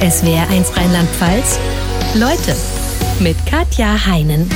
SWR1 0.00 0.76
Rheinland-Pfalz. 0.76 1.58
Leute 2.14 2.54
mit 3.18 3.34
Katja 3.46 4.04
Heinen. 4.04 4.46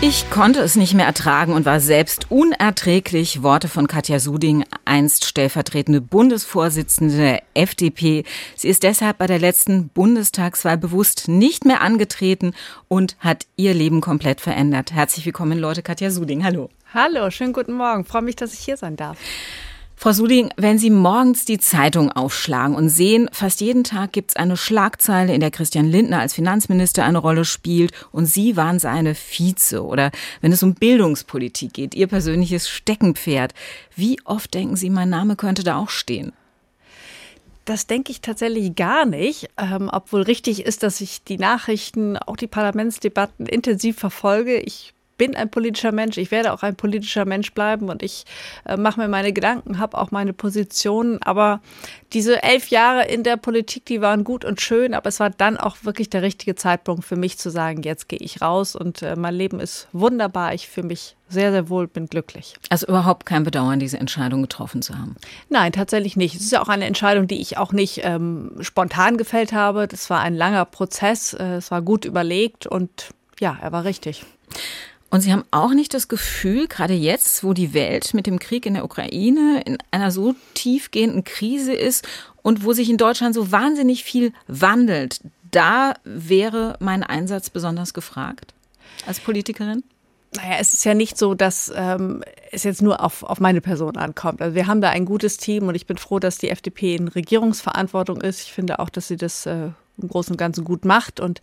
Ich 0.00 0.30
konnte 0.30 0.60
es 0.60 0.76
nicht 0.76 0.94
mehr 0.94 1.04
ertragen 1.04 1.52
und 1.52 1.66
war 1.66 1.78
selbst 1.78 2.30
unerträglich. 2.30 3.42
Worte 3.42 3.68
von 3.68 3.86
Katja 3.86 4.18
Suding, 4.18 4.64
einst 4.86 5.26
stellvertretende 5.26 6.00
Bundesvorsitzende 6.00 7.16
der 7.16 7.42
FDP. 7.52 8.24
Sie 8.56 8.68
ist 8.68 8.82
deshalb 8.82 9.18
bei 9.18 9.26
der 9.26 9.38
letzten 9.38 9.88
Bundestagswahl 9.88 10.78
bewusst 10.78 11.28
nicht 11.28 11.66
mehr 11.66 11.82
angetreten 11.82 12.54
und 12.88 13.16
hat 13.20 13.46
ihr 13.56 13.74
Leben 13.74 14.00
komplett 14.00 14.40
verändert. 14.40 14.92
Herzlich 14.92 15.26
willkommen, 15.26 15.58
Leute. 15.58 15.82
Katja 15.82 16.10
Suding, 16.10 16.44
hallo. 16.44 16.70
Hallo, 16.94 17.30
schönen 17.30 17.52
guten 17.52 17.74
Morgen. 17.74 18.06
Freue 18.06 18.22
mich, 18.22 18.36
dass 18.36 18.54
ich 18.54 18.60
hier 18.60 18.78
sein 18.78 18.96
darf. 18.96 19.18
Frau 19.96 20.12
Suding, 20.12 20.50
wenn 20.56 20.78
Sie 20.78 20.90
morgens 20.90 21.44
die 21.44 21.58
Zeitung 21.58 22.10
aufschlagen 22.12 22.76
und 22.76 22.88
sehen, 22.88 23.28
fast 23.32 23.60
jeden 23.60 23.84
Tag 23.84 24.12
gibt 24.12 24.32
es 24.32 24.36
eine 24.36 24.56
Schlagzeile, 24.56 25.32
in 25.32 25.40
der 25.40 25.50
Christian 25.50 25.86
Lindner 25.86 26.20
als 26.20 26.34
Finanzminister 26.34 27.04
eine 27.04 27.18
Rolle 27.18 27.44
spielt 27.44 27.92
und 28.10 28.26
Sie 28.26 28.56
waren 28.56 28.78
seine 28.78 29.14
Vize 29.14 29.82
oder 29.82 30.10
wenn 30.40 30.52
es 30.52 30.62
um 30.62 30.74
Bildungspolitik 30.74 31.72
geht, 31.72 31.94
Ihr 31.94 32.08
persönliches 32.08 32.68
Steckenpferd. 32.68 33.54
Wie 33.94 34.18
oft 34.24 34.52
denken 34.52 34.76
Sie, 34.76 34.90
mein 34.90 35.08
Name 35.08 35.36
könnte 35.36 35.62
da 35.62 35.78
auch 35.78 35.90
stehen? 35.90 36.32
Das 37.64 37.86
denke 37.86 38.12
ich 38.12 38.20
tatsächlich 38.20 38.74
gar 38.74 39.06
nicht, 39.06 39.48
ähm, 39.56 39.88
obwohl 39.90 40.22
richtig 40.22 40.66
ist, 40.66 40.82
dass 40.82 41.00
ich 41.00 41.24
die 41.24 41.38
Nachrichten, 41.38 42.18
auch 42.18 42.36
die 42.36 42.46
Parlamentsdebatten 42.46 43.46
intensiv 43.46 43.98
verfolge. 43.98 44.58
Ich 44.58 44.93
bin 45.16 45.36
ein 45.36 45.50
politischer 45.50 45.92
Mensch, 45.92 46.16
ich 46.16 46.30
werde 46.30 46.52
auch 46.52 46.62
ein 46.62 46.76
politischer 46.76 47.24
Mensch 47.24 47.52
bleiben 47.52 47.88
und 47.88 48.02
ich 48.02 48.24
äh, 48.64 48.76
mache 48.76 49.00
mir 49.00 49.08
meine 49.08 49.32
Gedanken, 49.32 49.78
habe 49.78 49.98
auch 49.98 50.10
meine 50.10 50.32
Positionen. 50.32 51.22
Aber 51.22 51.60
diese 52.12 52.42
elf 52.42 52.68
Jahre 52.68 53.06
in 53.06 53.22
der 53.22 53.36
Politik, 53.36 53.86
die 53.86 54.00
waren 54.00 54.24
gut 54.24 54.44
und 54.44 54.60
schön, 54.60 54.94
aber 54.94 55.08
es 55.08 55.20
war 55.20 55.30
dann 55.30 55.56
auch 55.56 55.78
wirklich 55.82 56.10
der 56.10 56.22
richtige 56.22 56.54
Zeitpunkt 56.54 57.04
für 57.04 57.16
mich 57.16 57.38
zu 57.38 57.50
sagen, 57.50 57.82
jetzt 57.82 58.08
gehe 58.08 58.18
ich 58.18 58.42
raus 58.42 58.76
und 58.76 59.02
äh, 59.02 59.16
mein 59.16 59.34
Leben 59.34 59.60
ist 59.60 59.88
wunderbar. 59.92 60.54
Ich 60.54 60.68
fühle 60.68 60.88
mich 60.88 61.16
sehr, 61.28 61.52
sehr 61.52 61.68
wohl, 61.68 61.86
bin 61.86 62.06
glücklich. 62.06 62.54
Also 62.70 62.86
überhaupt 62.86 63.26
kein 63.26 63.44
Bedauern, 63.44 63.78
diese 63.78 63.98
Entscheidung 63.98 64.42
getroffen 64.42 64.82
zu 64.82 64.96
haben? 64.96 65.16
Nein, 65.48 65.72
tatsächlich 65.72 66.16
nicht. 66.16 66.34
Es 66.34 66.42
ist 66.42 66.52
ja 66.52 66.62
auch 66.62 66.68
eine 66.68 66.86
Entscheidung, 66.86 67.26
die 67.26 67.40
ich 67.40 67.58
auch 67.58 67.72
nicht 67.72 68.00
ähm, 68.04 68.52
spontan 68.60 69.16
gefällt 69.16 69.52
habe. 69.52 69.88
Das 69.88 70.10
war 70.10 70.20
ein 70.20 70.34
langer 70.34 70.64
Prozess, 70.64 71.34
äh, 71.34 71.56
es 71.56 71.70
war 71.70 71.82
gut 71.82 72.04
überlegt 72.04 72.66
und 72.66 73.10
ja, 73.40 73.58
er 73.60 73.72
war 73.72 73.84
richtig. 73.84 74.24
Und 75.14 75.20
Sie 75.20 75.32
haben 75.32 75.44
auch 75.52 75.74
nicht 75.74 75.94
das 75.94 76.08
Gefühl, 76.08 76.66
gerade 76.66 76.92
jetzt, 76.92 77.44
wo 77.44 77.52
die 77.52 77.72
Welt 77.72 78.14
mit 78.14 78.26
dem 78.26 78.40
Krieg 78.40 78.66
in 78.66 78.74
der 78.74 78.84
Ukraine 78.84 79.62
in 79.64 79.78
einer 79.92 80.10
so 80.10 80.34
tiefgehenden 80.54 81.22
Krise 81.22 81.72
ist 81.72 82.04
und 82.42 82.64
wo 82.64 82.72
sich 82.72 82.90
in 82.90 82.96
Deutschland 82.96 83.32
so 83.32 83.52
wahnsinnig 83.52 84.02
viel 84.02 84.32
wandelt, 84.48 85.20
da 85.52 85.94
wäre 86.02 86.76
mein 86.80 87.04
Einsatz 87.04 87.48
besonders 87.48 87.94
gefragt 87.94 88.54
als 89.06 89.20
Politikerin? 89.20 89.84
Naja, 90.34 90.56
es 90.58 90.74
ist 90.74 90.84
ja 90.84 90.94
nicht 90.94 91.16
so, 91.16 91.34
dass 91.34 91.72
ähm, 91.76 92.24
es 92.50 92.64
jetzt 92.64 92.82
nur 92.82 93.00
auf, 93.00 93.22
auf 93.22 93.38
meine 93.38 93.60
Person 93.60 93.96
ankommt. 93.96 94.42
Also 94.42 94.56
wir 94.56 94.66
haben 94.66 94.80
da 94.80 94.90
ein 94.90 95.04
gutes 95.04 95.36
Team 95.36 95.68
und 95.68 95.76
ich 95.76 95.86
bin 95.86 95.96
froh, 95.96 96.18
dass 96.18 96.38
die 96.38 96.50
FDP 96.50 96.96
in 96.96 97.06
Regierungsverantwortung 97.06 98.20
ist. 98.20 98.40
Ich 98.40 98.52
finde 98.52 98.80
auch, 98.80 98.90
dass 98.90 99.06
sie 99.06 99.16
das 99.16 99.46
äh, 99.46 99.68
im 100.00 100.08
Großen 100.08 100.32
und 100.32 100.38
Ganzen 100.38 100.64
gut 100.64 100.84
macht. 100.84 101.20
Und 101.20 101.40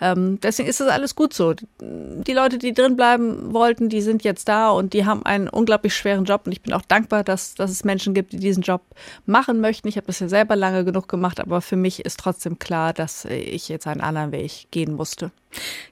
ähm, 0.00 0.38
deswegen 0.40 0.68
ist 0.68 0.80
das 0.80 0.88
alles 0.88 1.14
gut 1.14 1.34
so. 1.34 1.54
Die 1.80 2.32
Leute, 2.32 2.58
die 2.58 2.72
drin 2.72 2.96
bleiben 2.96 3.52
wollten, 3.52 3.88
die 3.88 4.02
sind 4.02 4.24
jetzt 4.24 4.48
da 4.48 4.70
und 4.70 4.92
die 4.92 5.04
haben 5.06 5.24
einen 5.24 5.48
unglaublich 5.48 5.94
schweren 5.94 6.24
Job. 6.24 6.42
Und 6.46 6.52
ich 6.52 6.62
bin 6.62 6.72
auch 6.72 6.82
dankbar, 6.82 7.24
dass, 7.24 7.54
dass 7.54 7.70
es 7.70 7.84
Menschen 7.84 8.14
gibt, 8.14 8.32
die 8.32 8.38
diesen 8.38 8.62
Job 8.62 8.82
machen 9.26 9.60
möchten. 9.60 9.88
Ich 9.88 9.96
habe 9.96 10.06
das 10.06 10.20
ja 10.20 10.28
selber 10.28 10.56
lange 10.56 10.84
genug 10.84 11.08
gemacht, 11.08 11.40
aber 11.40 11.60
für 11.60 11.76
mich 11.76 12.04
ist 12.04 12.20
trotzdem 12.20 12.58
klar, 12.58 12.92
dass 12.92 13.24
ich 13.24 13.68
jetzt 13.68 13.86
einen 13.86 14.00
anderen 14.00 14.32
Weg 14.32 14.68
gehen 14.70 14.94
musste. 14.94 15.30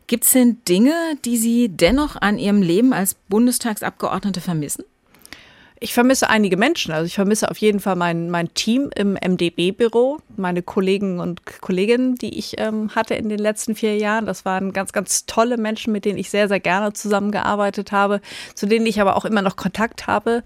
Gibt 0.06 0.24
es 0.24 0.32
denn 0.32 0.58
Dinge, 0.68 0.94
die 1.24 1.36
Sie 1.36 1.68
dennoch 1.68 2.16
an 2.16 2.38
Ihrem 2.38 2.62
Leben 2.62 2.92
als 2.92 3.14
Bundestagsabgeordnete 3.14 4.40
vermissen? 4.40 4.84
Ich 5.82 5.94
vermisse 5.94 6.30
einige 6.30 6.56
Menschen. 6.56 6.92
Also 6.92 7.06
ich 7.06 7.16
vermisse 7.16 7.50
auf 7.50 7.58
jeden 7.58 7.80
Fall 7.80 7.96
mein, 7.96 8.30
mein 8.30 8.54
Team 8.54 8.90
im 8.94 9.14
MDB-Büro, 9.14 10.18
meine 10.36 10.62
Kollegen 10.62 11.18
und 11.18 11.44
Kolleginnen, 11.60 12.14
die 12.14 12.38
ich 12.38 12.54
ähm, 12.58 12.94
hatte 12.94 13.14
in 13.14 13.28
den 13.28 13.40
letzten 13.40 13.74
vier 13.74 13.96
Jahren. 13.96 14.24
Das 14.24 14.44
waren 14.44 14.72
ganz, 14.72 14.92
ganz 14.92 15.26
tolle 15.26 15.56
Menschen, 15.56 15.92
mit 15.92 16.04
denen 16.04 16.18
ich 16.18 16.30
sehr, 16.30 16.46
sehr 16.46 16.60
gerne 16.60 16.92
zusammengearbeitet 16.92 17.90
habe, 17.90 18.20
zu 18.54 18.66
denen 18.66 18.86
ich 18.86 19.00
aber 19.00 19.16
auch 19.16 19.24
immer 19.24 19.42
noch 19.42 19.56
Kontakt 19.56 20.06
habe. 20.06 20.44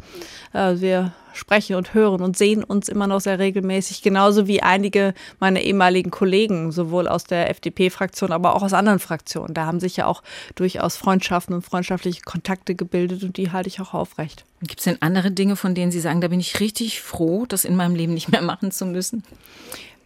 Äh, 0.55 0.77
wir 0.81 1.13
sprechen 1.37 1.77
und 1.77 1.95
hören 1.95 2.23
und 2.23 2.37
sehen 2.37 2.65
uns 2.65 2.89
immer 2.89 3.07
noch 3.07 3.21
sehr 3.21 3.39
regelmäßig, 3.39 4.03
genauso 4.03 4.47
wie 4.47 4.63
einige 4.63 5.15
meiner 5.39 5.61
ehemaligen 5.61 6.11
Kollegen, 6.11 6.73
sowohl 6.73 7.09
aus 7.09 7.25
der 7.25 7.51
FDP-Fraktion, 7.51 8.33
aber 8.33 8.55
auch 8.55 8.63
aus 8.63 8.73
anderen 8.73 8.99
Fraktionen. 8.99 9.55
Da 9.55 9.67
haben 9.67 9.81
sich 9.81 9.97
ja 9.97 10.07
auch 10.07 10.23
durchaus 10.55 10.97
Freundschaften 10.97 11.55
und 11.55 11.63
freundschaftliche 11.63 12.23
Kontakte 12.23 12.75
gebildet 12.75 13.23
und 13.23 13.37
die 13.37 13.53
halte 13.53 13.69
ich 13.69 13.81
auch 13.81 13.95
aufrecht. 13.95 14.45
Gibt 14.61 14.81
es 14.81 14.85
denn 14.85 15.03
andere 15.03 15.31
Dinge, 15.31 15.57
von 15.57 15.75
denen 15.75 15.93
Sie 15.93 16.01
sagen, 16.01 16.21
da 16.21 16.29
bin 16.29 16.41
ich 16.41 16.61
richtig 16.61 17.03
froh, 17.03 17.45
das 17.47 17.65
in 17.65 17.77
meinem 17.77 17.95
Leben 17.95 18.15
nicht 18.15 18.31
mehr 18.31 18.43
machen 18.43 18.71
zu 18.71 18.87
müssen? 18.87 19.23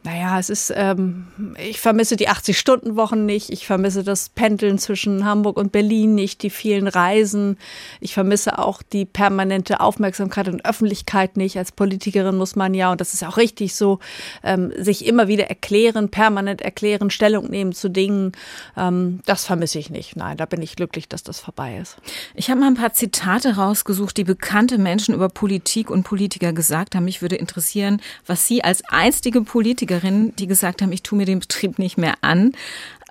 Naja, 0.03 0.38
es 0.38 0.49
ist, 0.49 0.72
ähm, 0.75 1.27
ich 1.59 1.78
vermisse 1.78 2.16
die 2.16 2.31
80-Stunden-Wochen 2.31 3.27
nicht. 3.27 3.50
Ich 3.50 3.66
vermisse 3.66 4.03
das 4.03 4.31
Pendeln 4.31 4.78
zwischen 4.78 5.27
Hamburg 5.27 5.59
und 5.59 5.72
Berlin 5.72 6.15
nicht, 6.15 6.43
die 6.43 6.49
vielen 6.49 6.88
Reisen. 6.88 7.59
Ich 8.00 8.15
vermisse 8.15 8.59
auch 8.59 8.83
die 8.83 9.05
permanente 9.05 9.81
Aufmerksamkeit 9.81 10.49
und 10.49 10.65
Öffentlichkeit 10.65 11.37
nicht. 11.37 11.59
Als 11.59 11.72
Politikerin 11.72 12.37
muss 12.37 12.56
man 12.56 12.72
ja, 12.72 12.91
und 12.91 13.03
das 13.03 13.12
ist 13.12 13.22
auch 13.25 13.37
richtig 13.37 13.75
so, 13.75 13.99
ähm, 14.43 14.72
sich 14.78 15.05
immer 15.05 15.28
wieder 15.28 15.49
erklären, 15.49 16.09
permanent 16.09 16.62
erklären, 16.62 17.10
Stellung 17.10 17.50
nehmen 17.50 17.72
zu 17.75 17.91
Dingen. 17.91 18.33
Ähm, 18.78 19.21
das 19.27 19.44
vermisse 19.44 19.78
ich 19.78 19.91
nicht. 19.91 20.16
Nein, 20.16 20.39
da 20.39 20.47
bin 20.47 20.62
ich 20.62 20.77
glücklich, 20.77 21.09
dass 21.09 21.25
das 21.25 21.41
vorbei 21.41 21.77
ist. 21.77 21.99
Ich 22.34 22.49
habe 22.49 22.60
mal 22.60 22.69
ein 22.69 22.75
paar 22.75 22.94
Zitate 22.94 23.56
rausgesucht, 23.56 24.16
die 24.16 24.25
bekannte 24.25 24.78
Menschen 24.78 25.15
über 25.15 25.28
Politik 25.28 25.91
und 25.91 26.05
Politiker 26.05 26.55
gesagt 26.55 26.94
haben. 26.94 27.05
Mich 27.05 27.21
würde 27.21 27.37
interessieren, 27.37 28.00
was 28.25 28.47
Sie 28.47 28.65
als 28.65 28.83
einstige 28.89 29.43
Politiker 29.43 29.90
Politikerinnen, 29.91 30.37
die 30.37 30.47
gesagt 30.47 30.83
haben, 30.83 30.93
ich 30.93 31.03
tue 31.03 31.17
mir 31.17 31.27
den 31.27 31.41
Betrieb 31.41 31.78
nicht 31.78 31.99
mehr 31.99 32.15
an, 32.21 32.53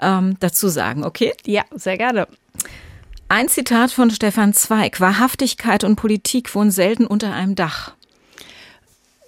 ähm, 0.01 0.37
dazu 0.39 0.69
sagen, 0.69 1.03
okay? 1.03 1.33
Ja, 1.45 1.63
sehr 1.75 1.97
gerne. 1.97 2.27
Ein 3.27 3.49
Zitat 3.49 3.91
von 3.91 4.09
Stefan 4.09 4.53
Zweig. 4.53 4.99
Wahrhaftigkeit 5.01 5.83
und 5.83 5.97
Politik 5.97 6.55
wohnen 6.55 6.71
selten 6.71 7.05
unter 7.05 7.33
einem 7.33 7.55
Dach. 7.55 7.93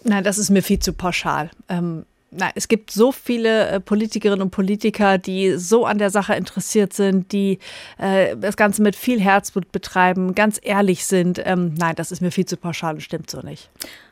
Nein, 0.04 0.24
das 0.24 0.38
ist 0.38 0.50
mir 0.50 0.64
viel 0.64 0.80
zu 0.80 0.94
pauschal. 0.94 1.52
Ähm, 1.70 2.06
na, 2.32 2.50
es 2.56 2.70
gibt 2.70 2.92
so 2.92 3.12
viele 3.12 3.68
äh, 3.68 3.80
Politikerinnen 3.82 4.42
und 4.42 4.52
Politiker, 4.52 5.18
die 5.18 5.58
so 5.58 5.86
an 5.86 5.98
der 5.98 6.10
Sache 6.10 6.34
interessiert 6.34 6.94
sind, 6.94 7.34
die 7.34 7.60
äh, 7.98 8.38
das 8.38 8.56
Ganze 8.56 8.82
mit 8.82 8.96
viel 8.96 9.20
Herzblut 9.20 9.72
betreiben, 9.72 10.34
ganz 10.34 10.58
ehrlich 10.64 11.06
sind. 11.06 11.42
Ähm, 11.44 11.76
nein, 11.78 11.96
das 11.96 12.12
ist 12.12 12.22
mir 12.22 12.32
viel 12.32 12.46
zu 12.46 12.56
pauschal 12.56 12.96
und 12.96 13.02
stimmt 13.02 13.30
so 13.30 13.42
nicht. 13.42 13.70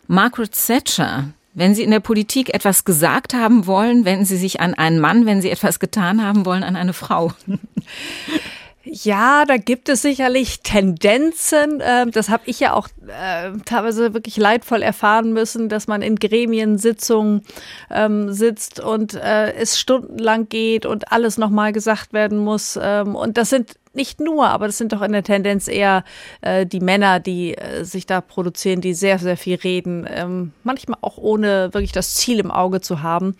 Margaret 0.07 0.51
Thatcher, 0.51 1.29
wenn 1.53 1.75
Sie 1.75 1.83
in 1.83 1.91
der 1.91 1.99
Politik 1.99 2.53
etwas 2.53 2.85
gesagt 2.85 3.33
haben 3.33 3.65
wollen, 3.65 4.05
wenden 4.05 4.25
Sie 4.25 4.37
sich 4.37 4.59
an 4.61 4.73
einen 4.73 4.99
Mann. 4.99 5.25
Wenn 5.25 5.41
Sie 5.41 5.49
etwas 5.49 5.79
getan 5.79 6.23
haben 6.23 6.45
wollen, 6.45 6.63
an 6.63 6.75
eine 6.75 6.93
Frau. 6.93 7.33
Ja, 8.91 9.45
da 9.45 9.57
gibt 9.57 9.87
es 9.87 10.01
sicherlich 10.01 10.61
Tendenzen. 10.61 11.79
Ähm, 11.85 12.09
das 12.09 12.29
habe 12.29 12.43
ich 12.47 12.59
ja 12.59 12.73
auch 12.73 12.87
äh, 13.07 13.51
teilweise 13.63 14.15
wirklich 14.15 14.37
leidvoll 14.37 14.81
erfahren 14.81 15.31
müssen, 15.31 15.69
dass 15.69 15.85
man 15.85 16.01
in 16.01 16.15
Gremiensitzungen 16.15 17.43
ähm, 17.91 18.33
sitzt 18.33 18.79
und 18.79 19.13
äh, 19.13 19.53
es 19.53 19.79
stundenlang 19.79 20.49
geht 20.49 20.87
und 20.87 21.11
alles 21.11 21.37
nochmal 21.37 21.71
gesagt 21.71 22.13
werden 22.13 22.39
muss. 22.39 22.79
Ähm, 22.81 23.15
und 23.15 23.37
das 23.37 23.51
sind 23.51 23.75
nicht 23.93 24.19
nur, 24.19 24.47
aber 24.47 24.65
das 24.65 24.79
sind 24.79 24.91
doch 24.91 25.03
in 25.03 25.11
der 25.11 25.23
Tendenz 25.23 25.67
eher 25.67 26.03
äh, 26.41 26.65
die 26.65 26.79
Männer, 26.79 27.19
die 27.19 27.55
äh, 27.55 27.83
sich 27.83 28.07
da 28.07 28.21
produzieren, 28.21 28.81
die 28.81 28.95
sehr, 28.95 29.19
sehr 29.19 29.37
viel 29.37 29.55
reden, 29.55 30.07
ähm, 30.09 30.51
manchmal 30.63 30.97
auch 31.01 31.17
ohne 31.17 31.73
wirklich 31.75 31.91
das 31.91 32.15
Ziel 32.15 32.39
im 32.39 32.49
Auge 32.49 32.81
zu 32.81 33.03
haben. 33.03 33.35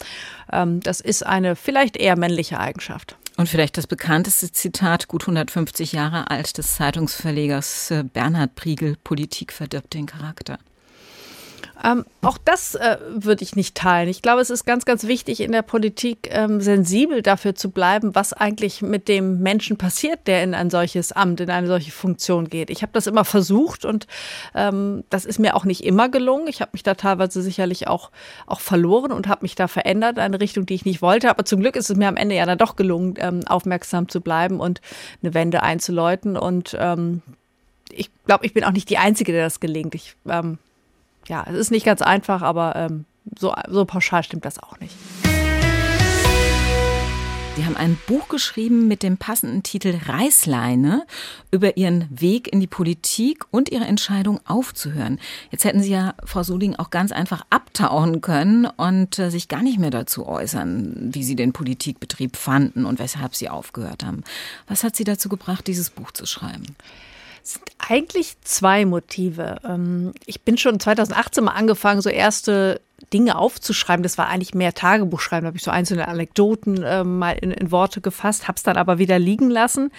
Ähm, 0.54 0.80
das 0.82 1.02
ist 1.02 1.26
eine 1.26 1.56
vielleicht 1.56 1.98
eher 1.98 2.18
männliche 2.18 2.60
Eigenschaft. 2.60 3.19
Und 3.40 3.48
vielleicht 3.48 3.78
das 3.78 3.88
bekannteste 3.88 4.52
Zitat, 4.52 5.08
gut 5.08 5.24
150 5.24 5.94
Jahre 5.94 6.30
alt, 6.30 6.58
des 6.58 6.76
Zeitungsverlegers 6.76 7.90
äh, 7.90 8.04
Bernhard 8.04 8.56
Priegel, 8.56 8.98
Politik 9.02 9.54
verdirbt 9.54 9.94
den 9.94 10.08
Charakter. 10.08 10.60
Ähm, 11.84 12.06
auch 12.22 12.38
das 12.38 12.76
äh, 12.76 12.98
würde 13.10 13.44
ich 13.44 13.56
nicht 13.56 13.76
teilen. 13.76 14.10
Ich 14.10 14.22
glaube, 14.22 14.42
es 14.42 14.50
ist 14.50 14.66
ganz, 14.66 14.86
ganz 14.86 15.06
wichtig 15.06 15.40
in 15.40 15.52
der 15.52 15.62
Politik 15.62 16.30
ähm, 16.32 16.60
sensibel 16.60 17.22
dafür 17.22 17.56
zu 17.56 17.72
bleiben, 17.72 18.16
was 18.16 18.34
eigentlich 18.34 18.82
mit 18.82 19.08
dem 19.08 19.40
Menschen 19.40 19.78
passiert, 19.78 20.28
der 20.28 20.44
in 20.44 20.54
ein 20.54 20.70
solches 20.70 21.12
Amt, 21.12 21.40
in 21.40 21.50
eine 21.50 21.68
solche 21.68 21.92
Funktion 21.92 22.50
geht. 22.50 22.70
Ich 22.70 22.82
habe 22.82 22.92
das 22.94 23.08
immer 23.08 23.24
versucht 23.24 23.86
und 23.86 24.08
ähm, 24.56 25.04
das 25.10 25.26
ist 25.26 25.40
mir 25.40 25.56
auch 25.56 25.64
nicht 25.64 25.86
immer 25.86 26.10
gelungen. 26.10 26.48
Ich 26.48 26.62
habe 26.62 26.72
mich 26.74 26.84
da 26.84 26.96
teilweise 26.96 27.42
sicherlich 27.42 27.88
auch, 27.88 28.12
auch 28.46 28.60
verloren 28.60 29.12
und 29.12 29.28
habe 29.28 29.44
mich 29.44 29.56
da 29.56 29.68
verändert 29.68 30.18
in 30.18 30.24
eine 30.24 30.42
Richtung, 30.42 30.66
die 30.66 30.76
ich 30.76 30.86
nicht 30.86 31.02
wollte. 31.02 31.30
Aber 31.30 31.46
zum 31.46 31.62
Glück 31.62 31.78
ist 31.78 31.90
es 31.90 31.96
mir 31.96 32.10
am 32.10 32.18
Ende 32.18 32.36
ja 32.36 32.46
dann 32.46 32.58
doch 32.58 32.76
gelungen, 32.76 33.14
ähm, 33.18 33.48
aufmerksam 33.48 34.10
zu 34.10 34.20
bleiben 34.20 34.60
und 34.60 34.82
eine 35.24 35.34
Wende 35.34 35.64
einzuläuten. 35.64 36.36
Und 36.36 36.76
ähm, 36.80 37.22
ich 37.92 38.10
glaube, 38.26 38.46
ich 38.46 38.54
bin 38.54 38.66
auch 38.66 38.72
nicht 38.72 38.90
die 38.90 38.98
Einzige, 38.98 39.32
der 39.32 39.44
das 39.44 39.60
gelingt. 39.60 39.96
Ich 39.96 40.16
ähm, 40.28 40.58
ja, 41.30 41.46
es 41.48 41.56
ist 41.56 41.72
nicht 41.72 41.86
ganz 41.86 42.02
einfach, 42.02 42.42
aber 42.42 42.76
ähm, 42.76 43.06
so, 43.38 43.54
so 43.70 43.86
pauschal 43.86 44.24
stimmt 44.24 44.46
das 44.46 44.62
auch 44.62 44.80
nicht. 44.80 44.96
Sie 47.56 47.66
haben 47.66 47.76
ein 47.76 48.00
Buch 48.08 48.30
geschrieben 48.30 48.88
mit 48.88 49.04
dem 49.04 49.18
passenden 49.18 49.64
Titel 49.64 49.94
Reißleine 50.06 51.06
über 51.52 51.76
Ihren 51.76 52.08
Weg 52.10 52.52
in 52.52 52.62
die 52.62 52.68
Politik 52.68 53.44
und 53.52 53.70
Ihre 53.70 53.84
Entscheidung 53.84 54.40
aufzuhören. 54.46 55.20
Jetzt 55.52 55.66
hätten 55.66 55.82
Sie 55.82 55.92
ja, 55.92 56.14
Frau 56.24 56.42
Soling, 56.42 56.78
auch 56.78 56.90
ganz 56.90 57.12
einfach 57.12 57.46
abtauchen 57.50 58.22
können 58.22 58.66
und 58.66 59.20
äh, 59.20 59.30
sich 59.30 59.50
gar 59.50 59.62
nicht 59.62 59.78
mehr 59.78 59.92
dazu 59.92 60.26
äußern, 60.26 61.10
wie 61.14 61.24
Sie 61.24 61.36
den 61.36 61.52
Politikbetrieb 61.52 62.38
fanden 62.38 62.86
und 62.86 62.98
weshalb 62.98 63.36
Sie 63.36 63.50
aufgehört 63.50 64.06
haben. 64.06 64.24
Was 64.68 64.86
hat 64.86 64.96
Sie 64.96 65.04
dazu 65.04 65.28
gebracht, 65.28 65.68
dieses 65.68 65.90
Buch 65.90 66.12
zu 66.12 66.26
schreiben? 66.26 66.78
Es 67.44 67.54
sind 67.54 67.66
eigentlich 67.78 68.36
zwei 68.42 68.86
Motive. 68.86 69.58
Ähm, 69.64 70.14
ich 70.26 70.42
bin 70.42 70.58
schon 70.58 70.80
2018 70.80 71.44
mal 71.44 71.52
angefangen, 71.52 72.02
so 72.02 72.10
erste 72.10 72.82
Dinge 73.14 73.38
aufzuschreiben. 73.38 74.04
Das 74.04 74.18
war 74.18 74.28
eigentlich 74.28 74.54
mehr 74.54 74.74
Tagebuchschreiben. 74.74 75.44
Da 75.44 75.48
habe 75.48 75.58
ich 75.58 75.64
so 75.64 75.72
einzelne 75.72 76.08
Anekdoten 76.08 76.84
äh, 76.84 77.04
mal 77.04 77.32
in, 77.32 77.52
in, 77.52 77.72
Worte 77.72 78.02
gefasst, 78.02 78.48
habe 78.48 78.58
es 78.58 78.64
dann 78.64 78.78
aber 78.78 78.98
wieder 78.98 79.20
liegen 79.20 79.50
lassen 79.50 79.92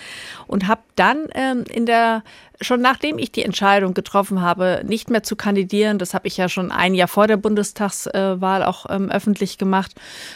und 0.46 0.68
habe 0.68 0.82
dann 0.96 1.26
ähm, 1.34 1.64
in 1.68 1.86
der 1.86 2.22
schon 2.62 2.82
nachdem 2.82 3.18
ich 3.18 3.32
die 3.32 3.42
Entscheidung 3.42 3.94
getroffen 3.94 4.42
habe, 4.42 4.82
nicht 4.84 5.08
mehr 5.08 5.22
zu 5.22 5.34
kandidieren, 5.34 5.98
das 5.98 6.12
habe 6.12 6.28
ich 6.28 6.36
ja 6.36 6.48
schon 6.48 6.70
ein 6.70 6.94
Jahr 6.94 7.08
vor 7.08 7.26
der 7.26 7.38
Bundestagswahl 7.38 8.62
auch 8.64 8.86
ähm, 8.90 9.10
öffentlich 9.10 9.56
gemacht, 9.56 9.94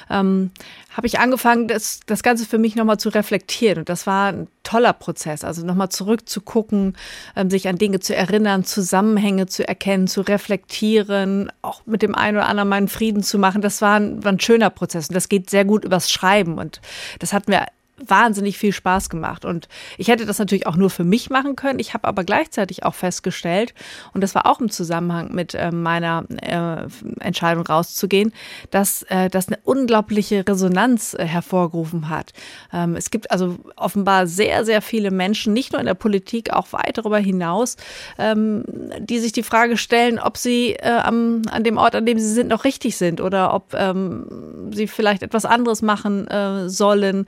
ähm, 0.09 0.51
habe 0.95 1.09
ich 1.09 1.19
angefangen, 1.19 1.69
das, 1.69 2.01
das 2.07 2.23
Ganze 2.23 2.47
für 2.47 2.59
mich 2.59 2.77
nochmal 2.77 2.99
zu 2.99 3.09
reflektieren. 3.09 3.81
Und 3.81 3.89
das 3.89 4.07
war 4.07 4.33
ein 4.33 4.49
toller 4.63 4.93
Prozess. 4.93 5.45
Also 5.45 5.67
nochmal 5.67 5.89
zurückzugucken, 5.89 6.97
ähm, 7.37 7.51
sich 7.51 7.69
an 7.69 7.77
Dinge 7.77 8.01
zu 8.01 8.15
erinnern, 8.15 8.65
Zusammenhänge 8.65 9.47
zu 9.47 9.67
erkennen, 9.67 10.07
zu 10.07 10.21
reflektieren, 10.23 11.53
auch 11.63 11.83
mit 11.85 12.03
dem 12.03 12.15
einen 12.15 12.37
oder 12.39 12.47
anderen 12.47 12.69
meinen 12.69 12.89
Frieden 12.89 13.23
zu 13.23 13.39
machen. 13.39 13.61
Das 13.61 13.83
war 13.83 13.99
ein, 13.99 14.25
war 14.25 14.33
ein 14.33 14.41
schöner 14.41 14.71
Prozess. 14.71 15.09
Und 15.09 15.15
das 15.15 15.29
geht 15.29 15.51
sehr 15.51 15.65
gut 15.65 15.85
übers 15.85 16.11
Schreiben. 16.11 16.59
Und 16.59 16.81
das 17.19 17.33
hatten 17.33 17.51
wir 17.51 17.67
wahnsinnig 17.97 18.59
viel 18.59 18.73
Spaß 18.73 19.09
gemacht. 19.09 19.45
Und 19.45 19.69
ich 19.99 20.09
hätte 20.09 20.27
das 20.27 20.39
natürlich 20.39 20.67
auch 20.67 20.77
nur 20.77 20.91
für 20.91 21.05
mich 21.05 21.31
machen 21.31 21.57
können. 21.57 21.79
Ich 21.79 21.95
habe 21.95 22.09
aber 22.09 22.25
gleichzeitig 22.25 22.85
auch 22.85 22.95
festgestellt, 22.95 23.75
und 24.13 24.21
das 24.21 24.35
war 24.35 24.47
auch 24.47 24.61
im 24.61 24.71
Zusammenhang 24.71 25.33
mit 25.33 25.55
äh, 25.55 25.71
meiner 25.71 26.25
äh, 26.43 26.87
Entscheidung 27.21 27.67
rauszugehen, 27.67 28.33
dass 28.71 29.03
äh, 29.05 29.29
das 29.31 29.49
eine 29.49 29.59
unglaubliche 29.65 30.45
Resonanz 30.47 31.15
äh, 31.15 31.25
hervorgerufen 31.25 32.09
hat. 32.09 32.33
Ähm, 32.73 32.97
es 32.97 33.11
gibt 33.11 33.31
also 33.31 33.59
offenbar 33.77 34.27
sehr, 34.27 34.65
sehr 34.65 34.83
viele 34.83 35.11
Menschen, 35.11 35.53
nicht 35.53 35.73
nur 35.73 35.81
in 35.81 35.87
der 35.87 35.95
Politik, 35.95 36.53
auch 36.53 36.73
weit 36.73 36.99
darüber 36.99 37.19
hinaus, 37.19 37.77
ähm, 38.19 38.65
die 38.99 39.19
sich 39.19 39.33
die 39.33 39.43
Frage 39.43 39.77
stellen, 39.77 40.19
ob 40.19 40.37
sie 40.37 40.73
äh, 40.73 40.89
am, 40.89 41.43
an 41.51 41.65
dem 41.65 41.77
Ort, 41.77 41.95
an 41.95 42.07
dem 42.07 42.19
sie 42.19 42.33
sind, 42.33 42.49
noch 42.49 42.65
richtig 42.65 42.97
sind 42.97 43.21
oder 43.21 43.55
ob 43.55 43.75
ähm, 43.75 44.71
sie 44.73 44.89
vielleicht 44.89 45.23
etwas 45.23 45.45
anderes 45.45 45.83
machen 45.83 46.27
äh, 46.27 46.69
sollen. 46.69 47.27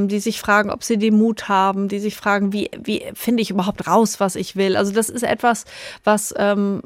Ähm, 0.00 0.08
die 0.08 0.20
sich 0.20 0.40
fragen, 0.40 0.70
ob 0.70 0.84
sie 0.84 0.98
den 0.98 1.16
Mut 1.16 1.48
haben, 1.48 1.88
die 1.88 1.98
sich 1.98 2.16
fragen, 2.16 2.52
wie, 2.52 2.70
wie 2.82 3.04
finde 3.14 3.42
ich 3.42 3.50
überhaupt 3.50 3.86
raus, 3.86 4.20
was 4.20 4.36
ich 4.36 4.56
will. 4.56 4.76
Also 4.76 4.92
das 4.92 5.08
ist 5.08 5.22
etwas, 5.22 5.64
was 6.04 6.34
ähm, 6.36 6.82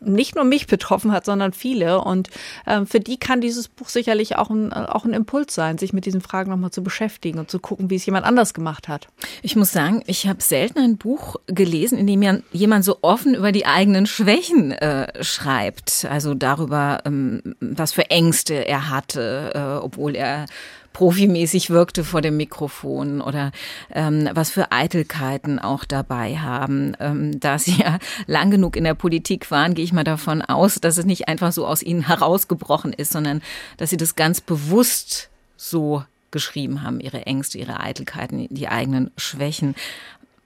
nicht 0.00 0.34
nur 0.34 0.44
mich 0.44 0.66
betroffen 0.66 1.12
hat, 1.12 1.26
sondern 1.26 1.52
viele. 1.52 2.00
Und 2.00 2.30
ähm, 2.66 2.86
für 2.86 3.00
die 3.00 3.18
kann 3.18 3.40
dieses 3.40 3.68
Buch 3.68 3.88
sicherlich 3.88 4.36
auch 4.36 4.50
ein, 4.50 4.72
auch 4.72 5.04
ein 5.04 5.12
Impuls 5.12 5.54
sein, 5.54 5.78
sich 5.78 5.92
mit 5.92 6.06
diesen 6.06 6.22
Fragen 6.22 6.50
nochmal 6.50 6.70
zu 6.70 6.82
beschäftigen 6.82 7.38
und 7.38 7.50
zu 7.50 7.58
gucken, 7.58 7.90
wie 7.90 7.96
es 7.96 8.06
jemand 8.06 8.24
anders 8.24 8.54
gemacht 8.54 8.88
hat. 8.88 9.08
Ich 9.42 9.56
muss 9.56 9.70
sagen, 9.70 10.02
ich 10.06 10.26
habe 10.26 10.42
selten 10.42 10.78
ein 10.78 10.96
Buch 10.96 11.36
gelesen, 11.46 11.98
in 11.98 12.06
dem 12.06 12.42
jemand 12.50 12.84
so 12.84 12.98
offen 13.02 13.34
über 13.34 13.52
die 13.52 13.66
eigenen 13.66 14.06
Schwächen 14.06 14.72
äh, 14.72 15.22
schreibt. 15.22 16.06
Also 16.10 16.34
darüber, 16.34 17.02
ähm, 17.04 17.54
was 17.60 17.92
für 17.92 18.10
Ängste 18.10 18.66
er 18.66 18.88
hatte, 18.88 19.52
äh, 19.54 19.84
obwohl 19.84 20.16
er 20.16 20.46
profimäßig 20.92 21.70
wirkte 21.70 22.04
vor 22.04 22.20
dem 22.20 22.36
Mikrofon 22.36 23.20
oder 23.20 23.52
ähm, 23.92 24.28
was 24.34 24.50
für 24.50 24.72
Eitelkeiten 24.72 25.58
auch 25.58 25.84
dabei 25.84 26.38
haben. 26.38 26.96
Ähm, 27.00 27.38
da 27.40 27.58
Sie 27.58 27.76
ja 27.80 27.98
lang 28.26 28.50
genug 28.50 28.76
in 28.76 28.84
der 28.84 28.94
Politik 28.94 29.50
waren, 29.50 29.74
gehe 29.74 29.84
ich 29.84 29.92
mal 29.92 30.04
davon 30.04 30.42
aus, 30.42 30.76
dass 30.76 30.98
es 30.98 31.04
nicht 31.04 31.28
einfach 31.28 31.52
so 31.52 31.66
aus 31.66 31.82
Ihnen 31.82 32.06
herausgebrochen 32.06 32.92
ist, 32.92 33.12
sondern 33.12 33.42
dass 33.76 33.90
Sie 33.90 33.96
das 33.96 34.16
ganz 34.16 34.40
bewusst 34.40 35.30
so 35.56 36.04
geschrieben 36.30 36.82
haben, 36.82 37.00
Ihre 37.00 37.26
Ängste, 37.26 37.58
Ihre 37.58 37.80
Eitelkeiten, 37.80 38.48
die 38.50 38.68
eigenen 38.68 39.10
Schwächen. 39.16 39.74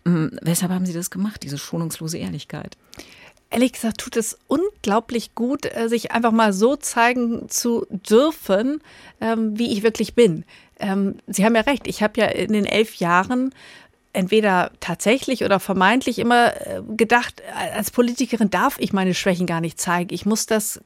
Ähm, 0.06 0.38
weshalb 0.42 0.72
haben 0.72 0.86
Sie 0.86 0.92
das 0.92 1.10
gemacht, 1.10 1.42
diese 1.42 1.58
schonungslose 1.58 2.18
Ehrlichkeit? 2.18 2.76
Ehrlich 3.54 3.72
gesagt 3.72 3.98
tut 3.98 4.16
es 4.16 4.38
unglaublich 4.48 5.34
gut, 5.34 5.64
äh, 5.64 5.88
sich 5.88 6.12
einfach 6.12 6.32
mal 6.32 6.52
so 6.52 6.76
zeigen 6.76 7.48
zu 7.48 7.86
dürfen, 7.88 8.82
ähm, 9.20 9.58
wie 9.58 9.72
ich 9.72 9.82
wirklich 9.82 10.14
bin. 10.14 10.44
Ähm, 10.78 11.16
Sie 11.28 11.44
haben 11.44 11.54
ja 11.54 11.62
recht, 11.62 11.86
ich 11.86 12.02
habe 12.02 12.20
ja 12.20 12.26
in 12.26 12.52
den 12.52 12.66
elf 12.66 12.96
Jahren 12.96 13.54
entweder 14.12 14.72
tatsächlich 14.80 15.44
oder 15.44 15.60
vermeintlich 15.60 16.18
immer 16.18 16.54
äh, 16.66 16.82
gedacht, 16.96 17.42
als 17.74 17.90
Politikerin 17.90 18.50
darf 18.50 18.76
ich 18.78 18.92
meine 18.92 19.14
Schwächen 19.14 19.46
gar 19.46 19.60
nicht 19.60 19.80
zeigen. 19.80 20.12
Ich 20.12 20.26
muss 20.26 20.46
das 20.46 20.80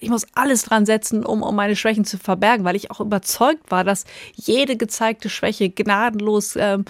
ich 0.00 0.10
muss 0.10 0.26
alles 0.34 0.62
dran 0.62 0.86
setzen, 0.86 1.24
um, 1.24 1.42
um 1.42 1.54
meine 1.54 1.76
Schwächen 1.76 2.04
zu 2.04 2.18
verbergen, 2.18 2.64
weil 2.64 2.76
ich 2.76 2.90
auch 2.90 3.00
überzeugt 3.00 3.70
war, 3.70 3.84
dass 3.84 4.04
jede 4.34 4.76
gezeigte 4.76 5.28
Schwäche 5.28 5.70
gnadenlos 5.70 6.56
ähm, 6.56 6.84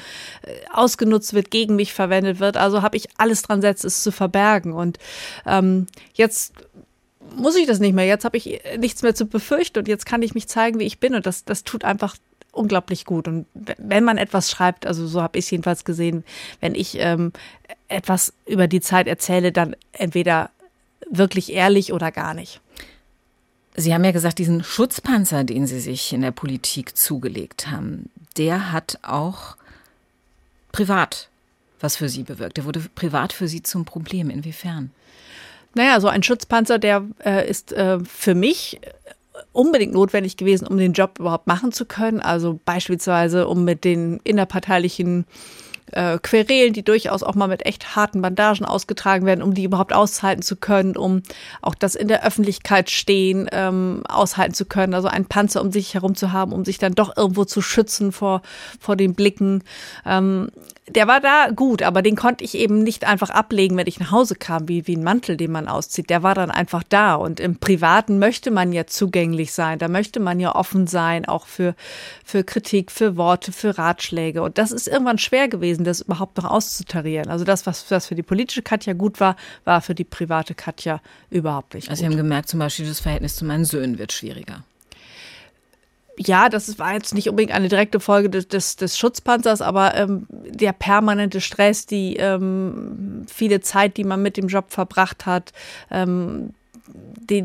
ausgenutzt 0.73 1.35
wird, 1.35 1.51
gegen 1.51 1.77
mich 1.77 1.93
verwendet 1.93 2.41
wird. 2.41 2.57
Also 2.57 2.83
habe 2.83 2.97
ich 2.97 3.09
alles 3.17 3.43
dran 3.43 3.61
setzen, 3.61 3.87
es 3.87 4.03
zu 4.03 4.13
verbergen. 4.13 4.73
Und 4.73 4.99
ähm, 5.47 5.87
jetzt 6.15 6.55
muss 7.37 7.57
ich 7.57 7.67
das 7.67 7.79
nicht 7.79 7.95
mehr. 7.95 8.07
Jetzt 8.07 8.25
habe 8.25 8.37
ich 8.37 8.61
nichts 8.79 9.03
mehr 9.03 9.15
zu 9.15 9.27
befürchten 9.27 9.81
und 9.81 9.89
jetzt 9.89 10.07
kann 10.07 10.23
ich 10.23 10.35
mich 10.35 10.49
zeigen, 10.49 10.79
wie 10.79 10.85
ich 10.85 11.01
bin. 11.01 11.15
Und 11.15 11.27
das, 11.27 11.45
das 11.45 11.65
tut 11.65 11.85
einfach 11.85 12.17
unglaublich 12.53 13.05
gut. 13.05 13.29
Und 13.29 13.47
wenn 13.55 14.05
man 14.05 14.19
etwas 14.19 14.51
schreibt, 14.51 14.87
also 14.87 15.07
so 15.07 15.23
habe 15.23 15.39
ich 15.39 15.45
es 15.45 15.51
jedenfalls 15.51 15.85
gesehen, 15.85 16.25
wenn 16.61 16.75
ich 16.75 16.97
ähm, 16.99 17.33
etwas 17.89 18.33
über 18.47 18.67
die 18.67 18.81
Zeit 18.81 19.07
erzähle, 19.07 19.53
dann 19.53 19.77
entweder 19.93 20.51
wirklich 21.09 21.53
ehrlich 21.53 21.93
oder 21.93 22.11
gar 22.11 22.35
nicht. 22.35 22.61
Sie 23.77 23.95
haben 23.95 24.05
ja 24.05 24.11
gesagt, 24.11 24.39
diesen 24.39 24.65
Schutzpanzer, 24.65 25.45
den 25.45 25.67
Sie 25.67 25.81
sich 25.81 26.13
in 26.13 26.23
der 26.23 26.33
Politik 26.33 26.97
zugelegt 26.97 27.71
haben, 27.71 28.11
der 28.37 28.73
hat 28.73 28.99
auch 29.03 29.57
privat 30.73 31.31
was 31.81 31.97
für 31.97 32.09
Sie 32.09 32.23
bewirkt. 32.23 32.57
Der 32.57 32.65
wurde 32.65 32.81
privat 32.95 33.33
für 33.33 33.49
Sie 33.49 33.63
zum 33.63 33.85
Problem. 33.85 34.31
Inwiefern? 34.31 34.91
Naja, 35.75 36.01
so 36.01 36.09
ein 36.09 36.23
Schutzpanzer, 36.23 36.79
der 36.79 37.05
äh, 37.25 37.49
ist 37.49 37.73
äh, 37.73 37.99
für 38.01 38.35
mich 38.35 38.81
unbedingt 39.53 39.93
notwendig 39.93 40.37
gewesen, 40.37 40.67
um 40.67 40.77
den 40.77 40.93
Job 40.93 41.19
überhaupt 41.19 41.47
machen 41.47 41.73
zu 41.73 41.87
können. 41.87 42.21
Also 42.21 42.61
beispielsweise, 42.65 43.49
um 43.49 43.65
mit 43.65 43.85
den 43.85 44.21
innerparteilichen 44.25 45.25
äh, 45.93 46.19
Querelen, 46.19 46.73
die 46.73 46.85
durchaus 46.85 47.23
auch 47.23 47.35
mal 47.35 47.49
mit 47.49 47.67
echt 47.67 47.97
harten 47.97 48.23
Bandagen 48.23 48.65
ausgetragen 48.65 49.27
werden, 49.27 49.43
um 49.43 49.55
die 49.55 49.65
überhaupt 49.65 49.93
aushalten 49.93 50.43
zu 50.43 50.57
können, 50.57 50.97
um 50.97 51.23
auch 51.63 51.75
das 51.75 51.95
in 51.95 52.09
der 52.09 52.25
Öffentlichkeit 52.25 52.91
stehen 52.91 53.49
ähm, 53.53 54.03
aushalten 54.09 54.55
zu 54.55 54.65
können. 54.65 54.95
Also 54.95 55.09
einen 55.09 55.27
Panzer 55.27 55.61
um 55.61 55.73
sich 55.73 55.95
herum 55.95 56.15
zu 56.15 56.33
haben, 56.33 56.53
um 56.53 56.65
sich 56.65 56.79
dann 56.79 56.95
doch 56.95 57.17
irgendwo 57.17 57.45
zu 57.45 57.63
schützen 57.63 58.13
vor, 58.13 58.43
vor 58.79 58.97
den 58.97 59.15
Blicken. 59.15 59.63
Ähm, 60.07 60.51
der 60.95 61.07
war 61.07 61.21
da 61.21 61.51
gut, 61.55 61.83
aber 61.83 62.03
den 62.03 62.17
konnte 62.17 62.45
ich 62.45 62.55
eben 62.55 62.83
nicht 62.83 63.07
einfach 63.07 63.31
ablegen, 63.31 63.77
wenn 63.77 63.87
ich 63.87 64.01
nach 64.01 64.11
Hause 64.11 64.35
kam, 64.35 64.69
wie, 64.69 64.87
wie 64.87 64.97
ein 64.97 65.05
Mantel, 65.05 65.37
den 65.37 65.53
man 65.53 65.69
auszieht. 65.69 66.11
Der 66.11 66.23
war 66.23 66.35
dann 66.35 66.51
einfach 66.51 66.83
da. 66.83 67.15
Und 67.15 67.41
im 67.41 67.57
Privaten 67.57 68.19
möchte 68.19 68.51
man 68.51 68.73
ja 68.73 68.87
zugänglich 68.87 69.53
sein. 69.53 69.79
Da 69.79 69.89
möchte 69.89 70.21
man 70.21 70.41
ja 70.41 70.55
offen 70.55 70.87
sein, 70.87 71.25
auch 71.27 71.47
für, 71.47 71.75
für 72.25 72.45
Kritik, 72.45 72.91
für 72.91 73.17
Worte, 73.17 73.53
für 73.53 73.79
Ratschläge. 73.79 74.43
Und 74.43 74.59
das 74.59 74.73
ist 74.73 74.89
irgendwann 74.89 75.19
schwer 75.19 75.49
gewesen, 75.49 75.85
das 75.85 76.01
überhaupt 76.01 76.37
noch 76.37 76.51
auszutarieren. 76.51 77.29
Also 77.29 77.45
das, 77.45 77.67
was, 77.67 77.91
was 77.91 78.07
für 78.07 78.15
die 78.15 78.23
politische 78.23 78.63
Katja 78.63 78.93
gut 78.93 79.21
war, 79.21 79.37
war 79.65 79.81
für 79.81 79.95
die 79.95 80.05
private 80.05 80.55
Katja 80.55 81.01
überhaupt 81.31 81.75
nicht. 81.75 81.89
Also 81.89 82.03
gut. 82.03 82.11
Sie 82.11 82.17
haben 82.17 82.23
gemerkt, 82.23 82.49
zum 82.49 82.59
Beispiel 82.59 82.87
das 82.87 83.01
Verhältnis 83.01 83.37
zu 83.37 83.45
meinen 83.45 83.65
Söhnen 83.65 83.99
wird 83.99 84.13
schwieriger 84.13 84.65
ja, 86.23 86.51
das 86.51 86.79
war 86.79 86.93
jetzt 86.93 87.15
nicht 87.15 87.31
unbedingt 87.31 87.55
eine 87.55 87.69
direkte 87.69 87.99
Folge 87.99 88.29
des, 88.29 88.47
des, 88.47 88.77
des 88.77 88.99
Schutzpanzers, 88.99 89.63
aber 89.63 89.95
ähm, 89.95 90.27
der 90.31 90.75
permanente 90.75 91.41
Stress, 91.41 91.87
die 91.87 92.17
ähm, 92.17 93.25
viele 93.27 93.61
Zeit, 93.63 93.97
die 93.97 94.05
man 94.05 94.21
mit 94.21 94.37
dem 94.37 94.49
Job 94.49 94.67
verbracht 94.69 95.25
hat, 95.25 95.55
ähm, 95.91 96.51
die, 97.31 97.45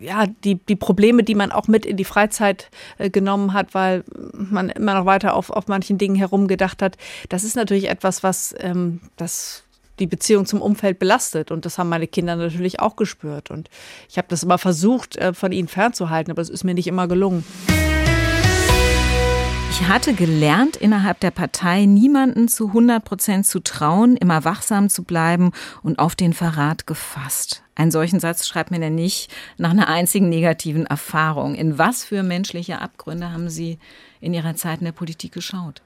ja, 0.00 0.24
die, 0.42 0.54
die 0.54 0.76
Probleme, 0.76 1.22
die 1.22 1.34
man 1.34 1.52
auch 1.52 1.68
mit 1.68 1.84
in 1.84 1.98
die 1.98 2.04
Freizeit 2.04 2.70
äh, 2.96 3.10
genommen 3.10 3.52
hat, 3.52 3.74
weil 3.74 4.04
man 4.32 4.70
immer 4.70 4.94
noch 4.94 5.04
weiter 5.04 5.34
auf, 5.34 5.50
auf 5.50 5.68
manchen 5.68 5.98
Dingen 5.98 6.16
herumgedacht 6.16 6.80
hat, 6.80 6.96
das 7.28 7.44
ist 7.44 7.56
natürlich 7.56 7.90
etwas, 7.90 8.22
was 8.22 8.54
ähm, 8.58 9.00
das 9.16 9.64
die 10.00 10.06
Beziehung 10.06 10.46
zum 10.46 10.60
Umfeld 10.60 10.98
belastet. 10.98 11.50
Und 11.50 11.64
das 11.64 11.78
haben 11.78 11.88
meine 11.88 12.06
Kinder 12.06 12.36
natürlich 12.36 12.80
auch 12.80 12.96
gespürt. 12.96 13.50
Und 13.50 13.68
ich 14.08 14.18
habe 14.18 14.28
das 14.28 14.42
immer 14.42 14.58
versucht, 14.58 15.16
äh, 15.16 15.32
von 15.32 15.52
ihnen 15.52 15.68
fernzuhalten, 15.68 16.30
aber 16.30 16.42
es 16.42 16.50
ist 16.50 16.64
mir 16.64 16.74
nicht 16.74 16.86
immer 16.86 17.08
gelungen. 17.08 17.44
Ich 19.70 19.78
Ich 19.80 19.86
hatte 19.86 20.12
gelernt, 20.12 20.76
innerhalb 20.76 21.20
der 21.20 21.30
Partei 21.30 21.84
niemanden 21.84 22.48
zu 22.48 22.68
100 22.68 23.04
Prozent 23.04 23.46
zu 23.46 23.60
trauen, 23.60 24.16
immer 24.16 24.44
wachsam 24.44 24.90
zu 24.90 25.04
bleiben 25.04 25.52
und 25.82 26.00
auf 26.00 26.16
den 26.16 26.32
Verrat 26.32 26.88
gefasst. 26.88 27.62
Einen 27.76 27.92
solchen 27.92 28.18
Satz 28.18 28.48
schreibt 28.48 28.72
mir 28.72 28.80
denn 28.80 28.96
nicht 28.96 29.30
nach 29.56 29.70
einer 29.70 29.86
einzigen 29.86 30.28
negativen 30.28 30.84
Erfahrung. 30.84 31.54
In 31.54 31.78
was 31.78 32.02
für 32.02 32.24
menschliche 32.24 32.80
Abgründe 32.80 33.32
haben 33.32 33.48
Sie 33.48 33.78
in 34.20 34.34
Ihrer 34.34 34.56
Zeit 34.56 34.80
in 34.80 34.84
der 34.84 34.92
Politik 34.92 35.32
geschaut? 35.32 35.80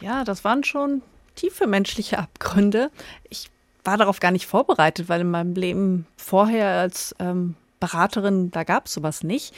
Ja, 0.00 0.24
das 0.24 0.42
waren 0.42 0.64
schon 0.64 1.00
tiefe 1.36 1.66
menschliche 1.66 2.18
Abgründe. 2.18 2.90
Ich 3.30 3.50
war 3.84 3.96
darauf 3.96 4.20
gar 4.20 4.32
nicht 4.32 4.46
vorbereitet, 4.46 5.08
weil 5.08 5.20
in 5.20 5.30
meinem 5.30 5.54
Leben 5.54 6.06
vorher 6.16 6.68
als 6.70 7.14
ähm, 7.20 7.54
Beraterin, 7.78 8.50
da 8.50 8.64
gab 8.64 8.86
es 8.86 8.94
sowas 8.94 9.22
nicht. 9.22 9.54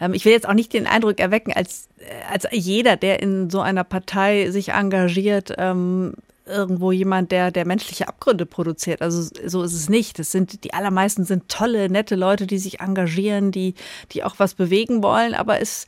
Ähm, 0.00 0.14
ich 0.14 0.24
will 0.24 0.32
jetzt 0.32 0.48
auch 0.48 0.54
nicht 0.54 0.72
den 0.72 0.86
Eindruck 0.86 1.18
erwecken, 1.18 1.52
als, 1.52 1.88
äh, 1.98 2.32
als 2.32 2.46
jeder, 2.52 2.96
der 2.96 3.20
in 3.20 3.50
so 3.50 3.60
einer 3.60 3.84
Partei 3.84 4.50
sich 4.50 4.70
engagiert, 4.70 5.54
ähm, 5.58 6.14
irgendwo 6.44 6.92
jemand, 6.92 7.32
der, 7.32 7.50
der 7.50 7.66
menschliche 7.66 8.08
Abgründe 8.08 8.46
produziert. 8.46 9.00
Also 9.00 9.22
so 9.46 9.62
ist 9.62 9.74
es 9.74 9.88
nicht. 9.88 10.18
Das 10.18 10.32
sind, 10.32 10.64
die 10.64 10.74
allermeisten 10.74 11.24
sind 11.24 11.48
tolle, 11.48 11.88
nette 11.88 12.16
Leute, 12.16 12.46
die 12.46 12.58
sich 12.58 12.80
engagieren, 12.80 13.52
die, 13.52 13.74
die 14.10 14.24
auch 14.24 14.34
was 14.38 14.54
bewegen 14.54 15.02
wollen. 15.02 15.34
Aber 15.34 15.60
es 15.60 15.86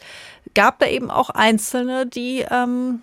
gab 0.55 0.79
da 0.79 0.87
eben 0.87 1.11
auch 1.11 1.31
Einzelne, 1.31 2.07
die 2.07 2.45
ähm, 2.49 3.03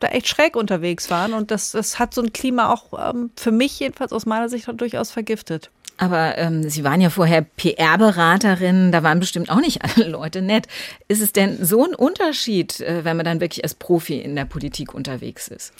da 0.00 0.08
echt 0.08 0.28
schräg 0.28 0.56
unterwegs 0.56 1.10
waren. 1.10 1.32
Und 1.32 1.50
das, 1.50 1.72
das 1.72 1.98
hat 1.98 2.14
so 2.14 2.22
ein 2.22 2.32
Klima 2.32 2.72
auch 2.72 3.10
ähm, 3.10 3.30
für 3.36 3.52
mich 3.52 3.78
jedenfalls 3.80 4.12
aus 4.12 4.26
meiner 4.26 4.48
Sicht 4.48 4.68
durchaus 4.76 5.10
vergiftet. 5.10 5.70
Aber 5.98 6.38
ähm, 6.38 6.68
Sie 6.70 6.84
waren 6.84 7.00
ja 7.00 7.10
vorher 7.10 7.42
PR-Beraterin, 7.42 8.92
da 8.92 9.02
waren 9.02 9.18
bestimmt 9.18 9.50
auch 9.50 9.60
nicht 9.60 9.82
alle 9.96 10.08
Leute 10.08 10.42
nett. 10.42 10.68
Ist 11.08 11.20
es 11.20 11.32
denn 11.32 11.64
so 11.64 11.84
ein 11.84 11.94
Unterschied, 11.94 12.80
äh, 12.80 13.04
wenn 13.04 13.16
man 13.16 13.26
dann 13.26 13.40
wirklich 13.40 13.64
als 13.64 13.74
Profi 13.74 14.18
in 14.18 14.36
der 14.36 14.44
Politik 14.44 14.94
unterwegs 14.94 15.48
ist? 15.48 15.72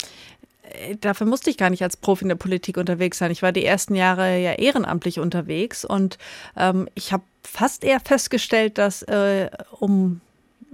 Äh, 0.62 0.96
dafür 0.96 1.26
musste 1.26 1.50
ich 1.50 1.56
gar 1.56 1.70
nicht 1.70 1.84
als 1.84 1.96
Profi 1.96 2.24
in 2.24 2.28
der 2.28 2.36
Politik 2.36 2.76
unterwegs 2.76 3.18
sein. 3.18 3.30
Ich 3.30 3.42
war 3.42 3.52
die 3.52 3.64
ersten 3.64 3.94
Jahre 3.94 4.38
ja 4.38 4.54
ehrenamtlich 4.54 5.20
unterwegs 5.20 5.84
und 5.84 6.18
ähm, 6.56 6.88
ich 6.94 7.12
habe 7.12 7.22
fast 7.44 7.84
eher 7.84 8.00
festgestellt, 8.00 8.76
dass 8.78 9.02
äh, 9.02 9.50
um 9.78 10.20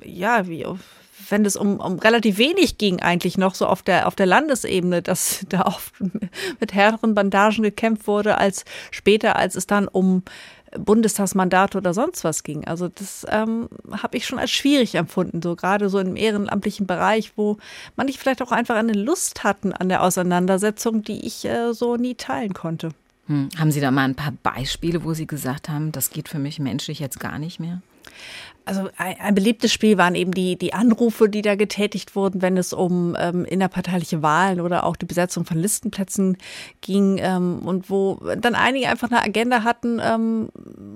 ja, 0.02 0.48
wie 0.48 0.66
wenn 1.28 1.44
es 1.44 1.56
um, 1.56 1.80
um 1.80 1.98
relativ 1.98 2.38
wenig 2.38 2.78
ging 2.78 3.00
eigentlich 3.00 3.38
noch 3.38 3.54
so 3.54 3.66
auf 3.66 3.82
der, 3.82 4.06
auf 4.06 4.14
der 4.14 4.26
Landesebene, 4.26 5.02
dass 5.02 5.44
da 5.48 5.62
oft 5.62 5.94
mit 6.60 6.74
härteren 6.74 7.14
Bandagen 7.14 7.62
gekämpft 7.62 8.06
wurde, 8.06 8.38
als 8.38 8.64
später, 8.90 9.36
als 9.36 9.54
es 9.54 9.66
dann 9.66 9.88
um 9.88 10.22
Bundestagsmandate 10.76 11.78
oder 11.78 11.94
sonst 11.94 12.24
was 12.24 12.42
ging. 12.42 12.66
Also 12.66 12.88
das 12.88 13.26
ähm, 13.30 13.68
habe 13.90 14.16
ich 14.16 14.26
schon 14.26 14.38
als 14.38 14.50
schwierig 14.50 14.96
empfunden, 14.96 15.40
so 15.40 15.54
gerade 15.56 15.88
so 15.88 15.98
im 15.98 16.16
ehrenamtlichen 16.16 16.86
Bereich, 16.86 17.32
wo 17.36 17.58
manche 17.96 18.18
vielleicht 18.18 18.42
auch 18.42 18.52
einfach 18.52 18.76
eine 18.76 18.92
Lust 18.92 19.44
hatten 19.44 19.72
an 19.72 19.88
der 19.88 20.02
Auseinandersetzung, 20.02 21.02
die 21.02 21.26
ich 21.26 21.44
äh, 21.44 21.72
so 21.72 21.96
nie 21.96 22.14
teilen 22.14 22.54
konnte. 22.54 22.90
Hm. 23.26 23.48
Haben 23.56 23.70
Sie 23.70 23.80
da 23.80 23.90
mal 23.90 24.04
ein 24.04 24.16
paar 24.16 24.34
Beispiele, 24.42 25.04
wo 25.04 25.14
Sie 25.14 25.26
gesagt 25.26 25.68
haben, 25.68 25.92
das 25.92 26.10
geht 26.10 26.28
für 26.28 26.38
mich 26.38 26.58
menschlich 26.58 26.98
jetzt 26.98 27.20
gar 27.20 27.38
nicht 27.38 27.60
mehr? 27.60 27.80
Also 28.66 28.88
ein, 28.97 29.21
ein, 29.21 29.35
beliebtes 29.35 29.73
Spiel 29.73 29.99
waren 29.99 30.14
eben 30.14 30.33
die, 30.33 30.56
die 30.56 30.73
Anrufe, 30.73 31.28
die 31.28 31.42
da 31.42 31.54
getätigt 31.54 32.16
wurden, 32.16 32.40
wenn 32.40 32.56
es 32.56 32.73
um 32.73 33.14
ähm, 33.18 33.44
innerparteiliche 33.44 34.23
Wahlen 34.23 34.61
oder 34.61 34.85
auch 34.85 34.97
die 34.97 35.04
Besetzung 35.04 35.44
von 35.44 35.59
Listenplätzen 35.59 36.38
ging 36.80 37.18
ähm, 37.21 37.61
und 37.64 37.90
wo 37.90 38.21
dann 38.38 38.54
einige 38.54 38.88
einfach 38.88 39.11
eine 39.11 39.23
Agenda 39.23 39.64
hatten, 39.64 40.00
ähm, 40.02 40.49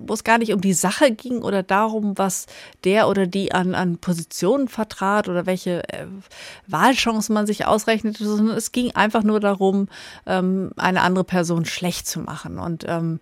wo 0.06 0.14
es 0.14 0.24
gar 0.24 0.38
nicht 0.38 0.54
um 0.54 0.62
die 0.62 0.72
Sache 0.72 1.12
ging 1.12 1.42
oder 1.42 1.62
darum, 1.62 2.16
was 2.16 2.46
der 2.84 3.06
oder 3.06 3.26
die 3.26 3.52
an, 3.52 3.74
an 3.74 3.98
Positionen 3.98 4.68
vertrat 4.68 5.28
oder 5.28 5.44
welche 5.44 5.86
äh, 5.92 6.06
Wahlchancen 6.66 7.34
man 7.34 7.46
sich 7.46 7.66
ausrechnete, 7.66 8.24
sondern 8.24 8.56
es 8.56 8.72
ging 8.72 8.92
einfach 8.92 9.22
nur 9.22 9.40
darum, 9.40 9.88
ähm, 10.26 10.70
eine 10.78 11.02
andere 11.02 11.24
Person 11.24 11.66
schlecht 11.66 12.06
zu 12.06 12.20
machen. 12.20 12.58
Und 12.58 12.84
ähm, 12.88 13.20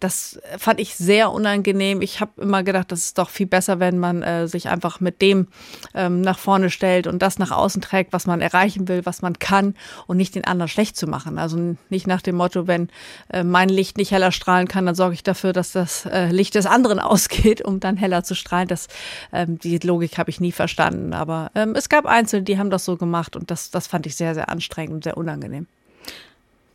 das 0.00 0.38
fand 0.58 0.80
ich 0.80 0.96
sehr 0.96 1.32
unangenehm. 1.32 2.02
Ich 2.02 2.20
habe 2.20 2.42
immer 2.42 2.62
gedacht, 2.62 2.92
das 2.92 3.00
ist 3.00 3.18
doch 3.18 3.30
viel 3.30 3.46
besser, 3.46 3.80
wenn 3.80 3.85
man 3.92 4.22
äh, 4.22 4.48
sich 4.48 4.68
einfach 4.68 5.00
mit 5.00 5.22
dem 5.22 5.48
ähm, 5.94 6.20
nach 6.20 6.38
vorne 6.38 6.70
stellt 6.70 7.06
und 7.06 7.22
das 7.22 7.38
nach 7.38 7.50
außen 7.50 7.82
trägt, 7.82 8.12
was 8.12 8.26
man 8.26 8.40
erreichen 8.40 8.88
will, 8.88 9.04
was 9.04 9.22
man 9.22 9.38
kann 9.38 9.74
und 10.06 10.16
nicht 10.16 10.34
den 10.34 10.44
anderen 10.44 10.68
schlecht 10.68 10.96
zu 10.96 11.06
machen. 11.06 11.38
Also 11.38 11.76
nicht 11.88 12.06
nach 12.06 12.22
dem 12.22 12.36
Motto, 12.36 12.66
wenn 12.66 12.88
äh, 13.32 13.44
mein 13.44 13.68
Licht 13.68 13.96
nicht 13.96 14.10
heller 14.10 14.32
strahlen 14.32 14.68
kann, 14.68 14.86
dann 14.86 14.94
sorge 14.94 15.14
ich 15.14 15.22
dafür, 15.22 15.52
dass 15.52 15.72
das 15.72 16.06
äh, 16.06 16.26
Licht 16.30 16.54
des 16.54 16.66
anderen 16.66 16.98
ausgeht, 17.06 17.62
um 17.62 17.80
dann 17.80 17.96
heller 17.96 18.24
zu 18.24 18.34
strahlen. 18.34 18.68
Das, 18.68 18.88
ähm, 19.32 19.58
die 19.58 19.78
Logik 19.78 20.18
habe 20.18 20.30
ich 20.30 20.40
nie 20.40 20.52
verstanden. 20.52 21.12
Aber 21.12 21.50
ähm, 21.54 21.74
es 21.76 21.88
gab 21.88 22.06
Einzelne, 22.06 22.42
die 22.42 22.58
haben 22.58 22.70
das 22.70 22.84
so 22.84 22.96
gemacht 22.96 23.36
und 23.36 23.50
das, 23.50 23.70
das 23.70 23.86
fand 23.86 24.06
ich 24.06 24.16
sehr, 24.16 24.34
sehr 24.34 24.48
anstrengend 24.48 24.94
und 24.94 25.04
sehr 25.04 25.16
unangenehm. 25.16 25.66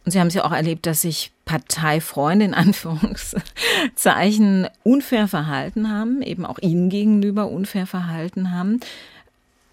Und 0.04 0.12
Sie 0.12 0.20
haben 0.20 0.28
es 0.28 0.34
ja 0.34 0.44
auch 0.46 0.52
erlebt, 0.52 0.86
dass 0.86 1.02
sich 1.02 1.32
Parteifreunde 1.46 2.46
in 2.46 2.54
Anführungszeichen 2.54 4.68
unfair 4.84 5.28
verhalten 5.28 5.90
haben, 5.90 6.22
eben 6.22 6.46
auch 6.46 6.60
Ihnen 6.60 6.90
gegenüber 6.90 7.50
unfair 7.50 7.88
verhalten 7.88 8.52
haben. 8.52 8.80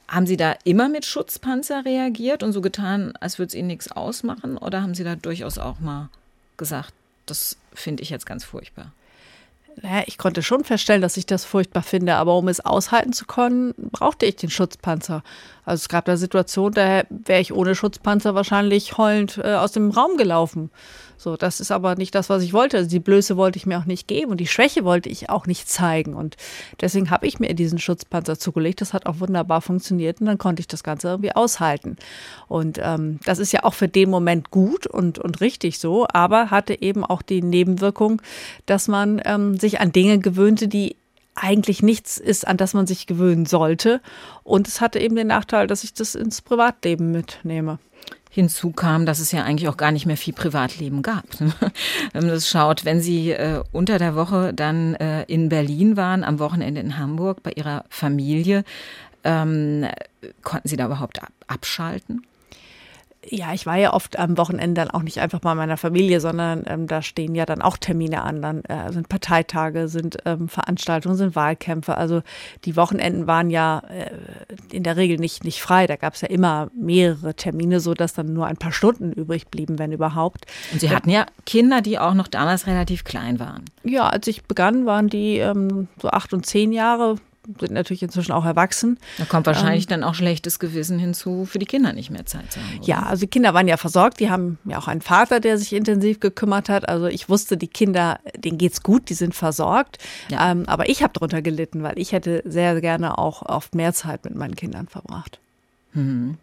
Haben 0.09 0.27
Sie 0.27 0.37
da 0.37 0.55
immer 0.65 0.89
mit 0.89 1.05
Schutzpanzer 1.05 1.85
reagiert 1.85 2.43
und 2.43 2.53
so 2.53 2.61
getan, 2.61 3.13
als 3.21 3.39
würde 3.39 3.49
es 3.49 3.55
Ihnen 3.55 3.69
nichts 3.69 3.93
ausmachen? 3.93 4.57
Oder 4.57 4.83
haben 4.83 4.95
Sie 4.95 5.05
da 5.05 5.17
durchaus 5.17 5.59
auch 5.59 5.81
mal 5.81 6.09
gesagt, 6.57 6.93
das 7.27 7.59
finde 7.75 8.03
ich 8.03 8.11
jetzt 8.11 8.27
ganz 8.27 8.45
furchtbar? 8.45 8.93
naja, 9.83 10.05
ich 10.07 10.19
konnte 10.19 10.43
schon 10.43 10.65
feststellen, 10.65 11.03
dass 11.03 11.17
ich 11.17 11.27
das 11.27 11.45
furchtbar 11.45 11.83
finde, 11.83 12.17
aber 12.17 12.37
um 12.37 12.49
es 12.49 12.61
aushalten 12.61 13.13
zu 13.13 13.27
können, 13.27 13.75
brauchte 13.77 14.27
ich 14.27 14.37
den 14.37 14.51
Schutzpanzer. 14.51 15.23
Also 15.69 15.83
es 15.83 15.89
gab 15.89 16.07
da 16.07 16.17
Situationen, 16.17 16.73
da 16.73 17.03
wäre 17.11 17.41
ich 17.41 17.53
ohne 17.53 17.75
Schutzpanzer 17.75 18.35
wahrscheinlich 18.35 18.97
heulend 18.97 19.39
äh, 19.39 19.55
aus 19.55 19.73
dem 19.73 19.91
Raum 19.91 20.17
gelaufen. 20.17 20.71
So, 21.19 21.37
das 21.37 21.61
ist 21.61 21.73
aber 21.73 21.97
nicht 21.97 22.15
das, 22.15 22.31
was 22.31 22.43
ich 22.43 22.53
wollte. 22.53 22.79
Also 22.79 22.89
die 22.89 23.01
Blöße 23.01 23.37
wollte 23.37 23.59
ich 23.59 23.67
mir 23.67 23.79
auch 23.79 23.85
nicht 23.85 24.09
geben 24.09 24.31
und 24.31 24.39
die 24.39 24.47
Schwäche 24.47 24.85
wollte 24.85 25.11
ich 25.11 25.29
auch 25.29 25.47
nicht 25.47 25.69
zeigen. 25.69 26.15
Und 26.15 26.37
deswegen 26.81 27.11
habe 27.11 27.27
ich 27.27 27.39
mir 27.39 27.53
diesen 27.55 27.79
Schutzpanzer 27.79 28.39
zugelegt. 28.39 28.81
Das 28.81 28.95
hat 28.95 29.05
auch 29.07 29.21
wunderbar 29.21 29.61
funktioniert 29.61 30.21
und 30.21 30.27
dann 30.27 30.39
konnte 30.39 30.61
ich 30.61 30.69
das 30.69 30.83
Ganze 30.83 31.09
irgendwie 31.09 31.35
aushalten. 31.35 31.97
Und 32.47 32.79
ähm, 32.81 33.19
das 33.27 33.39
ist 33.39 33.53
ja 33.53 33.65
auch 33.65 33.75
für 33.75 33.89
den 33.89 34.09
Moment 34.09 34.51
gut 34.51 34.87
und, 34.87 35.19
und 35.19 35.41
richtig 35.43 35.81
so, 35.81 36.07
aber 36.11 36.51
hatte 36.51 36.81
eben 36.81 37.05
auch 37.05 37.21
die 37.21 37.43
Nebenwirkung, 37.43 38.23
dass 38.65 38.89
man 38.89 39.21
ähm, 39.25 39.59
sich 39.59 39.81
an 39.81 39.93
Dinge 39.93 40.21
gewöhnte, 40.21 40.69
die 40.69 40.97
eigentlich 41.43 41.83
nichts 41.83 42.19
ist, 42.19 42.47
an 42.47 42.57
das 42.57 42.75
man 42.75 42.87
sich 42.87 43.07
gewöhnen 43.07 43.47
sollte. 43.47 44.01
Und 44.45 44.69
es 44.69 44.81
hatte 44.81 44.99
eben 44.99 45.17
den 45.17 45.29
Nachteil, 45.29 45.67
dass 45.67 45.85
ich 45.85 45.95
das 45.95 46.15
ins 46.15 46.43
Privatleben 46.43 47.11
mitnehme. 47.11 47.79
Hinzu 48.31 48.73
kam, 48.73 49.07
dass 49.07 49.21
es 49.21 49.33
ja 49.33 49.43
eigentlich 49.43 49.69
auch 49.69 49.77
gar 49.77 49.91
nicht 49.91 50.07
mehr 50.07 50.17
viel 50.17 50.35
Privatleben 50.35 51.03
gab. 51.03 51.25
wenn 52.13 52.23
man 52.23 52.29
das 52.29 52.49
schaut, 52.49 52.85
wenn 52.85 53.01
Sie 53.01 53.33
äh, 53.33 53.63
unter 53.73 53.99
der 53.99 54.15
Woche 54.15 54.53
dann 54.53 54.95
äh, 54.97 55.25
in 55.25 55.49
Berlin 55.49 55.97
waren, 55.97 56.25
am 56.25 56.39
Wochenende 56.39 56.81
in 56.81 56.99
Hamburg 56.99 57.43
bei 57.43 57.53
Ihrer 57.53 57.85
Familie, 57.89 58.65
ähm, 59.25 59.87
konnten 60.43 60.69
Sie 60.69 60.77
da 60.77 60.87
überhaupt 60.87 61.21
abschalten? 61.47 62.23
Ja, 63.31 63.53
ich 63.53 63.67
war 63.67 63.77
ja 63.77 63.93
oft 63.93 64.19
am 64.19 64.39
Wochenende 64.39 64.81
dann 64.81 64.91
auch 64.91 65.03
nicht 65.03 65.19
einfach 65.19 65.41
bei 65.41 65.55
meiner 65.55 65.77
Familie, 65.77 66.21
sondern 66.21 66.65
ähm, 66.67 66.87
da 66.87 67.03
stehen 67.03 67.35
ja 67.35 67.47
dann 67.47 67.63
auch 67.63 67.77
Termine 67.77 68.23
an. 68.23 68.43
Dann 68.43 68.65
äh, 68.65 68.93
sind 68.93 69.09
Parteitage, 69.09 69.89
sind 69.89 70.19
ähm, 70.25 70.49
Veranstaltungen, 70.49 71.17
sind 71.17 71.37
Wahlkämpfe. 71.37 71.97
Also 71.97 72.23
die 72.65 72.77
Wochenenden 72.77 73.27
waren 73.27 73.51
ja 73.51 73.83
äh, 73.89 74.11
in 74.75 74.83
der 74.83 74.97
Regel 74.97 75.19
nicht, 75.19 75.45
nicht 75.45 75.63
frei. 75.63 75.87
Da 75.87 75.97
gab 75.97 76.15
es 76.15 76.21
ja 76.21 76.29
immer 76.29 76.71
mehrere 76.75 77.35
Termine, 77.35 77.81
so 77.81 77.95
dass 77.95 78.15
dann 78.15 78.33
nur 78.33 78.47
ein 78.47 78.57
paar 78.57 78.73
Stunden 78.73 79.13
übrig 79.13 79.49
blieben, 79.49 79.79
wenn 79.79 79.93
überhaupt. 79.93 80.47
Und 80.73 80.81
Sie 80.81 80.91
hatten 80.91 81.11
ja 81.11 81.27
Kinder, 81.47 81.81
die 81.81 81.99
auch 81.99 82.15
noch 82.15 82.29
damals 82.29 82.67
relativ 82.67 83.05
klein 83.05 83.39
waren. 83.39 83.65
Ja, 83.85 84.09
als 84.09 84.27
ich 84.27 84.45
begann, 84.45 84.87
waren 84.87 85.09
die 85.09 85.39
ähm, 85.39 85.89
so 86.01 86.09
acht 86.09 86.33
und 86.33 86.47
zehn 86.47 86.73
Jahre 86.73 87.17
sind 87.59 87.73
natürlich 87.73 88.03
inzwischen 88.03 88.33
auch 88.33 88.45
erwachsen. 88.45 88.99
Da 89.17 89.25
kommt 89.25 89.47
wahrscheinlich 89.47 89.85
ähm, 89.85 90.01
dann 90.01 90.05
auch 90.05 90.15
schlechtes 90.15 90.59
Gewissen 90.59 90.99
hinzu, 90.99 91.47
für 91.47 91.59
die 91.59 91.67
Kinder 91.67 91.93
nicht 91.93 92.11
mehr 92.11 92.27
Zeit 92.27 92.53
zu 92.53 92.61
haben. 92.61 92.79
Oder? 92.79 92.87
Ja, 92.87 93.03
also 93.05 93.21
die 93.21 93.29
Kinder 93.29 93.55
waren 93.55 93.69
ja 93.69 93.77
versorgt. 93.77 94.21
Die 94.21 94.31
haben 94.31 94.59
ja 94.65 94.79
auch 94.79 94.89
einen 94.89 95.01
Vater, 95.01 95.41
der 95.41 95.57
sich 95.57 95.73
intensiv 95.73 96.21
gekümmert 96.21 96.69
hat. 96.69 96.89
Also 96.89 97.07
ich 97.07 97.29
wusste, 97.29 97.57
die 97.57 97.69
Kinder, 97.69 98.21
denen 98.37 98.59
geht's 98.59 98.83
gut, 98.83 99.09
die 99.09 99.15
sind 99.15 99.35
versorgt. 99.35 99.99
Ja. 100.31 100.51
Ähm, 100.51 100.65
aber 100.67 100.89
ich 100.89 101.03
habe 101.03 101.15
darunter 101.15 101.41
gelitten, 101.41 101.83
weil 101.83 101.99
ich 101.99 102.13
hätte 102.13 102.43
sehr 102.45 102.81
gerne 102.81 103.19
auch 103.19 103.43
oft 103.43 103.75
mehr 103.75 103.95
Zeit 103.95 104.25
mit 104.25 104.35
meinen 104.35 104.57
Kindern 104.57 104.89
verbracht. 104.89 105.39
Mhm. 105.95 106.37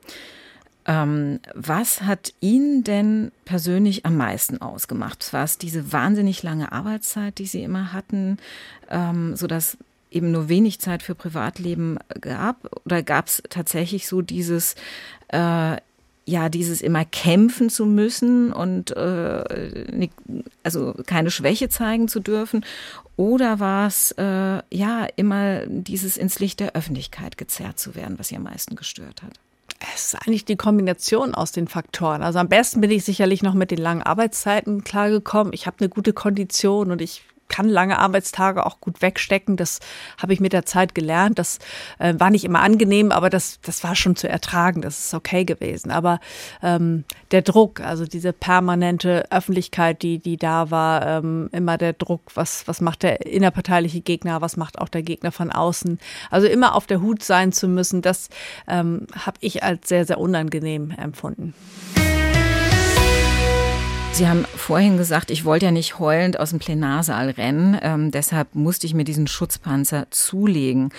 Ähm, 0.88 1.40
was 1.56 2.02
hat 2.02 2.34
Ihnen 2.42 2.84
denn 2.84 3.32
persönlich 3.44 4.06
am 4.06 4.18
meisten 4.18 4.62
ausgemacht? 4.62 5.34
War 5.34 5.44
es 5.44 5.58
diese 5.58 5.92
wahnsinnig 5.92 6.44
lange 6.44 6.72
Arbeitszeit, 6.72 7.40
die 7.40 7.48
Sie 7.48 7.64
immer 7.64 7.92
hatten, 7.92 8.38
ähm, 8.90 9.36
sodass 9.36 9.78
eben 10.15 10.31
nur 10.31 10.50
wenig 10.50 10.79
Zeit 10.79 11.03
für 11.03 11.13
Privatleben 11.13 12.00
gab? 12.22 12.69
Oder 12.86 13.03
gab 13.03 13.27
es 13.27 13.43
tatsächlich 13.50 14.07
so 14.07 14.22
dieses, 14.22 14.75
äh, 15.27 15.77
ja 16.27 16.50
dieses 16.50 16.81
immer 16.81 17.05
kämpfen 17.05 17.69
zu 17.69 17.86
müssen 17.86 18.51
und 18.51 18.91
äh, 18.95 20.10
also 20.63 20.95
keine 21.05 21.29
Schwäche 21.31 21.69
zeigen 21.69 22.07
zu 22.07 22.19
dürfen? 22.19 22.65
Oder 23.17 23.60
war 23.60 23.88
es 23.88 24.12
äh, 24.17 24.62
ja 24.72 25.07
immer 25.15 25.65
dieses 25.67 26.17
ins 26.17 26.39
Licht 26.39 26.60
der 26.60 26.75
Öffentlichkeit 26.75 27.38
gezerrt 27.38 27.79
zu 27.79 27.95
werden, 27.95 28.17
was 28.17 28.29
Sie 28.29 28.36
am 28.36 28.43
meisten 28.43 28.75
gestört 28.75 29.22
hat? 29.22 29.34
Es 29.93 30.13
ist 30.13 30.15
eigentlich 30.15 30.45
die 30.45 30.55
Kombination 30.55 31.36
aus 31.36 31.51
den 31.51 31.67
Faktoren. 31.67 32.24
Also 32.24 32.39
am 32.39 32.50
besten 32.50 32.81
bin 32.81 32.91
ich 32.91 33.03
sicherlich 33.03 33.43
noch 33.43 33.53
mit 33.53 33.72
den 33.72 33.77
langen 33.77 34.01
Arbeitszeiten 34.01 34.84
klargekommen. 34.84 35.53
Ich 35.53 35.67
habe 35.67 35.77
eine 35.79 35.89
gute 35.89 36.13
Kondition 36.13 36.91
und 36.91 37.01
ich 37.01 37.24
kann 37.48 37.70
lange 37.70 38.00
Arbeitstage 38.00 38.66
auch 38.66 38.80
gut 38.80 39.02
wegstecken. 39.02 39.58
Das 39.58 39.80
habe 40.22 40.34
ich 40.34 40.40
mit 40.40 40.54
der 40.54 40.66
Zeit 40.66 40.96
gelernt. 40.96 41.40
Das 41.40 41.60
äh, 42.00 42.14
war 42.18 42.30
nicht 42.30 42.44
immer 42.44 42.62
angenehm, 42.62 43.12
aber 43.12 43.30
das, 43.30 43.60
das 43.62 43.84
war 43.84 43.96
schon 43.96 44.16
zu 44.16 44.28
ertragen. 44.28 44.82
Das 44.82 45.00
ist 45.00 45.14
okay 45.14 45.46
gewesen. 45.46 45.92
Aber 45.92 46.20
ähm, 46.64 47.04
der 47.32 47.42
Druck, 47.42 47.82
also 47.82 48.06
diese 48.06 48.34
permanente 48.34 49.25
Öffentlichkeit, 49.32 50.02
die, 50.02 50.20
die 50.20 50.38
da 50.38 50.72
war, 50.72 51.06
ähm, 51.06 51.50
immer 51.52 51.78
der 51.78 51.94
Druck, 51.94 52.22
was, 52.36 52.68
was 52.68 52.82
macht 52.82 53.04
der 53.04 53.25
innerparteiliche 53.25 54.02
Gegner, 54.02 54.42
was 54.42 54.58
macht 54.58 54.80
auch 54.80 54.90
der 54.90 55.04
Gegner 55.04 55.32
von 55.32 55.52
außen. 55.52 56.00
Also 56.32 56.48
immer 56.48 56.75
auf 56.75 56.88
der 56.88 57.02
Hut 57.02 57.24
sein 57.24 57.52
zu 57.52 57.68
müssen, 57.68 58.02
das 58.02 58.30
ähm, 58.68 59.08
habe 59.16 59.38
ich 59.42 59.64
als 59.64 59.88
sehr, 59.88 60.06
sehr 60.06 60.20
unangenehm 60.20 60.92
empfunden. 60.92 61.54
Sie 64.15 64.29
haben 64.29 64.45
vorhin 64.45 64.95
gesagt, 64.95 65.29
ich 65.29 65.43
wollte 65.43 65.65
ja 65.65 65.74
nicht 65.74 66.00
heulend 66.00 66.39
aus 66.39 66.51
dem 66.51 66.60
Plenarsaal 66.60 67.31
rennen, 67.31 67.77
ähm, 67.81 68.12
deshalb 68.12 68.55
musste 68.55 68.88
ich 68.88 68.93
mir 68.93 69.03
diesen 69.03 69.27
Schutzpanzer 69.27 70.07
zulegen. 70.10 70.93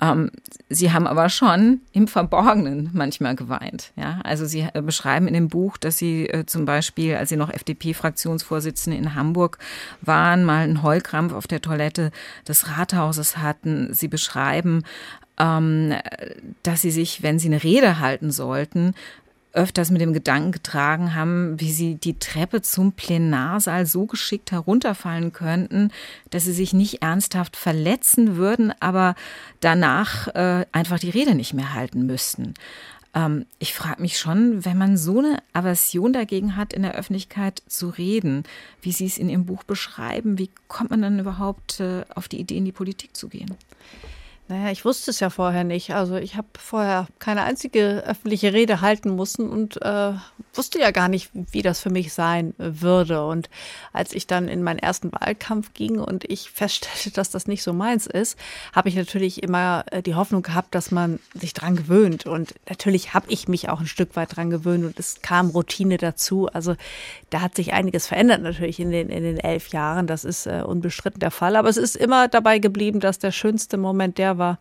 Ähm, 0.00 0.30
Sie 0.70 0.90
haben 0.90 1.06
aber 1.06 1.28
schon 1.28 1.82
im 1.92 2.08
Verborgenen 2.08 2.88
manchmal 2.94 3.36
geweint. 3.36 3.92
Ja? 3.96 4.20
Also 4.24 4.46
Sie 4.46 4.66
äh, 4.72 4.80
beschreiben 4.80 5.28
in 5.28 5.34
dem 5.34 5.48
Buch, 5.48 5.76
dass 5.76 5.98
Sie 5.98 6.26
äh, 6.30 6.46
zum 6.46 6.64
Beispiel, 6.64 7.14
als 7.16 7.28
Sie 7.28 7.36
noch 7.36 7.50
FDP-Fraktionsvorsitzende 7.50 8.96
in 8.96 9.14
Hamburg 9.14 9.58
waren, 10.00 10.42
mal 10.42 10.64
einen 10.64 10.82
Heulkrampf 10.82 11.34
auf 11.34 11.46
der 11.46 11.60
Toilette 11.60 12.10
des 12.48 12.70
Rathauses 12.70 13.36
hatten. 13.36 13.92
Sie 13.92 14.08
beschreiben, 14.08 14.82
ähm, 15.38 15.92
dass 16.62 16.80
Sie 16.80 16.90
sich, 16.90 17.22
wenn 17.22 17.38
Sie 17.38 17.48
eine 17.48 17.62
Rede 17.62 17.98
halten 17.98 18.30
sollten, 18.30 18.94
öfters 19.52 19.90
mit 19.90 20.00
dem 20.00 20.12
Gedanken 20.12 20.52
getragen 20.52 21.14
haben, 21.14 21.60
wie 21.60 21.72
sie 21.72 21.96
die 21.96 22.18
Treppe 22.18 22.62
zum 22.62 22.92
Plenarsaal 22.92 23.86
so 23.86 24.06
geschickt 24.06 24.52
herunterfallen 24.52 25.32
könnten, 25.32 25.90
dass 26.30 26.44
sie 26.44 26.52
sich 26.52 26.72
nicht 26.72 27.02
ernsthaft 27.02 27.56
verletzen 27.56 28.36
würden, 28.36 28.72
aber 28.80 29.14
danach 29.60 30.28
äh, 30.28 30.66
einfach 30.72 30.98
die 30.98 31.10
Rede 31.10 31.34
nicht 31.34 31.54
mehr 31.54 31.74
halten 31.74 32.06
müssten. 32.06 32.54
Ähm, 33.14 33.46
ich 33.58 33.74
frage 33.74 34.00
mich 34.00 34.18
schon, 34.18 34.64
wenn 34.64 34.78
man 34.78 34.96
so 34.96 35.18
eine 35.18 35.38
Aversion 35.52 36.12
dagegen 36.12 36.56
hat, 36.56 36.72
in 36.72 36.82
der 36.82 36.94
Öffentlichkeit 36.94 37.62
zu 37.66 37.90
reden, 37.90 38.44
wie 38.80 38.92
Sie 38.92 39.06
es 39.06 39.18
in 39.18 39.28
Ihrem 39.28 39.46
Buch 39.46 39.64
beschreiben, 39.64 40.38
wie 40.38 40.50
kommt 40.68 40.90
man 40.90 41.02
dann 41.02 41.18
überhaupt 41.18 41.80
äh, 41.80 42.04
auf 42.14 42.28
die 42.28 42.40
Idee, 42.40 42.56
in 42.56 42.64
die 42.64 42.72
Politik 42.72 43.16
zu 43.16 43.28
gehen? 43.28 43.54
Naja, 44.52 44.70
ich 44.70 44.84
wusste 44.84 45.10
es 45.10 45.20
ja 45.20 45.30
vorher 45.30 45.64
nicht. 45.64 45.94
Also 45.94 46.16
ich 46.16 46.36
habe 46.36 46.48
vorher 46.58 47.06
keine 47.18 47.42
einzige 47.44 48.04
öffentliche 48.06 48.52
Rede 48.52 48.82
halten 48.82 49.16
müssen 49.16 49.48
und 49.48 49.80
äh, 49.80 50.12
wusste 50.52 50.78
ja 50.78 50.90
gar 50.90 51.08
nicht, 51.08 51.30
wie 51.32 51.62
das 51.62 51.80
für 51.80 51.88
mich 51.88 52.12
sein 52.12 52.52
würde. 52.58 53.24
Und 53.24 53.48
als 53.94 54.12
ich 54.12 54.26
dann 54.26 54.48
in 54.48 54.62
meinen 54.62 54.78
ersten 54.78 55.10
Wahlkampf 55.10 55.72
ging 55.72 55.98
und 55.98 56.24
ich 56.30 56.50
feststellte, 56.50 57.12
dass 57.12 57.30
das 57.30 57.46
nicht 57.46 57.62
so 57.62 57.72
meins 57.72 58.06
ist, 58.06 58.38
habe 58.74 58.90
ich 58.90 58.94
natürlich 58.94 59.42
immer 59.42 59.86
äh, 59.90 60.02
die 60.02 60.16
Hoffnung 60.16 60.42
gehabt, 60.42 60.74
dass 60.74 60.90
man 60.90 61.18
sich 61.32 61.54
dran 61.54 61.74
gewöhnt. 61.74 62.26
Und 62.26 62.54
natürlich 62.68 63.14
habe 63.14 63.32
ich 63.32 63.48
mich 63.48 63.70
auch 63.70 63.80
ein 63.80 63.86
Stück 63.86 64.16
weit 64.16 64.36
dran 64.36 64.50
gewöhnt 64.50 64.84
und 64.84 64.98
es 64.98 65.22
kam 65.22 65.48
Routine 65.48 65.96
dazu. 65.96 66.48
Also 66.48 66.76
da 67.30 67.40
hat 67.40 67.54
sich 67.54 67.72
einiges 67.72 68.06
verändert 68.06 68.42
natürlich 68.42 68.80
in 68.80 68.90
den, 68.90 69.08
in 69.08 69.22
den 69.22 69.38
elf 69.38 69.68
Jahren. 69.68 70.06
Das 70.06 70.26
ist 70.26 70.46
äh, 70.46 70.62
unbestritten 70.62 71.20
der 71.20 71.30
Fall. 71.30 71.56
Aber 71.56 71.70
es 71.70 71.78
ist 71.78 71.96
immer 71.96 72.28
dabei 72.28 72.58
geblieben, 72.58 73.00
dass 73.00 73.18
der 73.18 73.32
schönste 73.32 73.78
Moment 73.78 74.18
der 74.18 74.36
war, 74.36 74.41
war, 74.42 74.58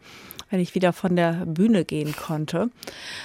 wenn 0.51 0.59
ich 0.59 0.75
wieder 0.75 0.93
von 0.93 1.15
der 1.15 1.45
Bühne 1.45 1.85
gehen 1.85 2.15
konnte. 2.15 2.69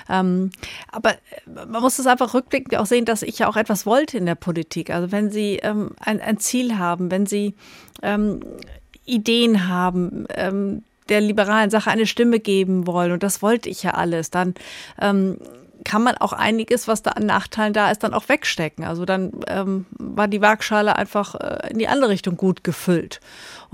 Ähm, 0.08 0.50
aber 0.90 1.12
äh, 1.12 1.66
man 1.68 1.82
muss 1.82 1.98
es 1.98 2.06
einfach 2.06 2.32
rückblickend 2.32 2.76
auch 2.76 2.86
sehen, 2.86 3.04
dass 3.04 3.22
ich 3.22 3.38
ja 3.38 3.48
auch 3.48 3.56
etwas 3.56 3.84
wollte 3.84 4.16
in 4.16 4.26
der 4.26 4.36
Politik. 4.36 4.90
Also 4.90 5.12
wenn 5.12 5.30
Sie 5.30 5.56
ähm, 5.56 5.90
ein, 6.00 6.20
ein, 6.20 6.38
Ziel 6.38 6.78
haben, 6.78 7.10
wenn 7.10 7.26
Sie 7.26 7.54
ähm, 8.02 8.40
Ideen 9.04 9.68
haben, 9.68 10.26
ähm, 10.34 10.82
der 11.08 11.20
liberalen 11.20 11.70
Sache 11.70 11.90
eine 11.90 12.06
Stimme 12.06 12.40
geben 12.40 12.86
wollen, 12.86 13.12
und 13.12 13.22
das 13.22 13.42
wollte 13.42 13.68
ich 13.68 13.82
ja 13.82 13.92
alles, 13.92 14.30
dann 14.30 14.54
ähm, 15.00 15.38
kann 15.84 16.02
man 16.02 16.16
auch 16.16 16.32
einiges, 16.32 16.88
was 16.88 17.02
da 17.02 17.12
an 17.12 17.26
Nachteilen 17.26 17.72
da 17.72 17.90
ist, 17.90 18.02
dann 18.02 18.14
auch 18.14 18.28
wegstecken. 18.28 18.84
Also 18.84 19.04
dann 19.04 19.32
ähm, 19.46 19.86
war 19.90 20.26
die 20.26 20.40
Waagschale 20.40 20.96
einfach 20.96 21.36
äh, 21.36 21.70
in 21.70 21.78
die 21.78 21.86
andere 21.86 22.10
Richtung 22.10 22.36
gut 22.36 22.64
gefüllt. 22.64 23.20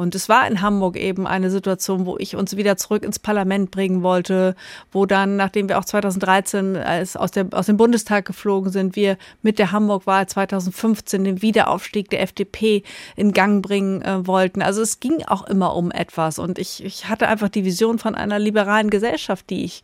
Und 0.02 0.16
es 0.16 0.28
war 0.28 0.48
in 0.48 0.60
Hamburg 0.60 0.96
eben 0.96 1.28
eine 1.28 1.48
Situation, 1.48 2.06
wo 2.06 2.18
ich 2.18 2.34
uns 2.34 2.56
wieder 2.56 2.76
zurück 2.76 3.04
ins 3.04 3.20
Parlament 3.20 3.70
bringen 3.70 4.02
wollte, 4.02 4.56
wo 4.90 5.06
dann, 5.06 5.36
nachdem 5.36 5.68
wir 5.68 5.78
auch 5.78 5.84
2013 5.84 6.76
als 6.76 7.16
aus, 7.16 7.30
der, 7.30 7.46
aus 7.52 7.66
dem 7.66 7.76
Bundestag 7.76 8.24
geflogen 8.24 8.72
sind, 8.72 8.96
wir 8.96 9.16
mit 9.42 9.60
der 9.60 9.70
Hamburg-Wahl 9.70 10.26
2015 10.26 11.22
den 11.22 11.40
Wiederaufstieg 11.40 12.10
der 12.10 12.20
FDP 12.20 12.82
in 13.14 13.32
Gang 13.32 13.62
bringen 13.62 14.02
äh, 14.02 14.26
wollten. 14.26 14.60
Also 14.60 14.82
es 14.82 14.98
ging 14.98 15.22
auch 15.26 15.46
immer 15.46 15.76
um 15.76 15.92
etwas. 15.92 16.40
Und 16.40 16.58
ich, 16.58 16.84
ich 16.84 17.08
hatte 17.08 17.28
einfach 17.28 17.48
die 17.48 17.64
Vision 17.64 18.00
von 18.00 18.16
einer 18.16 18.40
liberalen 18.40 18.90
Gesellschaft, 18.90 19.48
die 19.50 19.64
ich, 19.64 19.82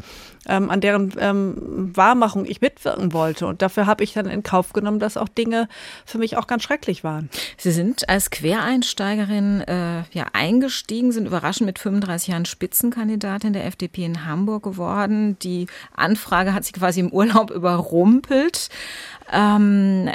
ähm, 0.49 0.69
an 0.69 0.81
deren 0.81 1.15
ähm, 1.21 1.93
Wahrmachung 1.95 2.45
ich 2.45 2.61
mitwirken 2.61 3.13
wollte. 3.13 3.47
Und 3.47 3.63
dafür 3.63 3.87
habe 3.87 4.03
ich 4.03 4.15
dann 4.15 4.27
in 4.27 4.43
Kauf 4.43 4.73
genommen, 4.73 4.99
dass 4.99 5.17
auch 5.17 5.29
Dinge 5.29 5.69
für 6.05 6.19
mich 6.19 6.37
auch 6.37 6.49
ganz 6.49 6.65
schrecklich 6.65 7.05
waren. 7.05 7.31
Sie 7.57 7.71
sind 7.71 8.09
als 8.09 8.31
Quereinsteigerin 8.31 9.61
äh 9.61 10.08
ja, 10.13 10.27
eingestiegen, 10.33 11.13
sind 11.13 11.27
überraschend 11.27 11.67
mit 11.67 11.79
35 11.79 12.29
Jahren 12.29 12.45
Spitzenkandidatin 12.45 13.53
der 13.53 13.67
FDP 13.67 14.05
in 14.05 14.25
Hamburg 14.25 14.63
geworden. 14.63 15.39
Die 15.41 15.67
Anfrage 15.95 16.55
hat 16.55 16.65
sie 16.65 16.73
quasi 16.73 17.01
im 17.01 17.11
Urlaub 17.11 17.51
überrumpelt. 17.51 18.69
Ähm, 19.31 20.11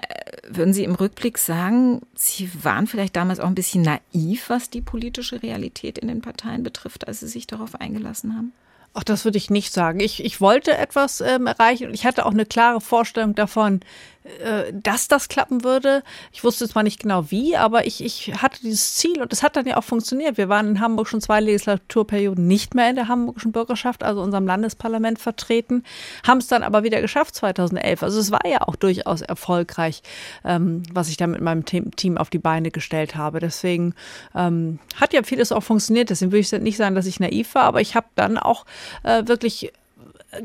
würden 0.47 0.73
Sie 0.73 0.83
im 0.83 0.95
Rückblick 0.95 1.37
sagen, 1.37 2.01
Sie 2.15 2.49
waren 2.63 2.87
vielleicht 2.87 3.15
damals 3.15 3.39
auch 3.39 3.47
ein 3.47 3.55
bisschen 3.55 3.83
naiv, 3.83 4.49
was 4.49 4.69
die 4.69 4.81
politische 4.81 5.43
Realität 5.43 5.97
in 5.97 6.07
den 6.07 6.21
Parteien 6.21 6.63
betrifft, 6.63 7.07
als 7.07 7.19
Sie 7.19 7.27
sich 7.27 7.47
darauf 7.47 7.75
eingelassen 7.75 8.35
haben? 8.35 8.53
Ach, 8.95 9.03
das 9.03 9.25
würde 9.25 9.39
ich 9.39 9.49
nicht 9.49 9.73
sagen. 9.73 9.99
Ich, 9.99 10.23
ich 10.23 10.39
wollte 10.39 10.77
etwas 10.77 11.19
ähm, 11.19 11.47
erreichen 11.47 11.87
und 11.87 11.93
ich 11.95 12.05
hatte 12.05 12.25
auch 12.25 12.31
eine 12.31 12.45
klare 12.45 12.79
Vorstellung 12.79 13.33
davon, 13.33 13.81
äh, 14.23 14.71
dass 14.71 15.09
das 15.09 15.27
klappen 15.27 15.65
würde. 15.65 16.01
Ich 16.31 16.45
wusste 16.45 16.67
zwar 16.69 16.83
nicht 16.83 17.01
genau 17.01 17.29
wie, 17.29 17.57
aber 17.57 17.85
ich, 17.85 18.03
ich 18.03 18.33
hatte 18.41 18.61
dieses 18.61 18.95
Ziel 18.95 19.21
und 19.21 19.33
es 19.33 19.43
hat 19.43 19.57
dann 19.57 19.65
ja 19.65 19.75
auch 19.75 19.83
funktioniert. 19.83 20.37
Wir 20.37 20.47
waren 20.47 20.67
in 20.69 20.79
Hamburg 20.79 21.09
schon 21.09 21.19
zwei 21.19 21.41
Legislaturperioden 21.41 22.47
nicht 22.47 22.73
mehr 22.73 22.89
in 22.89 22.95
der 22.95 23.09
hamburgischen 23.09 23.51
Bürgerschaft, 23.51 24.01
also 24.01 24.21
unserem 24.21 24.45
Landesparlament 24.45 25.19
vertreten, 25.19 25.83
haben 26.25 26.37
es 26.37 26.47
dann 26.47 26.63
aber 26.63 26.83
wieder 26.83 27.01
geschafft 27.01 27.35
2011. 27.35 28.01
Also 28.01 28.19
es 28.19 28.31
war 28.31 28.47
ja 28.47 28.61
auch 28.61 28.77
durchaus 28.77 29.21
erfolgreich, 29.21 30.03
ähm, 30.45 30.83
was 30.93 31.09
ich 31.09 31.17
da 31.17 31.27
mit 31.27 31.41
meinem 31.41 31.65
Team 31.65 32.17
auf 32.17 32.29
die 32.29 32.39
Beine 32.39 32.71
gestellt 32.71 33.15
habe. 33.15 33.41
Deswegen 33.41 33.93
ähm, 34.35 34.79
hat 34.95 35.11
ja 35.11 35.23
vieles 35.23 35.51
auch 35.51 35.63
funktioniert. 35.63 36.09
Deswegen 36.09 36.31
würde 36.31 36.39
ich 36.39 36.51
nicht 36.61 36.77
sagen, 36.77 36.95
dass 36.95 37.07
ich 37.07 37.19
naiv 37.19 37.55
war, 37.55 37.63
aber 37.63 37.81
ich 37.81 37.95
habe 37.95 38.07
dann 38.15 38.37
auch 38.37 38.65
äh, 39.03 39.27
wirklich 39.27 39.71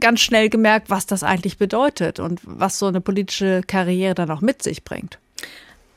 ganz 0.01 0.21
schnell 0.21 0.49
gemerkt, 0.49 0.91
was 0.91 1.07
das 1.07 1.23
eigentlich 1.23 1.59
bedeutet 1.59 2.21
und 2.21 2.41
was 2.43 2.79
so 2.79 2.87
eine 2.87 3.01
politische 3.01 3.63
Karriere 3.67 4.15
dann 4.15 4.31
auch 4.31 4.41
mit 4.41 4.63
sich 4.63 4.85
bringt. 4.85 5.19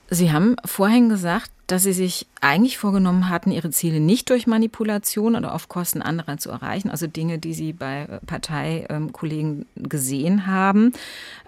Sie 0.10 0.32
haben 0.32 0.58
vorhin 0.66 1.08
gesagt, 1.08 1.52
dass 1.68 1.84
Sie 1.84 1.94
sich 1.94 2.28
eigentlich 2.42 2.78
vorgenommen 2.78 3.30
hatten, 3.30 3.50
Ihre 3.50 3.70
Ziele 3.70 4.02
nicht 4.02 4.30
durch 4.30 4.46
Manipulation 4.46 5.38
oder 5.38 5.54
auf 5.54 5.70
Kosten 5.70 6.02
anderer 6.02 6.38
zu 6.38 6.50
erreichen, 6.50 6.90
also 6.90 7.08
Dinge, 7.08 7.40
die 7.40 7.54
Sie 7.54 7.72
bei 7.72 8.08
Parteikollegen 8.26 9.66
gesehen 9.78 10.48
haben, 10.48 10.92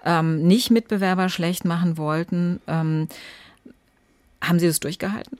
ähm, 0.04 0.42
nicht 0.46 0.70
Mitbewerber 0.70 1.28
schlecht 1.28 1.66
machen 1.66 1.98
wollten. 1.98 2.60
Ähm, 2.66 3.08
haben 4.40 4.58
Sie 4.58 4.66
das 4.66 4.80
durchgehalten? 4.80 5.38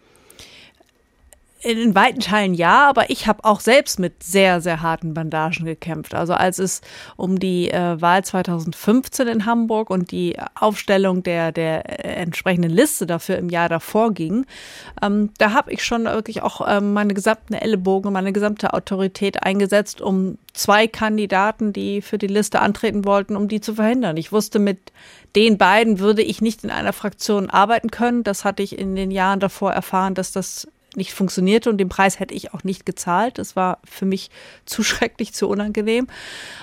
In 1.64 1.94
weiten 1.94 2.20
Teilen 2.20 2.54
ja, 2.54 2.88
aber 2.88 3.08
ich 3.08 3.26
habe 3.26 3.44
auch 3.44 3.60
selbst 3.60 3.98
mit 3.98 4.22
sehr, 4.22 4.60
sehr 4.60 4.82
harten 4.82 5.14
Bandagen 5.14 5.64
gekämpft. 5.64 6.14
Also 6.14 6.34
als 6.34 6.58
es 6.58 6.82
um 7.16 7.38
die 7.38 7.70
äh, 7.70 8.00
Wahl 8.00 8.22
2015 8.22 9.26
in 9.28 9.46
Hamburg 9.46 9.88
und 9.88 10.10
die 10.10 10.36
Aufstellung 10.54 11.22
der, 11.22 11.52
der 11.52 12.04
äh, 12.04 12.14
entsprechenden 12.20 12.70
Liste 12.70 13.06
dafür 13.06 13.38
im 13.38 13.48
Jahr 13.48 13.70
davor 13.70 14.12
ging, 14.12 14.44
ähm, 15.02 15.30
da 15.38 15.52
habe 15.52 15.72
ich 15.72 15.82
schon 15.82 16.04
wirklich 16.04 16.42
auch 16.42 16.60
ähm, 16.68 16.92
meine 16.92 17.14
gesamten 17.14 17.54
Ellenbogen, 17.54 18.12
meine 18.12 18.32
gesamte 18.32 18.74
Autorität 18.74 19.42
eingesetzt, 19.42 20.02
um 20.02 20.36
zwei 20.52 20.86
Kandidaten, 20.86 21.72
die 21.72 22.02
für 22.02 22.18
die 22.18 22.26
Liste 22.26 22.60
antreten 22.60 23.06
wollten, 23.06 23.36
um 23.36 23.48
die 23.48 23.62
zu 23.62 23.74
verhindern. 23.74 24.18
Ich 24.18 24.32
wusste, 24.32 24.58
mit 24.58 24.92
den 25.34 25.56
beiden 25.56 25.98
würde 25.98 26.22
ich 26.22 26.42
nicht 26.42 26.62
in 26.62 26.70
einer 26.70 26.92
Fraktion 26.92 27.48
arbeiten 27.48 27.90
können. 27.90 28.22
Das 28.22 28.44
hatte 28.44 28.62
ich 28.62 28.78
in 28.78 28.94
den 28.94 29.10
Jahren 29.10 29.40
davor 29.40 29.72
erfahren, 29.72 30.14
dass 30.14 30.30
das 30.30 30.68
nicht 30.96 31.12
funktionierte 31.12 31.70
und 31.70 31.78
den 31.78 31.88
Preis 31.88 32.20
hätte 32.20 32.34
ich 32.34 32.54
auch 32.54 32.64
nicht 32.64 32.86
gezahlt. 32.86 33.38
Das 33.38 33.56
war 33.56 33.78
für 33.84 34.04
mich 34.04 34.30
zu 34.66 34.82
schrecklich, 34.82 35.34
zu 35.34 35.48
unangenehm. 35.48 36.06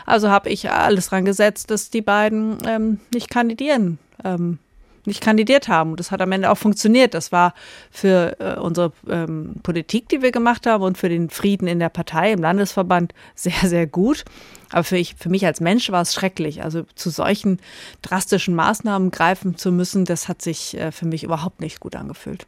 Also 0.06 0.30
habe 0.30 0.50
ich 0.50 0.70
alles 0.72 1.08
dran 1.08 1.26
gesetzt, 1.26 1.72
dass 1.72 1.90
die 1.90 2.02
beiden 2.02 2.58
ähm, 2.66 3.00
nicht 3.14 3.30
kandidieren. 3.30 3.98
Ähm, 4.24 4.60
nicht 5.06 5.22
kandidiert 5.22 5.68
haben. 5.68 5.92
Und 5.92 6.00
das 6.00 6.12
hat 6.12 6.22
am 6.22 6.32
Ende 6.32 6.50
auch 6.50 6.58
funktioniert. 6.58 7.14
Das 7.14 7.32
war 7.32 7.54
für 7.90 8.36
äh, 8.40 8.60
unsere 8.60 8.92
ähm, 9.10 9.56
Politik, 9.64 10.10
die 10.10 10.22
wir 10.22 10.32
gemacht 10.32 10.66
haben 10.66 10.84
und 10.84 10.98
für 10.98 11.10
den 11.10 11.30
Frieden 11.30 11.68
in 11.68 11.80
der 11.80 11.90
Partei, 11.90 12.32
im 12.32 12.42
Landesverband 12.42 13.14
sehr, 13.36 13.68
sehr 13.68 13.88
gut. 13.88 14.26
Aber 14.72 14.84
für, 14.84 14.98
ich, 14.98 15.16
für 15.16 15.30
mich 15.30 15.46
als 15.46 15.60
Mensch 15.60 15.92
war 15.92 16.02
es 16.02 16.14
schrecklich. 16.14 16.64
Also 16.64 16.84
zu 16.96 17.10
solchen 17.10 17.60
drastischen 18.02 18.56
Maßnahmen 18.56 19.12
greifen 19.12 19.58
zu 19.58 19.72
müssen, 19.72 20.06
das 20.06 20.28
hat 20.28 20.42
sich 20.42 20.78
äh, 20.78 20.92
für 20.92 21.06
mich 21.06 21.24
überhaupt 21.24 21.62
nicht 21.62 21.80
gut 21.80 21.96
angefühlt. 21.96 22.46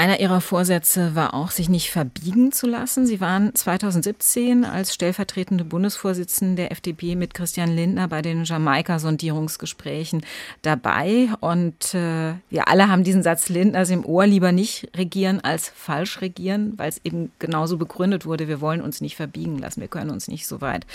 Einer 0.00 0.18
Ihrer 0.18 0.40
Vorsätze 0.40 1.14
war 1.14 1.34
auch, 1.34 1.50
sich 1.50 1.68
nicht 1.68 1.90
verbiegen 1.90 2.52
zu 2.52 2.66
lassen. 2.66 3.04
Sie 3.04 3.20
waren 3.20 3.54
2017 3.54 4.64
als 4.64 4.94
stellvertretende 4.94 5.62
Bundesvorsitzende 5.62 6.62
der 6.62 6.72
FDP 6.72 7.16
mit 7.16 7.34
Christian 7.34 7.68
Lindner 7.68 8.08
bei 8.08 8.22
den 8.22 8.44
Jamaika-Sondierungsgesprächen 8.44 10.24
dabei. 10.62 11.28
Und 11.40 11.92
äh, 11.92 12.32
wir 12.48 12.68
alle 12.68 12.88
haben 12.88 13.04
diesen 13.04 13.22
Satz 13.22 13.50
Lindners 13.50 13.90
im 13.90 14.06
Ohr, 14.06 14.26
lieber 14.26 14.52
nicht 14.52 14.88
regieren 14.96 15.40
als 15.40 15.68
falsch 15.68 16.22
regieren, 16.22 16.72
weil 16.78 16.88
es 16.88 17.00
eben 17.04 17.30
genauso 17.38 17.76
begründet 17.76 18.24
wurde, 18.24 18.48
wir 18.48 18.62
wollen 18.62 18.80
uns 18.80 19.02
nicht 19.02 19.16
verbiegen 19.16 19.58
lassen, 19.58 19.82
wir 19.82 19.88
können 19.88 20.10
uns 20.10 20.28
nicht 20.28 20.46
so 20.46 20.62
weit 20.62 20.86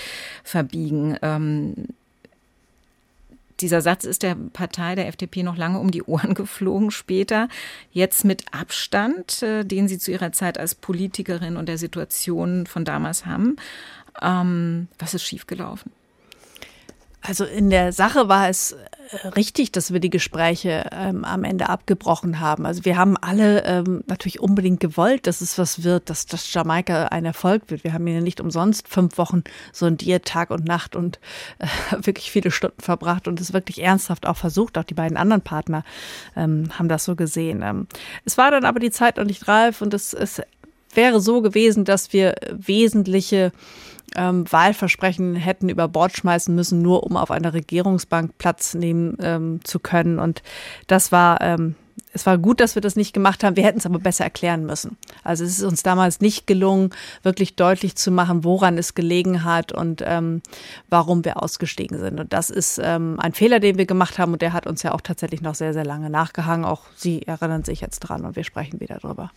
verbiegen. 0.44 1.16
Ähm, 1.22 1.76
dieser 3.62 3.82
Satz 3.82 4.04
ist 4.04 4.24
der 4.24 4.36
Partei 4.36 4.96
der 4.96 5.08
FDP 5.08 5.44
noch 5.44 5.58
lange 5.58 5.80
um 5.80 5.92
die 5.92 6.04
Ohren 6.04 6.34
geflogen 6.36 6.92
später. 6.92 7.48
Jetzt 7.92 8.26
mit 8.26 8.46
Abstand, 8.52 9.42
äh, 9.44 9.64
den 9.64 9.88
sie 9.88 10.00
zu 10.00 10.12
ihrer 10.12 10.32
Zeit 10.32 10.58
als 10.58 10.76
Politikerin 10.76 11.58
und 11.58 11.68
der 11.68 11.78
Situation 11.78 12.66
von 12.68 12.86
damals 12.86 13.26
haben. 13.26 13.56
Ähm, 14.22 14.88
was 15.00 15.14
ist 15.14 15.24
schiefgelaufen? 15.24 15.92
Also 17.28 17.46
in 17.46 17.70
der 17.70 17.92
Sache 17.92 18.28
war 18.30 18.50
es 18.50 18.74
äh, 18.74 19.28
richtig, 19.30 19.72
dass 19.72 19.92
wir 19.92 20.00
die 20.00 20.10
Gespräche 20.10 20.86
ähm, 20.92 21.26
am 21.26 21.44
Ende 21.44 21.70
abgebrochen 21.70 22.40
haben. 22.40 22.66
Also 22.66 22.86
wir 22.86 22.98
haben 22.98 23.18
alle 23.18 23.64
ähm, 23.66 24.04
natürlich 24.08 24.40
unbedingt 24.40 24.80
gewollt, 24.80 25.26
dass 25.26 25.42
es 25.42 25.58
was 25.58 25.84
wird, 25.84 26.10
dass, 26.10 26.26
dass 26.28 26.52
Jamaika 26.54 27.06
ein 27.06 27.26
Erfolg 27.26 27.64
wird. 27.68 27.84
Wir 27.84 27.94
haben 27.94 28.06
ja 28.08 28.22
nicht 28.22 28.42
umsonst 28.42 28.88
fünf 28.88 29.18
Wochen 29.18 29.44
sondiert, 29.72 30.26
Tag 30.26 30.52
und 30.52 30.66
Nacht 30.66 30.96
und 30.96 31.20
äh, 31.60 31.68
wirklich 32.06 32.32
viele 32.32 32.52
Stunden 32.52 32.82
verbracht 32.82 33.28
und 33.28 33.42
es 33.42 33.54
wirklich 33.54 33.82
ernsthaft 33.82 34.28
auch 34.28 34.38
versucht. 34.38 34.78
Auch 34.78 34.84
die 34.84 34.94
beiden 34.94 35.18
anderen 35.18 35.42
Partner 35.42 35.84
ähm, 36.36 36.70
haben 36.78 36.90
das 36.90 37.06
so 37.06 37.16
gesehen. 37.16 37.62
Ähm, 37.64 37.88
es 38.26 38.38
war 38.38 38.52
dann 38.52 38.66
aber 38.66 38.80
die 38.80 38.92
Zeit 38.92 39.18
noch 39.18 39.26
nicht 39.26 39.48
reif 39.48 39.82
und 39.82 39.94
es, 39.94 40.14
es 40.14 40.42
wäre 40.94 41.20
so 41.20 41.42
gewesen, 41.42 41.86
dass 41.86 42.14
wir 42.14 42.36
wesentliche 42.52 43.52
ähm, 44.16 44.52
Wahlversprechen 44.52 45.36
hätten 45.36 45.70
über 45.70 45.88
Bord 45.88 46.16
schmeißen 46.16 46.54
müssen, 46.54 46.82
nur 46.82 47.04
um 47.04 47.18
auf 47.18 47.32
einer 47.32 47.54
Regierungsbank 47.54 48.38
Platz 48.38 48.74
nehmen 48.74 49.18
ähm, 49.22 49.60
zu 49.64 49.80
können. 49.80 50.20
Und 50.20 50.44
das 50.88 51.12
war 51.12 51.42
ähm, 51.42 51.76
es 52.16 52.26
war 52.26 52.38
gut, 52.38 52.62
dass 52.62 52.76
wir 52.76 52.82
das 52.82 52.96
nicht 52.96 53.14
gemacht 53.14 53.44
haben. 53.44 53.58
Wir 53.58 53.66
hätten 53.66 53.80
es 53.80 53.86
aber 53.86 54.00
besser 54.00 54.24
erklären 54.24 54.66
müssen. 54.66 54.98
Also 55.24 55.44
es 55.44 55.58
ist 55.58 55.64
uns 55.64 55.84
damals 55.84 56.22
nicht 56.22 56.48
gelungen, 56.48 56.92
wirklich 57.24 57.58
deutlich 57.58 57.98
zu 57.98 58.10
machen, 58.10 58.46
woran 58.46 58.78
es 58.78 58.96
gelegen 58.96 59.44
hat 59.44 59.74
und 59.74 60.02
ähm, 60.06 60.42
warum 60.90 61.26
wir 61.26 61.44
ausgestiegen 61.44 62.00
sind. 62.00 62.20
Und 62.22 62.32
das 62.32 62.50
ist 62.50 62.80
ähm, 62.82 63.20
ein 63.20 63.34
Fehler, 63.34 63.60
den 63.60 63.78
wir 63.78 63.86
gemacht 63.86 64.18
haben 64.18 64.32
und 64.32 64.42
der 64.42 64.54
hat 64.54 64.66
uns 64.66 64.82
ja 64.82 64.94
auch 64.94 65.02
tatsächlich 65.02 65.42
noch 65.42 65.56
sehr, 65.56 65.74
sehr 65.74 65.86
lange 65.86 66.10
nachgehangen. 66.10 66.64
Auch 66.64 66.84
Sie 66.96 67.24
erinnern 67.28 67.66
sich 67.66 67.82
jetzt 67.82 68.00
dran 68.00 68.24
und 68.24 68.38
wir 68.38 68.46
sprechen 68.46 68.80
wieder 68.80 68.96
drüber. 68.96 69.32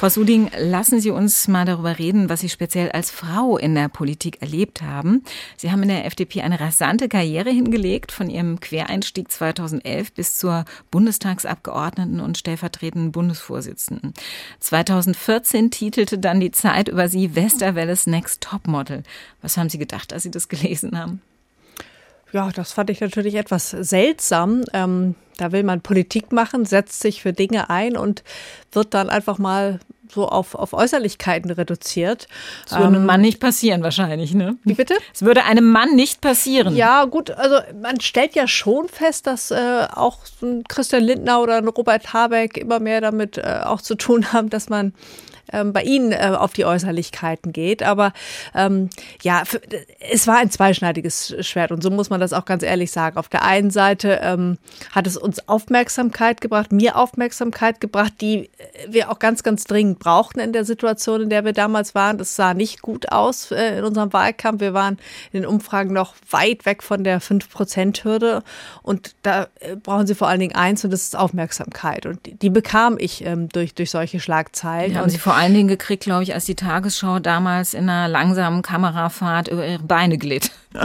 Frau 0.00 0.08
Suding, 0.08 0.50
lassen 0.56 0.98
Sie 0.98 1.10
uns 1.10 1.46
mal 1.46 1.66
darüber 1.66 1.98
reden, 1.98 2.30
was 2.30 2.40
Sie 2.40 2.48
speziell 2.48 2.90
als 2.90 3.10
Frau 3.10 3.58
in 3.58 3.74
der 3.74 3.90
Politik 3.90 4.40
erlebt 4.40 4.80
haben. 4.80 5.22
Sie 5.58 5.70
haben 5.70 5.82
in 5.82 5.90
der 5.90 6.06
FDP 6.06 6.40
eine 6.40 6.58
rasante 6.58 7.06
Karriere 7.06 7.50
hingelegt, 7.50 8.10
von 8.10 8.30
Ihrem 8.30 8.60
Quereinstieg 8.60 9.30
2011 9.30 10.14
bis 10.14 10.38
zur 10.38 10.64
Bundestagsabgeordneten 10.90 12.20
und 12.20 12.38
stellvertretenden 12.38 13.12
Bundesvorsitzenden. 13.12 14.14
2014 14.60 15.70
titelte 15.70 16.16
dann 16.16 16.40
die 16.40 16.52
Zeit 16.52 16.88
über 16.88 17.08
Sie 17.08 17.34
Westerwelles 17.36 18.06
Next 18.06 18.40
Topmodel. 18.40 19.02
Was 19.42 19.58
haben 19.58 19.68
Sie 19.68 19.76
gedacht, 19.76 20.14
als 20.14 20.22
Sie 20.22 20.30
das 20.30 20.48
gelesen 20.48 20.98
haben? 20.98 21.20
Ja, 22.32 22.50
das 22.54 22.72
fand 22.72 22.90
ich 22.90 23.00
natürlich 23.00 23.34
etwas 23.34 23.70
seltsam. 23.70 24.64
Ähm, 24.72 25.14
da 25.38 25.52
will 25.52 25.62
man 25.62 25.80
Politik 25.80 26.32
machen, 26.32 26.64
setzt 26.64 27.00
sich 27.00 27.22
für 27.22 27.32
Dinge 27.32 27.70
ein 27.70 27.96
und 27.96 28.22
wird 28.72 28.94
dann 28.94 29.08
einfach 29.08 29.38
mal 29.38 29.80
so 30.12 30.28
auf, 30.28 30.54
auf 30.54 30.72
Äußerlichkeiten 30.72 31.50
reduziert. 31.50 32.28
Das 32.64 32.72
würde 32.72 32.88
ähm, 32.88 32.94
einem 32.94 33.06
Mann 33.06 33.20
nicht 33.20 33.40
passieren 33.40 33.82
wahrscheinlich, 33.82 34.34
ne? 34.34 34.56
Wie 34.64 34.74
bitte? 34.74 34.94
Es 35.14 35.22
würde 35.22 35.44
einem 35.44 35.70
Mann 35.70 35.94
nicht 35.94 36.20
passieren. 36.20 36.74
Ja, 36.74 37.04
gut, 37.04 37.30
also 37.30 37.56
man 37.80 38.00
stellt 38.00 38.34
ja 38.34 38.46
schon 38.48 38.88
fest, 38.88 39.26
dass 39.26 39.50
äh, 39.50 39.86
auch 39.94 40.18
ein 40.42 40.64
Christian 40.68 41.02
Lindner 41.02 41.40
oder 41.40 41.56
ein 41.56 41.68
Robert 41.68 42.12
Habeck 42.12 42.56
immer 42.56 42.80
mehr 42.80 43.00
damit 43.00 43.38
äh, 43.38 43.60
auch 43.64 43.80
zu 43.80 43.94
tun 43.94 44.32
haben, 44.32 44.50
dass 44.50 44.68
man 44.68 44.94
ähm, 45.52 45.72
bei 45.72 45.82
Ihnen 45.82 46.12
äh, 46.12 46.32
auf 46.36 46.52
die 46.52 46.64
Äußerlichkeiten 46.64 47.52
geht. 47.52 47.82
Aber 47.82 48.12
ähm, 48.54 48.90
ja, 49.22 49.42
es 50.10 50.26
war 50.26 50.38
ein 50.38 50.50
zweischneidiges 50.50 51.36
Schwert 51.40 51.72
und 51.72 51.82
so 51.82 51.90
muss 51.90 52.10
man 52.10 52.20
das 52.20 52.32
auch 52.32 52.44
ganz 52.44 52.62
ehrlich 52.62 52.90
sagen. 52.90 53.16
Auf 53.16 53.28
der 53.28 53.44
einen 53.44 53.70
Seite 53.70 54.20
ähm, 54.22 54.58
hat 54.92 55.06
es 55.06 55.16
uns 55.16 55.48
Aufmerksamkeit 55.48 56.40
gebracht, 56.40 56.72
mir 56.72 56.96
Aufmerksamkeit 56.96 57.80
gebracht, 57.80 58.14
die 58.20 58.50
wir 58.88 59.10
auch 59.10 59.18
ganz, 59.18 59.42
ganz 59.42 59.64
dringend 59.64 59.98
brauchten 59.98 60.40
in 60.40 60.52
der 60.52 60.64
Situation, 60.64 61.22
in 61.22 61.30
der 61.30 61.44
wir 61.44 61.52
damals 61.52 61.94
waren. 61.94 62.18
Das 62.18 62.36
sah 62.36 62.54
nicht 62.54 62.82
gut 62.82 63.12
aus 63.12 63.50
äh, 63.50 63.78
in 63.78 63.84
unserem 63.84 64.12
Wahlkampf. 64.12 64.60
Wir 64.60 64.74
waren 64.74 64.98
in 65.32 65.42
den 65.42 65.46
Umfragen 65.46 65.92
noch 65.92 66.14
weit 66.30 66.66
weg 66.66 66.82
von 66.82 67.04
der 67.04 67.20
5-Prozent-Hürde 67.20 68.42
und 68.82 69.14
da 69.22 69.48
äh, 69.60 69.76
brauchen 69.76 70.06
Sie 70.06 70.14
vor 70.14 70.28
allen 70.28 70.40
Dingen 70.40 70.54
eins 70.54 70.84
und 70.84 70.90
das 70.90 71.02
ist 71.02 71.16
Aufmerksamkeit. 71.16 72.06
Und 72.06 72.24
die, 72.26 72.34
die 72.34 72.50
bekam 72.50 72.96
ich 72.98 73.24
ähm, 73.24 73.48
durch, 73.48 73.74
durch 73.74 73.90
solche 73.90 74.20
Schlagzeilen. 74.20 74.92
Die 74.92 74.98
haben 74.98 75.10
Sie 75.10 75.18
vor 75.18 75.34
allen 75.40 75.54
Dingen 75.54 75.68
gekriegt, 75.68 76.02
glaube 76.02 76.22
ich, 76.22 76.34
als 76.34 76.44
die 76.44 76.54
Tagesschau 76.54 77.18
damals 77.18 77.72
in 77.72 77.88
einer 77.88 78.08
langsamen 78.08 78.60
Kamerafahrt 78.60 79.48
über 79.48 79.66
ihre 79.66 79.82
Beine 79.82 80.18
glitt. 80.18 80.50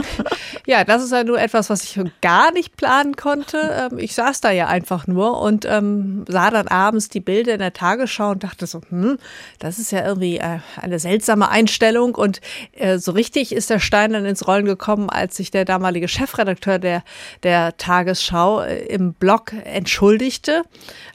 Ja, 0.66 0.82
das 0.82 1.04
ist 1.04 1.12
ja 1.12 1.22
nur 1.22 1.40
etwas, 1.40 1.70
was 1.70 1.84
ich 1.84 2.00
gar 2.20 2.52
nicht 2.52 2.76
planen 2.76 3.14
konnte. 3.14 3.88
Ähm, 3.92 3.98
ich 3.98 4.14
saß 4.14 4.40
da 4.40 4.50
ja 4.50 4.66
einfach 4.66 5.06
nur 5.06 5.40
und 5.40 5.64
ähm, 5.64 6.24
sah 6.26 6.50
dann 6.50 6.66
abends 6.66 7.08
die 7.08 7.20
Bilder 7.20 7.52
in 7.52 7.60
der 7.60 7.72
Tagesschau 7.72 8.30
und 8.30 8.42
dachte 8.42 8.66
so, 8.66 8.80
hm, 8.88 9.16
das 9.60 9.78
ist 9.78 9.92
ja 9.92 10.04
irgendwie 10.04 10.38
äh, 10.38 10.58
eine 10.80 10.98
seltsame 10.98 11.48
Einstellung. 11.50 12.16
Und 12.16 12.40
äh, 12.72 12.98
so 12.98 13.12
richtig 13.12 13.52
ist 13.52 13.70
der 13.70 13.78
Stein 13.78 14.12
dann 14.12 14.24
ins 14.24 14.48
Rollen 14.48 14.64
gekommen, 14.64 15.08
als 15.08 15.36
sich 15.36 15.52
der 15.52 15.64
damalige 15.64 16.08
Chefredakteur 16.08 16.80
der, 16.80 17.04
der 17.44 17.76
Tagesschau 17.76 18.62
äh, 18.62 18.86
im 18.86 19.12
Blog 19.12 19.52
entschuldigte. 19.64 20.64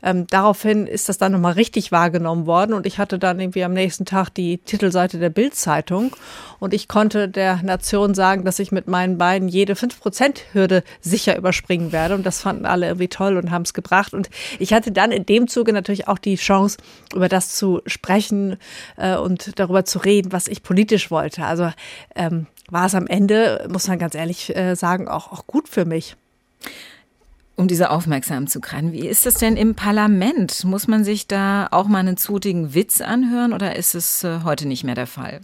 Ähm, 0.02 0.28
daraufhin 0.28 0.88
ist 0.88 1.10
das 1.10 1.18
dann 1.18 1.34
nochmal 1.34 1.54
richtig 1.54 1.92
wahrgenommen 1.92 2.46
worden 2.46 2.74
und 2.74 2.86
ich 2.86 3.00
hatte 3.00 3.20
dann 3.20 3.42
irgendwie 3.42 3.66
am 3.66 3.74
nächsten 3.74 4.06
Tag 4.06 4.30
die 4.30 4.60
Titelseite 4.60 5.18
der 5.18 5.30
Bildzeitung 5.30 6.16
und 6.60 6.74
ich 6.74 6.88
konnte 6.88 7.28
der 7.28 7.62
Nation 7.64 8.14
sagen, 8.14 8.46
dass 8.46 8.60
ich 8.62 8.72
mit 8.72 8.88
meinen 8.88 9.18
beiden 9.18 9.48
jede 9.48 9.74
5%-Hürde 9.74 10.84
sicher 11.02 11.38
überspringen 11.38 11.92
werde. 11.92 12.16
Und 12.16 12.26
das 12.26 12.42
fanden 12.42 12.66
alle 12.66 12.88
irgendwie 12.88 13.08
toll 13.08 13.38
und 13.38 13.52
haben 13.52 13.64
es 13.64 13.74
gebracht. 13.74 14.14
Und 14.14 14.30
ich 14.60 14.74
hatte 14.74 14.92
dann 14.92 15.12
in 15.12 15.26
dem 15.26 15.48
Zuge 15.48 15.74
natürlich 15.74 16.08
auch 16.08 16.18
die 16.18 16.36
Chance, 16.36 16.78
über 17.14 17.30
das 17.30 17.56
zu 17.56 17.82
sprechen 17.86 18.58
äh, 18.98 19.16
und 19.16 19.60
darüber 19.60 19.86
zu 19.86 20.00
reden, 20.00 20.32
was 20.32 20.48
ich 20.48 20.64
politisch 20.64 21.12
wollte. 21.12 21.46
Also 21.46 21.72
ähm, 22.16 22.48
war 22.70 22.86
es 22.86 22.96
am 22.96 23.08
Ende, 23.08 23.68
muss 23.70 23.88
man 23.88 24.00
ganz 24.00 24.16
ehrlich 24.16 24.56
äh, 24.56 24.76
sagen, 24.76 25.08
auch, 25.08 25.32
auch 25.32 25.48
gut 25.48 25.68
für 25.68 25.86
mich 25.86 26.16
um 27.62 27.68
diese 27.68 27.92
aufmerksam 27.92 28.48
zu 28.48 28.60
kriegen. 28.60 28.92
Wie 28.92 29.08
ist 29.08 29.26
das 29.26 29.36
denn 29.36 29.56
im 29.56 29.76
Parlament? 29.76 30.64
Muss 30.64 30.88
man 30.88 31.04
sich 31.04 31.28
da 31.28 31.68
auch 31.70 31.88
mal 31.88 32.00
einen 32.00 32.18
zutigen 32.18 32.74
Witz 32.74 33.02
anhören 33.02 33.54
oder 33.54 33.76
ist 33.76 33.94
es 33.94 34.24
äh, 34.24 34.40
heute 34.44 34.68
nicht 34.68 34.84
mehr 34.84 34.96
der 34.96 35.08
Fall? 35.08 35.42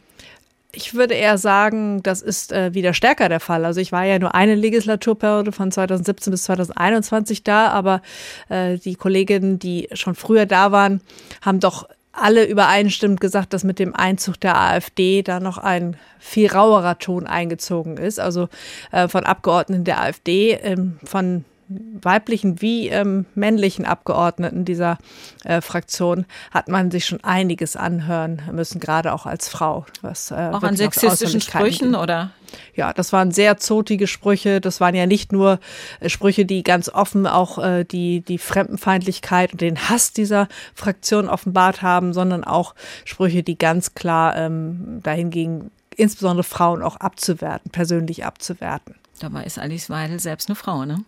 Ich 0.77 0.93
würde 0.93 1.15
eher 1.15 1.39
sagen, 1.39 2.03
das 2.03 2.21
ist 2.21 2.51
äh, 2.51 2.71
wieder 2.75 2.93
stärker 2.93 3.29
der 3.29 3.39
Fall. 3.39 3.65
Also 3.65 3.81
ich 3.81 3.91
war 3.91 4.03
ja 4.03 4.19
nur 4.19 4.35
eine 4.35 4.53
Legislaturperiode 4.53 5.51
von 5.51 5.71
2017 5.71 6.29
bis 6.29 6.43
2021 6.43 7.43
da, 7.43 7.69
aber 7.69 8.03
äh, 8.49 8.77
die 8.77 8.93
Kolleginnen, 8.93 9.57
die 9.57 9.89
schon 9.93 10.13
früher 10.13 10.45
da 10.45 10.71
waren, 10.71 11.01
haben 11.41 11.59
doch 11.59 11.89
alle 12.11 12.45
übereinstimmend 12.45 13.19
gesagt, 13.19 13.53
dass 13.53 13.63
mit 13.63 13.79
dem 13.79 13.95
Einzug 13.95 14.39
der 14.39 14.55
AfD 14.55 15.23
da 15.23 15.39
noch 15.39 15.57
ein 15.57 15.97
viel 16.19 16.47
rauerer 16.51 16.99
Ton 16.99 17.25
eingezogen 17.25 17.97
ist. 17.97 18.19
Also 18.19 18.47
äh, 18.91 19.07
von 19.07 19.23
Abgeordneten 19.23 19.83
der 19.83 19.99
AfD, 19.99 20.59
ähm, 20.61 20.99
von 21.03 21.43
weiblichen 21.69 22.61
wie 22.61 22.87
ähm, 22.87 23.25
männlichen 23.35 23.85
Abgeordneten 23.85 24.63
dieser 24.65 24.97
äh, 25.43 25.61
Fraktion 25.61 26.25
hat 26.51 26.69
man 26.69 26.91
sich 26.91 27.05
schon 27.05 27.23
einiges 27.23 27.75
anhören 27.75 28.41
müssen, 28.51 28.79
gerade 28.79 29.13
auch 29.13 29.25
als 29.25 29.49
Frau. 29.49 29.85
Was, 30.01 30.31
äh, 30.31 30.49
auch 30.53 30.63
an 30.63 30.77
sexistischen 30.77 31.41
Sprüchen 31.41 31.91
ging. 31.91 32.01
oder? 32.01 32.31
Ja, 32.73 32.93
das 32.93 33.11
waren 33.11 33.31
sehr 33.31 33.57
zotige 33.57 34.07
Sprüche. 34.07 34.61
Das 34.61 34.79
waren 34.79 34.95
ja 34.95 35.05
nicht 35.05 35.31
nur 35.31 35.59
äh, 35.99 36.09
Sprüche, 36.09 36.45
die 36.45 36.63
ganz 36.63 36.89
offen 36.89 37.27
auch 37.27 37.57
äh, 37.57 37.83
die, 37.83 38.21
die 38.21 38.37
Fremdenfeindlichkeit 38.37 39.51
und 39.51 39.61
den 39.61 39.89
Hass 39.89 40.13
dieser 40.13 40.47
Fraktion 40.73 41.27
offenbart 41.27 41.81
haben, 41.81 42.13
sondern 42.13 42.43
auch 42.43 42.75
Sprüche, 43.03 43.43
die 43.43 43.57
ganz 43.57 43.93
klar 43.93 44.37
ähm, 44.37 45.01
dahin 45.03 45.31
gingen, 45.31 45.71
insbesondere 45.97 46.43
Frauen 46.43 46.81
auch 46.81 46.95
abzuwerten, 46.97 47.71
persönlich 47.71 48.23
abzuwerten. 48.23 48.95
Dabei 49.19 49.43
ist 49.43 49.59
Alice 49.59 49.89
Weidel 49.89 50.19
selbst 50.19 50.49
eine 50.49 50.55
Frau, 50.55 50.85
ne? 50.85 51.03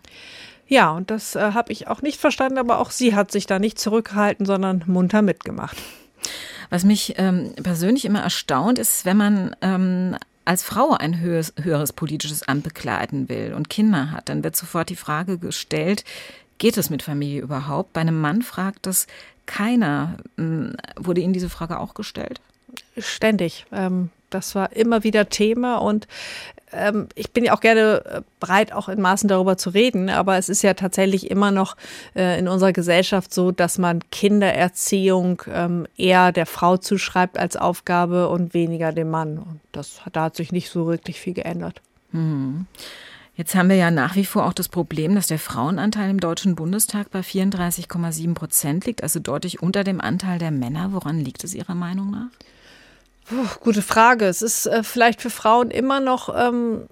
Ja, 0.66 0.90
und 0.92 1.10
das 1.10 1.34
äh, 1.34 1.52
habe 1.52 1.72
ich 1.72 1.88
auch 1.88 2.00
nicht 2.00 2.20
verstanden, 2.20 2.58
aber 2.58 2.78
auch 2.78 2.92
sie 2.92 3.14
hat 3.14 3.32
sich 3.32 3.46
da 3.46 3.58
nicht 3.58 3.78
zurückgehalten, 3.78 4.46
sondern 4.46 4.84
munter 4.86 5.20
mitgemacht. 5.20 5.76
Was 6.70 6.84
mich 6.84 7.14
ähm, 7.18 7.54
persönlich 7.60 8.04
immer 8.04 8.20
erstaunt, 8.20 8.78
ist, 8.78 9.04
wenn 9.04 9.16
man 9.16 9.56
ähm, 9.62 10.16
als 10.44 10.62
Frau 10.62 10.92
ein 10.92 11.18
höheres, 11.18 11.52
höheres 11.60 11.92
politisches 11.92 12.44
Amt 12.44 12.62
bekleiden 12.62 13.28
will 13.28 13.52
und 13.54 13.68
Kinder 13.68 14.12
hat, 14.12 14.28
dann 14.28 14.44
wird 14.44 14.54
sofort 14.54 14.90
die 14.90 14.96
Frage 14.96 15.38
gestellt, 15.38 16.04
geht 16.58 16.76
es 16.76 16.90
mit 16.90 17.02
Familie 17.02 17.42
überhaupt? 17.42 17.92
Bei 17.92 18.00
einem 18.00 18.20
Mann 18.20 18.42
fragt 18.42 18.86
das 18.86 19.08
keiner. 19.46 20.18
Ähm, 20.38 20.76
wurde 20.96 21.20
Ihnen 21.20 21.32
diese 21.32 21.50
Frage 21.50 21.80
auch 21.80 21.94
gestellt? 21.94 22.40
Ständig. 22.96 23.66
Ähm, 23.72 24.10
das 24.30 24.54
war 24.54 24.72
immer 24.72 25.02
wieder 25.02 25.28
Thema 25.28 25.78
und 25.78 26.06
ähm, 26.72 27.08
ich 27.14 27.32
bin 27.32 27.44
ja 27.44 27.54
auch 27.54 27.60
gerne 27.60 28.04
äh, 28.04 28.20
bereit, 28.38 28.72
auch 28.72 28.88
in 28.88 29.00
Maßen 29.00 29.28
darüber 29.28 29.56
zu 29.56 29.70
reden, 29.70 30.08
aber 30.10 30.36
es 30.36 30.48
ist 30.48 30.62
ja 30.62 30.74
tatsächlich 30.74 31.30
immer 31.30 31.50
noch 31.50 31.76
äh, 32.14 32.38
in 32.38 32.48
unserer 32.48 32.72
Gesellschaft 32.72 33.32
so, 33.32 33.52
dass 33.52 33.78
man 33.78 34.00
Kindererziehung 34.10 35.42
ähm, 35.52 35.86
eher 35.96 36.32
der 36.32 36.46
Frau 36.46 36.76
zuschreibt 36.76 37.38
als 37.38 37.56
Aufgabe 37.56 38.28
und 38.28 38.54
weniger 38.54 38.92
dem 38.92 39.10
Mann. 39.10 39.38
Und 39.38 39.60
das, 39.72 40.00
da 40.12 40.24
hat 40.24 40.36
sich 40.36 40.52
nicht 40.52 40.70
so 40.70 40.86
wirklich 40.86 41.20
viel 41.20 41.34
geändert. 41.34 41.80
Hm. 42.12 42.66
Jetzt 43.36 43.54
haben 43.54 43.70
wir 43.70 43.76
ja 43.76 43.90
nach 43.90 44.16
wie 44.16 44.26
vor 44.26 44.44
auch 44.44 44.52
das 44.52 44.68
Problem, 44.68 45.14
dass 45.14 45.28
der 45.28 45.38
Frauenanteil 45.38 46.10
im 46.10 46.20
Deutschen 46.20 46.56
Bundestag 46.56 47.10
bei 47.10 47.20
34,7 47.20 48.34
Prozent 48.34 48.84
liegt, 48.84 49.02
also 49.02 49.18
deutlich 49.18 49.62
unter 49.62 49.82
dem 49.82 50.00
Anteil 50.00 50.38
der 50.38 50.50
Männer. 50.50 50.92
Woran 50.92 51.20
liegt 51.20 51.42
es 51.42 51.54
Ihrer 51.54 51.74
Meinung 51.74 52.10
nach? 52.10 52.28
Puh, 53.30 53.46
gute 53.60 53.82
Frage. 53.82 54.26
Es 54.26 54.42
ist 54.42 54.66
äh, 54.66 54.82
vielleicht 54.82 55.22
für 55.22 55.30
Frauen 55.30 55.70
immer 55.70 56.00
noch. 56.00 56.34
Ähm 56.36 56.88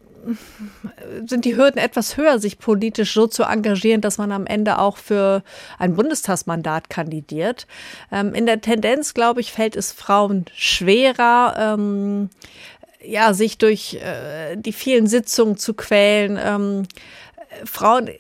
sind 1.25 1.45
die 1.45 1.57
Hürden 1.57 1.79
etwas 1.79 2.17
höher, 2.17 2.39
sich 2.39 2.59
politisch 2.59 3.15
so 3.15 3.27
zu 3.27 3.45
engagieren, 3.45 4.01
dass 4.01 4.19
man 4.19 4.33
am 4.33 4.47
Ende 4.47 4.79
auch 4.79 4.97
für 4.97 5.43
ein 5.79 5.95
Bundestagsmandat 5.95 6.91
kandidiert. 6.91 7.67
Ähm, 8.13 8.35
in 8.35 8.47
der 8.47 8.61
Tendenz, 8.61 9.15
glaube 9.15 9.41
ich, 9.41 9.53
fällt 9.53 9.77
es 9.77 9.93
Frauen 9.93 10.45
schwerer, 10.55 11.55
ähm, 11.59 12.31
ja, 13.03 13.33
sich 13.33 13.59
durch 13.59 13.95
äh, 13.95 14.57
die 14.57 14.73
vielen 14.73 15.07
Sitzungen 15.07 15.57
zu 15.57 15.75
quälen. 15.75 16.39
Ähm, 16.43 16.87
Frauen 17.65 18.09
äh, 18.09 18.19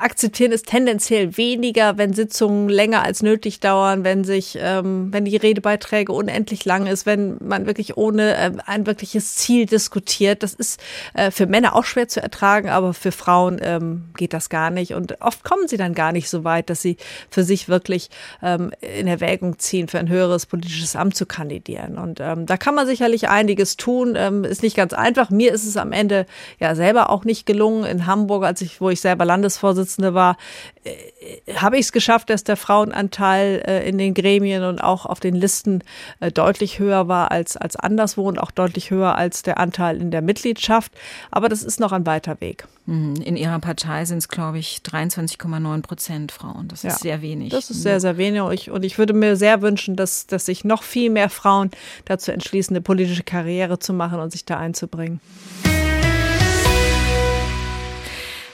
akzeptieren 0.00 0.52
es 0.52 0.62
tendenziell 0.62 1.36
weniger, 1.36 1.98
wenn 1.98 2.14
Sitzungen 2.14 2.68
länger 2.68 3.02
als 3.02 3.22
nötig 3.22 3.60
dauern, 3.60 4.02
wenn 4.02 4.24
sich, 4.24 4.58
ähm, 4.60 5.12
wenn 5.12 5.26
die 5.26 5.36
Redebeiträge 5.36 6.12
unendlich 6.12 6.64
lang 6.64 6.86
ist, 6.86 7.04
wenn 7.04 7.36
man 7.40 7.66
wirklich 7.66 7.96
ohne 7.96 8.34
äh, 8.34 8.52
ein 8.64 8.86
wirkliches 8.86 9.36
Ziel 9.36 9.66
diskutiert. 9.66 10.42
Das 10.42 10.54
ist 10.54 10.80
äh, 11.14 11.30
für 11.30 11.46
Männer 11.46 11.76
auch 11.76 11.84
schwer 11.84 12.08
zu 12.08 12.22
ertragen, 12.22 12.70
aber 12.70 12.94
für 12.94 13.12
Frauen 13.12 13.60
ähm, 13.62 14.04
geht 14.16 14.32
das 14.32 14.48
gar 14.48 14.70
nicht. 14.70 14.94
Und 14.94 15.20
oft 15.20 15.44
kommen 15.44 15.68
sie 15.68 15.76
dann 15.76 15.94
gar 15.94 16.12
nicht 16.12 16.30
so 16.30 16.44
weit, 16.44 16.70
dass 16.70 16.80
sie 16.80 16.96
für 17.28 17.44
sich 17.44 17.68
wirklich 17.68 18.08
ähm, 18.42 18.72
in 18.80 19.06
Erwägung 19.06 19.58
ziehen, 19.58 19.88
für 19.88 19.98
ein 19.98 20.08
höheres 20.08 20.46
politisches 20.46 20.96
Amt 20.96 21.14
zu 21.14 21.26
kandidieren. 21.26 21.98
Und 21.98 22.20
ähm, 22.20 22.46
da 22.46 22.56
kann 22.56 22.74
man 22.74 22.86
sicherlich 22.86 23.28
einiges 23.28 23.76
tun. 23.76 24.14
Ähm, 24.16 24.44
ist 24.44 24.62
nicht 24.62 24.76
ganz 24.76 24.94
einfach. 24.94 25.28
Mir 25.28 25.52
ist 25.52 25.66
es 25.66 25.76
am 25.76 25.92
Ende 25.92 26.24
ja 26.58 26.74
selber 26.74 27.10
auch 27.10 27.26
nicht 27.26 27.44
gelungen 27.44 27.84
in 27.84 28.06
Hamburg, 28.06 28.44
als 28.44 28.62
ich, 28.62 28.80
wo 28.80 28.88
ich 28.88 29.02
selber 29.02 29.26
Landesvorsitzende 29.26 29.59
Vorsitzende 29.60 30.14
war, 30.14 30.36
äh, 30.84 31.54
habe 31.54 31.76
ich 31.76 31.86
es 31.86 31.92
geschafft, 31.92 32.30
dass 32.30 32.42
der 32.42 32.56
Frauenanteil 32.56 33.62
äh, 33.66 33.88
in 33.88 33.98
den 33.98 34.14
Gremien 34.14 34.64
und 34.64 34.80
auch 34.80 35.06
auf 35.06 35.20
den 35.20 35.34
Listen 35.34 35.84
äh, 36.18 36.32
deutlich 36.32 36.78
höher 36.78 37.06
war 37.06 37.30
als, 37.30 37.56
als 37.56 37.76
anderswo 37.76 38.26
und 38.26 38.38
auch 38.38 38.50
deutlich 38.50 38.90
höher 38.90 39.14
als 39.14 39.42
der 39.42 39.58
Anteil 39.58 40.00
in 40.00 40.10
der 40.10 40.22
Mitgliedschaft. 40.22 40.92
Aber 41.30 41.48
das 41.48 41.62
ist 41.62 41.78
noch 41.78 41.92
ein 41.92 42.06
weiter 42.06 42.40
Weg. 42.40 42.66
Mhm. 42.86 43.16
In 43.16 43.36
Ihrer 43.36 43.58
Partei 43.60 44.04
sind 44.04 44.18
es, 44.18 44.28
glaube 44.28 44.58
ich, 44.58 44.80
23,9 44.84 45.82
Prozent 45.82 46.32
Frauen. 46.32 46.68
Das 46.68 46.84
ist 46.84 46.92
ja, 46.92 46.98
sehr 46.98 47.22
wenig. 47.22 47.50
Das 47.50 47.70
ist 47.70 47.82
sehr, 47.82 48.00
sehr 48.00 48.16
wenig. 48.16 48.40
Und 48.40 48.52
ich, 48.52 48.70
und 48.70 48.84
ich 48.84 48.98
würde 48.98 49.12
mir 49.12 49.36
sehr 49.36 49.62
wünschen, 49.62 49.96
dass, 49.96 50.26
dass 50.26 50.46
sich 50.46 50.64
noch 50.64 50.82
viel 50.82 51.10
mehr 51.10 51.28
Frauen 51.28 51.70
dazu 52.06 52.32
entschließen, 52.32 52.74
eine 52.74 52.82
politische 52.82 53.22
Karriere 53.22 53.78
zu 53.78 53.92
machen 53.92 54.18
und 54.18 54.32
sich 54.32 54.44
da 54.44 54.56
einzubringen. 54.56 55.20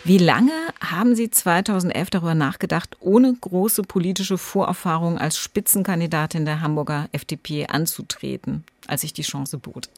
Wie 0.07 0.19
lange 0.19 0.53
haben 0.81 1.16
Sie 1.16 1.31
2011 1.31 2.11
darüber 2.11 2.37
nachgedacht, 2.37 2.97
ohne 3.01 3.35
große 3.35 3.83
politische 3.83 4.38
Vorerfahrung 4.38 5.19
als 5.19 5.37
Spitzenkandidatin 5.37 6.45
der 6.45 6.61
Hamburger 6.61 7.09
FDP 7.11 7.66
anzutreten, 7.66 8.62
als 8.87 9.01
sich 9.01 9.14
die 9.14 9.23
Chance 9.23 9.59
bot? 9.59 9.88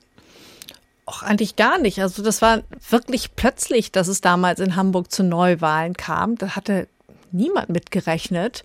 Auch 1.05 1.23
eigentlich 1.23 1.57
gar 1.57 1.79
nicht. 1.79 2.01
Also 2.01 2.23
das 2.23 2.41
war 2.41 2.63
wirklich 2.89 3.37
plötzlich, 3.37 3.93
dass 3.93 4.09
es 4.09 4.23
damals 4.23 4.61
in 4.61 4.77
Hamburg 4.77 5.13
zu 5.13 5.23
Neuwahlen 5.25 5.93
kam. 5.93 6.37
Da 6.37 6.57
hatte 6.57 6.89
niemand 7.33 7.69
mitgerechnet. 7.69 8.65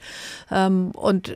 Ähm, 0.52 0.92
und 0.92 1.36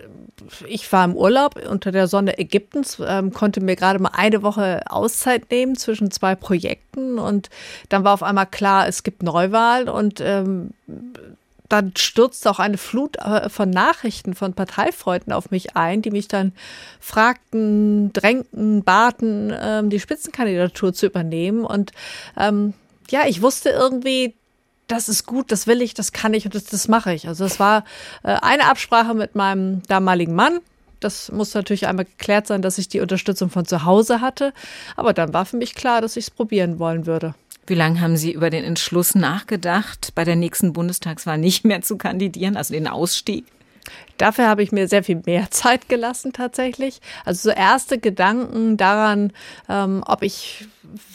ich 0.68 0.92
war 0.92 1.06
im 1.06 1.16
Urlaub 1.16 1.56
unter 1.68 1.92
der 1.92 2.08
Sonne 2.08 2.38
Ägyptens, 2.38 3.02
ähm, 3.06 3.34
konnte 3.34 3.62
mir 3.62 3.76
gerade 3.76 4.00
mal 4.00 4.12
eine 4.14 4.44
Woche 4.44 4.82
Auszeit 4.90 5.50
nehmen 5.52 5.76
zwischen 5.76 6.12
zwei 6.12 6.36
Projekten 6.36 7.20
und 7.20 7.50
dann 7.90 8.04
war 8.04 8.14
auf 8.14 8.24
einmal 8.24 8.46
klar, 8.46 8.88
es 8.88 9.04
gibt 9.04 9.24
Neuwahl 9.24 9.90
und 9.90 10.20
ähm, 10.22 10.72
dann 11.70 11.94
stürzte 11.98 12.50
auch 12.50 12.60
eine 12.60 12.78
Flut 12.78 13.18
äh, 13.18 13.50
von 13.50 13.70
Nachrichten 13.70 14.34
von 14.34 14.54
Parteifreunden 14.54 15.34
auf 15.34 15.52
mich 15.52 15.76
ein, 15.76 16.02
die 16.02 16.12
mich 16.12 16.28
dann 16.28 16.54
fragten, 17.00 18.14
drängten, 18.14 18.84
baten, 18.84 19.54
ähm, 19.60 19.90
die 19.90 20.00
Spitzenkandidatur 20.00 20.94
zu 20.94 21.08
übernehmen. 21.08 21.66
Und 21.66 21.92
ähm, 22.38 22.74
ja, 23.10 23.28
ich 23.28 23.42
wusste 23.42 23.70
irgendwie, 23.70 24.36
das 24.88 25.10
ist 25.10 25.26
gut, 25.26 25.52
das 25.52 25.68
will 25.68 25.82
ich, 25.82 25.94
das 25.94 26.12
kann 26.12 26.34
ich 26.34 26.46
und 26.46 26.56
das, 26.56 26.66
das 26.66 26.88
mache 26.88 27.14
ich. 27.14 27.28
Also 27.28 27.46
es 27.46 27.60
war 27.60 27.84
äh, 28.24 28.38
eine 28.42 28.66
Absprache 28.66 29.14
mit 29.14 29.36
meinem 29.36 29.84
damaligen 29.84 30.34
Mann. 30.34 30.60
Das 31.00 31.32
muss 31.32 31.54
natürlich 31.54 31.88
einmal 31.88 32.06
geklärt 32.06 32.48
sein, 32.48 32.62
dass 32.62 32.78
ich 32.78 32.88
die 32.88 33.02
Unterstützung 33.02 33.50
von 33.50 33.66
zu 33.66 33.84
Hause 33.86 34.22
hatte. 34.22 34.54
Aber 34.96 35.14
dann 35.14 35.34
war 35.34 35.46
für 35.46 35.58
mich 35.58 35.76
klar, 35.76 36.02
dass 36.02 36.18
ich 36.18 36.26
es 36.26 36.32
probieren 36.32 36.80
wollen 36.80 37.06
würde. 37.06 37.36
Wie 37.68 37.76
lange 37.76 38.00
haben 38.00 38.18
Sie 38.18 38.32
über 38.32 38.50
den 38.50 38.64
Entschluss 38.64 39.14
nachgedacht, 39.14 40.14
bei 40.16 40.24
der 40.24 40.38
nächsten 40.38 40.74
Bundestagswahl 40.74 41.38
nicht 41.38 41.66
mehr 41.66 41.82
zu 41.82 41.98
kandidieren, 41.98 42.56
also 42.56 42.74
den 42.74 42.88
Ausstieg? 42.88 43.46
Dafür 44.18 44.48
habe 44.48 44.64
ich 44.64 44.72
mir 44.72 44.88
sehr 44.88 45.04
viel 45.04 45.22
mehr 45.26 45.48
Zeit 45.52 45.90
gelassen 45.90 46.34
tatsächlich. 46.34 47.02
Also 47.26 47.50
so 47.50 47.56
erste 47.56 48.00
Gedanken 48.00 48.78
daran, 48.78 49.34
ähm, 49.70 50.04
ob 50.06 50.24
ich 50.24 50.68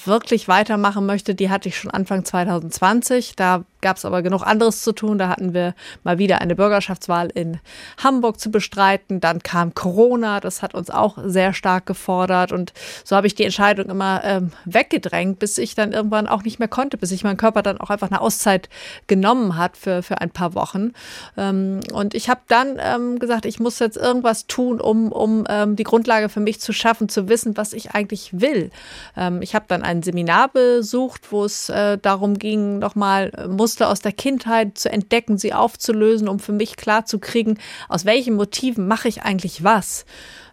wirklich 0.05 0.49
weitermachen 0.49 1.07
möchte, 1.07 1.35
die 1.35 1.51
hatte 1.51 1.69
ich 1.69 1.77
schon 1.77 1.91
Anfang 1.91 2.25
2020. 2.25 3.37
Da 3.37 3.65
gab 3.83 3.97
es 3.97 4.05
aber 4.05 4.23
genug 4.23 4.47
anderes 4.47 4.83
zu 4.83 4.93
tun. 4.93 5.19
Da 5.19 5.29
hatten 5.29 5.53
wir 5.53 5.75
mal 6.05 6.19
wieder 6.19 6.41
eine 6.41 6.55
Bürgerschaftswahl 6.55 7.29
in 7.35 7.59
Hamburg 8.03 8.41
zu 8.41 8.51
bestreiten. 8.51 9.21
Dann 9.21 9.43
kam 9.43 9.75
Corona, 9.75 10.41
das 10.41 10.63
hat 10.63 10.75
uns 10.75 10.91
auch 10.91 11.19
sehr 11.25 11.53
stark 11.53 11.85
gefordert. 11.87 12.53
Und 12.53 12.73
so 13.05 13.17
habe 13.17 13.27
ich 13.27 13.35
die 13.35 13.45
Entscheidung 13.45 13.91
immer 13.91 14.23
ähm, 14.25 14.53
weggedrängt, 14.65 15.39
bis 15.39 15.59
ich 15.59 15.75
dann 15.75 15.93
irgendwann 15.93 16.29
auch 16.29 16.45
nicht 16.45 16.59
mehr 16.59 16.69
konnte, 16.69 16.97
bis 16.97 17.11
sich 17.11 17.25
mein 17.25 17.37
Körper 17.37 17.63
dann 17.63 17.79
auch 17.79 17.91
einfach 17.91 18.11
eine 18.11 18.21
Auszeit 18.21 18.69
genommen 19.09 19.57
hat 19.57 19.77
für, 19.77 20.03
für 20.03 20.21
ein 20.21 20.31
paar 20.31 20.55
Wochen. 20.55 20.93
Ähm, 21.37 21.81
und 21.93 22.15
ich 22.15 22.31
habe 22.31 22.41
dann 22.49 22.79
ähm, 22.81 23.19
gesagt, 23.19 23.45
ich 23.45 23.61
muss 23.61 23.79
jetzt 23.81 23.97
irgendwas 23.97 24.47
tun, 24.47 24.81
um, 24.81 25.11
um 25.11 25.45
ähm, 25.49 25.77
die 25.77 25.85
Grundlage 25.85 26.29
für 26.29 26.41
mich 26.41 26.61
zu 26.61 26.73
schaffen, 26.73 27.09
zu 27.09 27.29
wissen, 27.29 27.57
was 27.57 27.73
ich 27.73 27.91
eigentlich 27.93 28.41
will. 28.41 28.71
Ähm, 29.17 29.43
ich 29.43 29.55
habe 29.55 29.62
dann 29.69 29.83
ein 29.83 30.03
Seminar 30.03 30.49
besucht, 30.49 31.33
wo 31.33 31.45
es 31.45 31.69
äh, 31.69 31.99
darum 31.99 32.39
ging, 32.39 32.79
nochmal 32.79 33.33
muss 33.49 33.73
Muster 33.73 33.89
aus 33.89 34.01
der 34.01 34.13
Kindheit 34.13 34.77
zu 34.77 34.93
entdecken, 34.93 35.39
sie 35.39 35.55
aufzulösen, 35.55 36.29
um 36.29 36.39
für 36.39 36.53
mich 36.53 36.77
klar 36.77 37.07
zu 37.07 37.19
kriegen, 37.19 37.57
aus 37.89 38.05
welchen 38.05 38.35
Motiven 38.35 38.87
mache 38.87 39.09
ich 39.09 39.23
eigentlich 39.23 39.65
was. 39.65 40.05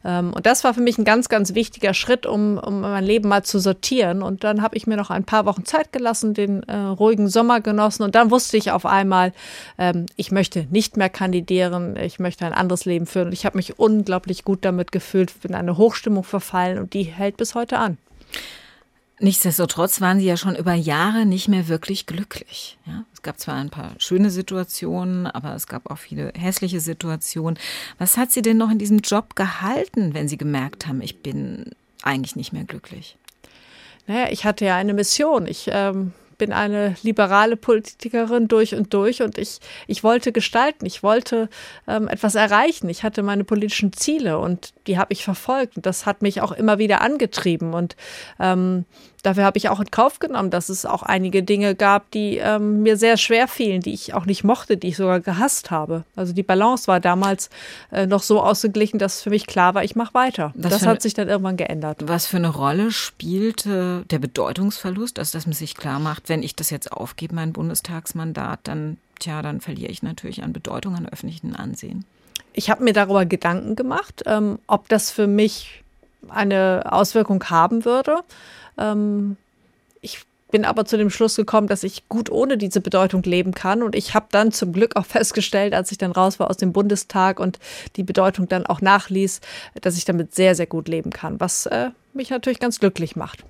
Ähm, 0.06 0.32
und 0.34 0.46
das 0.46 0.64
war 0.64 0.74
für 0.74 0.80
mich 0.80 0.98
ein 0.98 1.04
ganz, 1.04 1.28
ganz 1.28 1.54
wichtiger 1.54 1.94
Schritt, 1.94 2.26
um, 2.26 2.58
um 2.58 2.80
mein 2.80 3.04
Leben 3.04 3.28
mal 3.28 3.44
zu 3.44 3.60
sortieren. 3.60 4.22
Und 4.22 4.46
dann 4.46 4.62
habe 4.62 4.78
ich 4.78 4.88
mir 4.88 4.96
noch 4.96 5.10
ein 5.10 5.26
paar 5.26 5.46
Wochen 5.46 5.66
Zeit 5.66 5.92
gelassen, 5.92 6.34
den 6.34 6.64
äh, 6.64 6.78
ruhigen 6.78 7.28
Sommer 7.28 7.60
genossen. 7.60 8.04
Und 8.04 8.16
dann 8.16 8.32
wusste 8.32 8.56
ich 8.56 8.72
auf 8.72 8.86
einmal, 8.86 9.34
ähm, 9.78 10.06
ich 10.16 10.32
möchte 10.32 10.66
nicht 10.70 10.96
mehr 10.96 11.10
kandidieren, 11.10 11.98
ich 11.98 12.20
möchte 12.20 12.46
ein 12.46 12.54
anderes 12.54 12.86
Leben 12.86 13.06
führen. 13.06 13.28
Und 13.28 13.34
ich 13.34 13.46
habe 13.46 13.58
mich 13.58 13.80
unglaublich 13.80 14.46
gut 14.46 14.64
damit 14.64 14.94
gefühlt, 14.94 15.42
bin 15.42 15.52
in 15.52 15.58
eine 15.58 15.76
Hochstimmung 15.76 16.24
verfallen 16.24 16.78
und 16.78 16.94
die 16.94 17.04
hält 17.04 17.36
bis 17.36 17.54
heute 17.54 17.80
an. 17.80 17.98
Nichtsdestotrotz 19.22 20.00
waren 20.00 20.20
Sie 20.20 20.26
ja 20.26 20.38
schon 20.38 20.56
über 20.56 20.74
Jahre 20.74 21.26
nicht 21.26 21.50
mehr 21.50 21.68
wirklich 21.68 22.06
glücklich. 22.06 22.78
Ja? 22.86 23.04
Es 23.14 23.22
gab 23.22 23.38
zwar 23.38 23.56
ein 23.56 23.70
paar 23.70 23.92
schöne 23.98 24.30
Situationen, 24.30 25.28
aber 25.28 25.56
es 25.56 25.68
gab 25.68 25.92
auch 25.92 25.98
viele 25.98 26.32
hässliche 26.38 26.80
Situationen. 26.80 27.60
Was 27.98 28.18
hat 28.18 28.32
Sie 28.32 28.42
denn 28.42 28.58
noch 28.58 28.72
in 28.72 28.80
diesem 28.80 29.00
Job 29.00 29.36
gehalten, 29.36 30.14
wenn 30.14 30.30
Sie 30.30 30.38
gemerkt 30.38 30.88
haben, 30.88 31.02
ich 31.02 31.22
bin 31.22 31.72
eigentlich 32.02 32.38
nicht 32.38 32.54
mehr 32.54 32.64
glücklich? 32.64 33.18
Naja, 34.08 34.28
ich 34.32 34.46
hatte 34.46 34.64
ja 34.64 34.78
eine 34.78 34.94
Mission. 34.94 35.48
Ich 35.48 35.70
ähm, 35.72 36.14
bin 36.38 36.54
eine 36.54 36.96
liberale 37.04 37.58
Politikerin 37.58 38.48
durch 38.48 38.74
und 38.74 38.94
durch 38.94 39.22
und 39.22 39.38
ich, 39.38 39.60
ich 39.86 40.04
wollte 40.04 40.32
gestalten, 40.32 40.86
ich 40.86 41.04
wollte 41.04 41.50
ähm, 41.88 42.08
etwas 42.08 42.34
erreichen. 42.34 42.90
Ich 42.90 43.04
hatte 43.04 43.22
meine 43.22 43.44
politischen 43.44 43.94
Ziele 43.94 44.40
und 44.40 44.74
die 44.90 44.98
habe 44.98 45.14
ich 45.14 45.24
verfolgt 45.24 45.78
und 45.78 45.86
das 45.86 46.06
hat 46.06 46.22
mich 46.24 46.42
auch 46.42 46.52
immer 46.52 46.80
wieder 46.80 47.02
angetrieben 47.02 47.74
und 47.76 47.96
ähm, 48.40 48.86
dafür 49.22 49.44
habe 49.44 49.58
ich 49.60 49.70
auch 49.70 49.80
in 49.80 49.92
Kauf 49.92 50.18
genommen, 50.18 50.50
dass 50.50 50.70
es 50.70 50.84
auch 50.86 51.04
einige 51.04 51.44
Dinge 51.44 51.76
gab, 51.76 52.10
die 52.10 52.38
ähm, 52.38 52.82
mir 52.82 52.98
sehr 52.98 53.18
schwer 53.18 53.48
fielen, 53.48 53.82
die 53.82 53.94
ich 53.94 54.16
auch 54.16 54.26
nicht 54.26 54.44
mochte, 54.44 54.78
die 54.78 54.88
ich 54.88 54.98
sogar 54.98 55.20
gehasst 55.20 55.70
habe. 55.70 56.06
Also 56.16 56.34
die 56.34 56.42
Balance 56.42 56.88
war 56.88 57.00
damals 57.00 57.52
äh, 57.92 58.08
noch 58.08 58.24
so 58.24 58.42
ausgeglichen, 58.42 58.98
dass 58.98 59.22
für 59.22 59.30
mich 59.30 59.46
klar 59.46 59.76
war, 59.76 59.84
ich 59.84 59.96
mache 59.96 60.16
weiter. 60.16 60.54
Was 60.56 60.72
das 60.72 60.88
hat 60.88 61.04
sich 61.04 61.14
dann 61.14 61.30
irgendwann 61.30 61.58
geändert. 61.58 62.08
Was 62.08 62.26
für 62.26 62.38
eine 62.38 62.50
Rolle 62.50 62.92
spielte 62.92 64.06
der 64.10 64.20
Bedeutungsverlust, 64.20 65.20
also 65.20 65.38
dass 65.38 65.46
man 65.46 65.54
sich 65.54 65.76
klar 65.76 66.00
macht, 66.00 66.30
wenn 66.30 66.42
ich 66.42 66.56
das 66.56 66.72
jetzt 66.72 66.92
aufgebe, 66.92 67.36
mein 67.36 67.54
Bundestagsmandat, 67.54 68.62
dann, 68.64 68.98
tja, 69.20 69.44
dann 69.44 69.62
verliere 69.62 69.92
ich 69.92 70.02
natürlich 70.02 70.42
an 70.42 70.52
Bedeutung, 70.52 70.96
an 70.96 71.08
öffentlichen 71.08 71.56
Ansehen. 71.56 72.06
Ich 72.60 72.70
habe 72.70 72.84
mir 72.84 72.92
darüber 72.92 73.26
Gedanken 73.26 73.78
gemacht, 73.78 74.24
ähm, 74.26 74.60
ob 74.68 74.90
das 74.90 75.12
für 75.12 75.28
mich 75.28 75.82
eine 76.28 76.84
Auswirkung 76.92 77.42
haben 77.46 77.86
würde. 77.86 78.18
Ähm, 78.78 79.38
ich 80.02 80.20
bin 80.52 80.66
aber 80.66 80.84
zu 80.84 80.98
dem 80.98 81.10
Schluss 81.10 81.38
gekommen, 81.38 81.68
dass 81.68 81.84
ich 81.84 82.10
gut 82.10 82.30
ohne 82.30 82.58
diese 82.58 82.82
Bedeutung 82.82 83.24
leben 83.24 83.54
kann. 83.54 83.82
Und 83.82 83.96
ich 83.96 84.14
habe 84.14 84.26
dann 84.32 84.52
zum 84.52 84.74
Glück 84.74 84.98
auch 84.98 85.06
festgestellt, 85.16 85.74
als 85.74 85.94
ich 85.94 86.00
dann 86.00 86.12
raus 86.12 86.38
war 86.38 86.50
aus 86.50 86.58
dem 86.58 86.74
Bundestag 86.74 87.40
und 87.40 87.60
die 87.96 88.04
Bedeutung 88.04 88.50
dann 88.50 88.66
auch 88.66 88.82
nachließ, 88.82 89.40
dass 89.80 89.96
ich 89.96 90.04
damit 90.04 90.36
sehr, 90.36 90.54
sehr 90.54 90.68
gut 90.68 90.90
leben 90.90 91.12
kann, 91.12 91.40
was 91.40 91.66
äh, 91.66 91.92
mich 92.12 92.30
natürlich 92.30 92.60
ganz 92.60 92.82
glücklich 92.82 93.16
macht. 93.16 93.46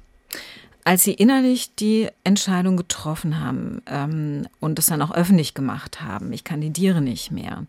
Als 0.85 1.03
Sie 1.03 1.13
innerlich 1.13 1.75
die 1.75 2.07
Entscheidung 2.23 2.77
getroffen 2.77 3.39
haben 3.39 3.81
ähm, 3.85 4.47
und 4.59 4.79
es 4.79 4.87
dann 4.87 5.01
auch 5.01 5.11
öffentlich 5.11 5.53
gemacht 5.53 6.01
haben, 6.01 6.31
ich 6.33 6.43
kandidiere 6.43 7.01
nicht 7.01 7.31
mehr, 7.31 7.65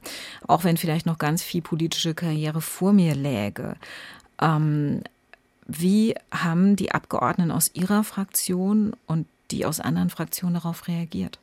auch 0.46 0.64
wenn 0.64 0.76
vielleicht 0.76 1.06
noch 1.06 1.18
ganz 1.18 1.42
viel 1.42 1.60
politische 1.60 2.14
Karriere 2.14 2.60
vor 2.60 2.92
mir 2.92 3.14
läge, 3.14 3.76
ähm, 4.40 5.02
wie 5.66 6.14
haben 6.32 6.76
die 6.76 6.92
Abgeordneten 6.92 7.52
aus 7.52 7.70
Ihrer 7.74 8.02
Fraktion 8.04 8.92
und 9.06 9.26
die 9.50 9.66
aus 9.66 9.80
anderen 9.80 10.10
Fraktionen 10.10 10.54
darauf 10.54 10.88
reagiert? 10.88 11.38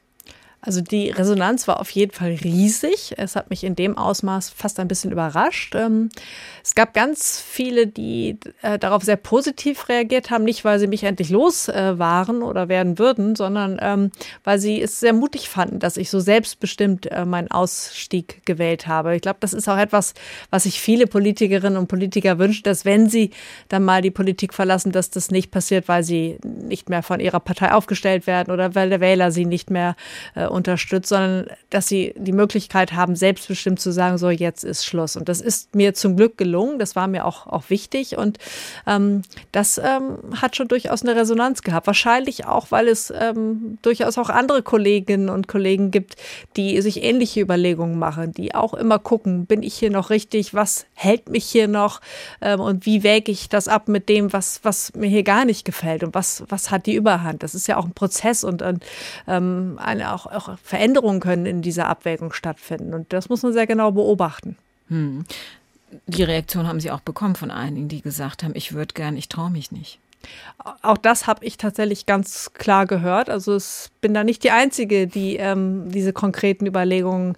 Also 0.68 0.82
die 0.82 1.12
Resonanz 1.12 1.66
war 1.70 1.80
auf 1.80 1.90
jeden 1.92 2.12
Fall 2.12 2.38
riesig. 2.44 3.14
Es 3.16 3.38
hat 3.38 3.50
mich 3.50 3.64
in 3.64 3.78
dem 3.78 3.98
Ausmaß 3.98 4.50
fast 4.50 4.82
ein 4.82 4.90
bisschen 4.90 5.14
überrascht. 5.14 5.76
Ähm, 5.76 6.10
es 6.62 6.76
gab 6.76 6.94
ganz 6.94 7.40
viele, 7.40 7.88
die 7.88 8.38
äh, 8.62 8.78
darauf 8.78 9.02
sehr 9.02 9.16
positiv 9.16 9.88
reagiert 9.88 10.30
haben, 10.30 10.44
nicht 10.44 10.66
weil 10.66 10.78
sie 10.80 10.88
mich 10.88 11.06
endlich 11.06 11.30
los 11.30 11.70
äh, 11.70 11.98
waren 11.98 12.44
oder 12.44 12.68
werden 12.68 13.00
würden, 13.00 13.38
sondern 13.38 13.78
ähm, 13.82 14.12
weil 14.44 14.60
sie 14.60 14.82
es 14.82 15.00
sehr 15.00 15.14
mutig 15.14 15.48
fanden, 15.48 15.80
dass 15.80 15.96
ich 15.96 16.10
so 16.10 16.20
selbstbestimmt 16.20 17.10
äh, 17.14 17.24
meinen 17.24 17.50
Ausstieg 17.50 18.46
gewählt 18.46 18.88
habe. 18.88 19.16
Ich 19.16 19.22
glaube, 19.22 19.38
das 19.40 19.54
ist 19.54 19.70
auch 19.70 19.78
etwas, 19.78 20.16
was 20.50 20.64
sich 20.64 20.82
viele 20.82 21.08
Politikerinnen 21.08 21.78
und 21.78 21.88
Politiker 21.88 22.40
wünschen, 22.40 22.64
dass 22.64 22.84
wenn 22.84 23.08
sie 23.08 23.32
dann 23.70 23.86
mal 23.86 24.02
die 24.02 24.12
Politik 24.12 24.54
verlassen, 24.54 24.92
dass 24.92 25.12
das 25.12 25.32
nicht 25.32 25.50
passiert, 25.50 25.88
weil 25.88 26.04
sie 26.04 26.40
nicht 26.44 26.90
mehr 26.90 27.04
von 27.04 27.22
ihrer 27.22 27.40
Partei 27.40 27.72
aufgestellt 27.72 28.28
werden 28.28 28.52
oder 28.52 28.76
weil 28.76 28.90
der 28.90 29.00
Wähler 29.00 29.32
sie 29.32 29.46
nicht 29.46 29.72
mehr 29.72 29.96
unterstützt, 30.58 31.10
sondern 31.10 31.48
dass 31.70 31.88
sie 31.88 32.14
die 32.18 32.34
Möglichkeit 32.34 32.94
haben, 32.94 33.16
selbstbestimmt 33.16 33.80
zu 33.80 33.92
sagen, 33.92 34.18
so 34.18 34.30
jetzt 34.30 34.64
ist 34.64 34.86
Schluss. 34.86 35.16
Und 35.16 35.30
das 35.30 35.40
ist 35.40 35.76
mir 35.76 35.94
zum 35.94 36.18
Glück 36.18 36.38
gelungen. 36.38 36.80
Das 36.80 36.96
war 36.96 37.08
mir 37.08 37.26
auch, 37.26 37.48
auch 37.48 37.70
wichtig. 37.70 38.18
Und 38.18 38.38
ähm, 38.86 39.22
das 39.52 39.78
ähm, 39.78 40.18
hat 40.42 40.56
schon 40.56 40.68
durchaus 40.68 41.04
eine 41.04 41.16
Resonanz 41.16 41.62
gehabt. 41.62 41.88
Wahrscheinlich 41.88 42.46
auch, 42.46 42.72
weil 42.72 42.88
es 42.88 43.14
ähm, 43.18 43.78
durchaus 43.82 44.18
auch 44.18 44.30
andere 44.30 44.64
Kolleginnen 44.64 45.30
und 45.30 45.48
Kollegen 45.48 45.92
gibt, 45.92 46.16
die 46.56 46.82
sich 46.82 47.04
ähnliche 47.04 47.40
Überlegungen 47.42 48.00
machen, 48.00 48.34
die 48.34 48.56
auch 48.56 48.74
immer 48.74 49.00
gucken, 49.00 49.46
bin 49.46 49.64
ich 49.64 49.76
hier 49.76 49.92
noch 49.92 50.10
richtig? 50.10 50.54
Was 50.54 50.86
hält 50.94 51.30
mich 51.30 51.46
hier 51.46 51.68
noch? 51.68 52.02
Ähm, 52.42 52.60
und 52.60 52.86
wie 52.86 53.04
wäge 53.04 53.32
ich 53.32 53.50
das 53.50 53.68
ab 53.68 53.88
mit 53.88 54.10
dem, 54.10 54.34
was, 54.34 54.60
was 54.64 54.94
mir 54.96 55.08
hier 55.08 55.24
gar 55.24 55.46
nicht 55.46 55.66
gefällt? 55.66 56.04
Und 56.04 56.16
was, 56.16 56.44
was 56.50 56.72
hat 56.72 56.86
die 56.86 56.96
Überhand? 56.96 57.44
Das 57.44 57.56
ist 57.56 57.68
ja 57.68 57.78
auch 57.78 57.86
ein 57.86 57.94
Prozess 57.94 58.44
und, 58.44 58.62
und 58.62 58.84
ähm, 59.28 59.78
eine, 59.82 60.14
auch, 60.14 60.26
auch 60.38 60.58
Veränderungen 60.60 61.20
können 61.20 61.46
in 61.46 61.62
dieser 61.62 61.88
Abwägung 61.88 62.34
stattfinden. 62.34 62.94
Und 62.94 63.12
das 63.14 63.30
muss 63.30 63.44
man 63.44 63.54
sehr 63.54 63.68
genau 63.68 63.92
beobachten. 63.92 64.58
Hm. 64.90 65.26
Die 66.06 66.24
Reaktion 66.24 66.68
haben 66.68 66.80
Sie 66.80 66.92
auch 66.92 67.00
bekommen 67.00 67.36
von 67.36 67.52
einigen, 67.52 67.88
die 67.88 68.02
gesagt 68.02 68.44
haben, 68.44 68.56
ich 68.56 68.74
würde 68.74 68.94
gern, 68.94 69.18
ich 69.18 69.30
traue 69.30 69.50
mich 69.50 69.72
nicht. 69.72 70.00
Auch 70.82 70.98
das 70.98 71.28
habe 71.28 71.46
ich 71.46 71.58
tatsächlich 71.58 72.06
ganz 72.06 72.52
klar 72.54 72.86
gehört. 72.86 73.30
Also 73.30 73.56
ich 73.56 73.88
bin 74.02 74.14
da 74.14 74.24
nicht 74.24 74.44
die 74.44 74.52
Einzige, 74.52 75.08
die 75.08 75.38
ähm, 75.38 75.90
diese 75.90 76.14
konkreten 76.14 76.66
Überlegungen 76.66 77.38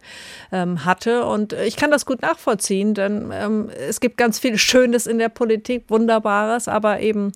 ähm, 0.52 0.86
hatte. 0.86 1.26
Und 1.26 1.54
ich 1.54 1.76
kann 1.76 1.92
das 1.92 2.06
gut 2.06 2.22
nachvollziehen, 2.22 2.94
denn 2.94 3.32
ähm, 3.34 3.70
es 3.70 4.00
gibt 4.00 4.18
ganz 4.18 4.40
viel 4.40 4.58
Schönes 4.58 5.06
in 5.06 5.20
der 5.20 5.30
Politik, 5.30 5.86
Wunderbares, 5.90 6.68
aber 6.68 7.02
eben 7.02 7.32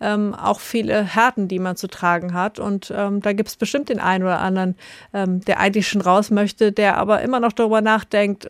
ähm, 0.00 0.34
auch 0.34 0.60
viele 0.60 1.02
Härten, 1.04 1.48
die 1.48 1.58
man 1.58 1.76
zu 1.76 1.88
tragen 1.88 2.34
hat. 2.34 2.58
Und 2.58 2.92
ähm, 2.94 3.22
da 3.22 3.32
gibt 3.32 3.48
es 3.48 3.56
bestimmt 3.56 3.88
den 3.88 4.00
einen 4.00 4.24
oder 4.24 4.40
anderen, 4.40 4.76
ähm, 5.14 5.40
der 5.44 5.60
eigentlich 5.60 5.88
schon 5.88 6.00
raus 6.00 6.30
möchte, 6.30 6.72
der 6.72 6.98
aber 6.98 7.22
immer 7.22 7.40
noch 7.40 7.52
darüber 7.52 7.80
nachdenkt, 7.80 8.48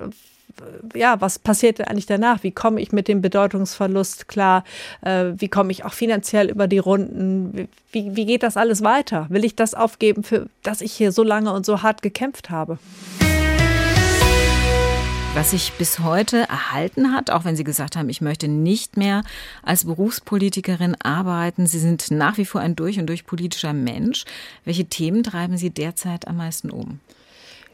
ja, 0.94 1.20
was 1.20 1.38
passiert 1.38 1.80
eigentlich 1.88 2.06
danach? 2.06 2.42
Wie 2.42 2.50
komme 2.50 2.80
ich 2.80 2.92
mit 2.92 3.08
dem 3.08 3.20
Bedeutungsverlust 3.20 4.28
klar? 4.28 4.64
Äh, 5.02 5.32
wie 5.36 5.48
komme 5.48 5.72
ich 5.72 5.84
auch 5.84 5.92
finanziell 5.92 6.50
über 6.50 6.66
die 6.66 6.78
Runden? 6.78 7.68
Wie, 7.92 8.16
wie 8.16 8.26
geht 8.26 8.42
das 8.42 8.56
alles 8.56 8.82
weiter? 8.82 9.26
Will 9.30 9.44
ich 9.44 9.56
das 9.56 9.74
aufgeben, 9.74 10.22
für 10.24 10.48
das 10.62 10.80
ich 10.80 10.92
hier 10.92 11.12
so 11.12 11.22
lange 11.22 11.52
und 11.52 11.66
so 11.66 11.82
hart 11.82 12.02
gekämpft 12.02 12.50
habe? 12.50 12.78
Was 15.34 15.50
sich 15.52 15.72
bis 15.74 16.00
heute 16.00 16.48
erhalten 16.48 17.12
hat, 17.12 17.30
auch 17.30 17.44
wenn 17.44 17.54
Sie 17.54 17.62
gesagt 17.62 17.96
haben, 17.96 18.08
ich 18.08 18.20
möchte 18.20 18.48
nicht 18.48 18.96
mehr 18.96 19.22
als 19.62 19.84
Berufspolitikerin 19.84 20.96
arbeiten. 21.00 21.66
Sie 21.66 21.78
sind 21.78 22.10
nach 22.10 22.38
wie 22.38 22.44
vor 22.44 22.60
ein 22.60 22.74
durch 22.74 22.98
und 22.98 23.06
durch 23.06 23.24
politischer 23.24 23.72
Mensch. 23.72 24.24
Welche 24.64 24.86
Themen 24.86 25.22
treiben 25.22 25.56
Sie 25.56 25.70
derzeit 25.70 26.26
am 26.26 26.38
meisten 26.38 26.70
um? 26.70 26.98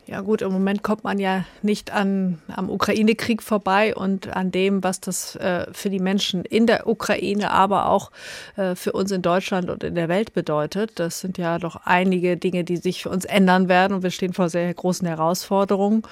Ja 0.07 0.21
gut, 0.21 0.43
im 0.43 0.53
Moment 0.53 0.83
kommt 0.83 1.03
man 1.03 1.19
ja 1.19 1.45
nicht 1.63 1.91
an, 1.91 2.39
am 2.55 2.69
Ukraine-Krieg 2.69 3.43
vorbei 3.43 3.95
und 3.95 4.37
an 4.37 4.51
dem, 4.51 4.85
was 4.85 5.01
das 5.01 5.35
äh, 5.37 5.67
für 5.73 5.89
die 5.89 5.99
Menschen 5.99 6.45
in 6.45 6.67
der 6.67 6.87
Ukraine, 6.87 7.51
aber 7.51 7.89
auch 7.89 8.11
äh, 8.57 8.75
für 8.75 8.93
uns 8.93 9.11
in 9.13 9.23
Deutschland 9.23 9.71
und 9.71 9.83
in 9.83 9.95
der 9.95 10.11
Welt 10.11 10.35
bedeutet. 10.35 11.01
Das 11.01 11.21
sind 11.21 11.39
ja 11.39 11.59
doch 11.59 11.77
einige 11.85 12.37
Dinge, 12.37 12.65
die 12.65 12.77
sich 12.77 13.03
für 13.03 13.09
uns 13.09 13.25
ändern 13.25 13.69
werden 13.69 13.95
und 13.95 14.03
wir 14.03 14.11
stehen 14.11 14.35
vor 14.35 14.51
sehr 14.51 14.75
großen 14.75 15.09
Herausforderungen. 15.09 16.03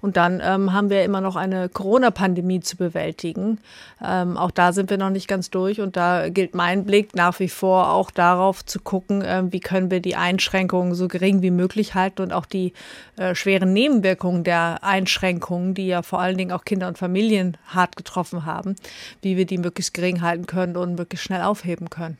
Und 0.00 0.16
dann 0.16 0.40
ähm, 0.44 0.72
haben 0.72 0.90
wir 0.90 1.04
immer 1.04 1.20
noch 1.20 1.36
eine 1.36 1.68
Corona-Pandemie 1.68 2.60
zu 2.60 2.76
bewältigen. 2.76 3.58
Ähm, 4.04 4.36
auch 4.36 4.50
da 4.50 4.72
sind 4.72 4.90
wir 4.90 4.98
noch 4.98 5.10
nicht 5.10 5.28
ganz 5.28 5.50
durch. 5.50 5.80
Und 5.80 5.96
da 5.96 6.28
gilt 6.28 6.54
mein 6.54 6.84
Blick 6.84 7.14
nach 7.14 7.38
wie 7.40 7.48
vor 7.48 7.90
auch 7.90 8.10
darauf 8.10 8.64
zu 8.64 8.80
gucken, 8.80 9.22
äh, 9.22 9.44
wie 9.50 9.60
können 9.60 9.90
wir 9.90 10.00
die 10.00 10.16
Einschränkungen 10.16 10.94
so 10.94 11.08
gering 11.08 11.42
wie 11.42 11.50
möglich 11.50 11.94
halten 11.94 12.22
und 12.22 12.32
auch 12.32 12.46
die 12.46 12.72
äh, 13.16 13.34
schweren 13.36 13.72
Nebenwirkungen 13.72 14.44
der 14.44 14.82
Einschränkungen, 14.82 15.74
die 15.74 15.86
ja 15.86 16.02
vor 16.02 16.20
allen 16.20 16.36
Dingen 16.36 16.52
auch 16.52 16.64
Kinder 16.64 16.88
und 16.88 16.98
Familien 16.98 17.56
hart 17.66 17.96
getroffen 17.96 18.44
haben, 18.44 18.76
wie 19.22 19.36
wir 19.36 19.46
die 19.46 19.58
möglichst 19.58 19.94
gering 19.94 20.22
halten 20.22 20.46
können 20.46 20.76
und 20.76 20.94
möglichst 20.94 21.26
schnell 21.26 21.42
aufheben 21.42 21.90
können. 21.90 22.18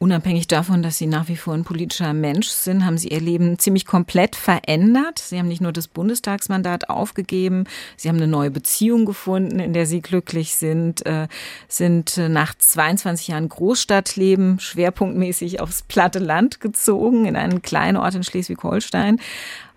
Unabhängig 0.00 0.46
davon, 0.46 0.84
dass 0.84 0.96
Sie 0.96 1.08
nach 1.08 1.26
wie 1.26 1.36
vor 1.36 1.54
ein 1.54 1.64
politischer 1.64 2.12
Mensch 2.12 2.46
sind, 2.46 2.84
haben 2.84 2.98
Sie 2.98 3.08
Ihr 3.08 3.20
Leben 3.20 3.58
ziemlich 3.58 3.84
komplett 3.84 4.36
verändert. 4.36 5.18
Sie 5.18 5.36
haben 5.36 5.48
nicht 5.48 5.60
nur 5.60 5.72
das 5.72 5.88
Bundestagsmandat 5.88 6.88
aufgegeben, 6.88 7.64
Sie 7.96 8.08
haben 8.08 8.18
eine 8.18 8.28
neue 8.28 8.52
Beziehung 8.52 9.06
gefunden, 9.06 9.58
in 9.58 9.72
der 9.72 9.86
Sie 9.86 10.00
glücklich 10.00 10.54
sind, 10.54 11.04
äh, 11.04 11.26
sind 11.66 12.16
äh, 12.16 12.28
nach 12.28 12.54
22 12.54 13.28
Jahren 13.28 13.48
Großstadtleben 13.48 14.60
schwerpunktmäßig 14.60 15.60
aufs 15.60 15.82
platte 15.82 16.20
Land 16.20 16.60
gezogen, 16.60 17.24
in 17.24 17.34
einen 17.34 17.60
kleinen 17.60 17.96
Ort 17.96 18.14
in 18.14 18.22
Schleswig-Holstein. 18.22 19.20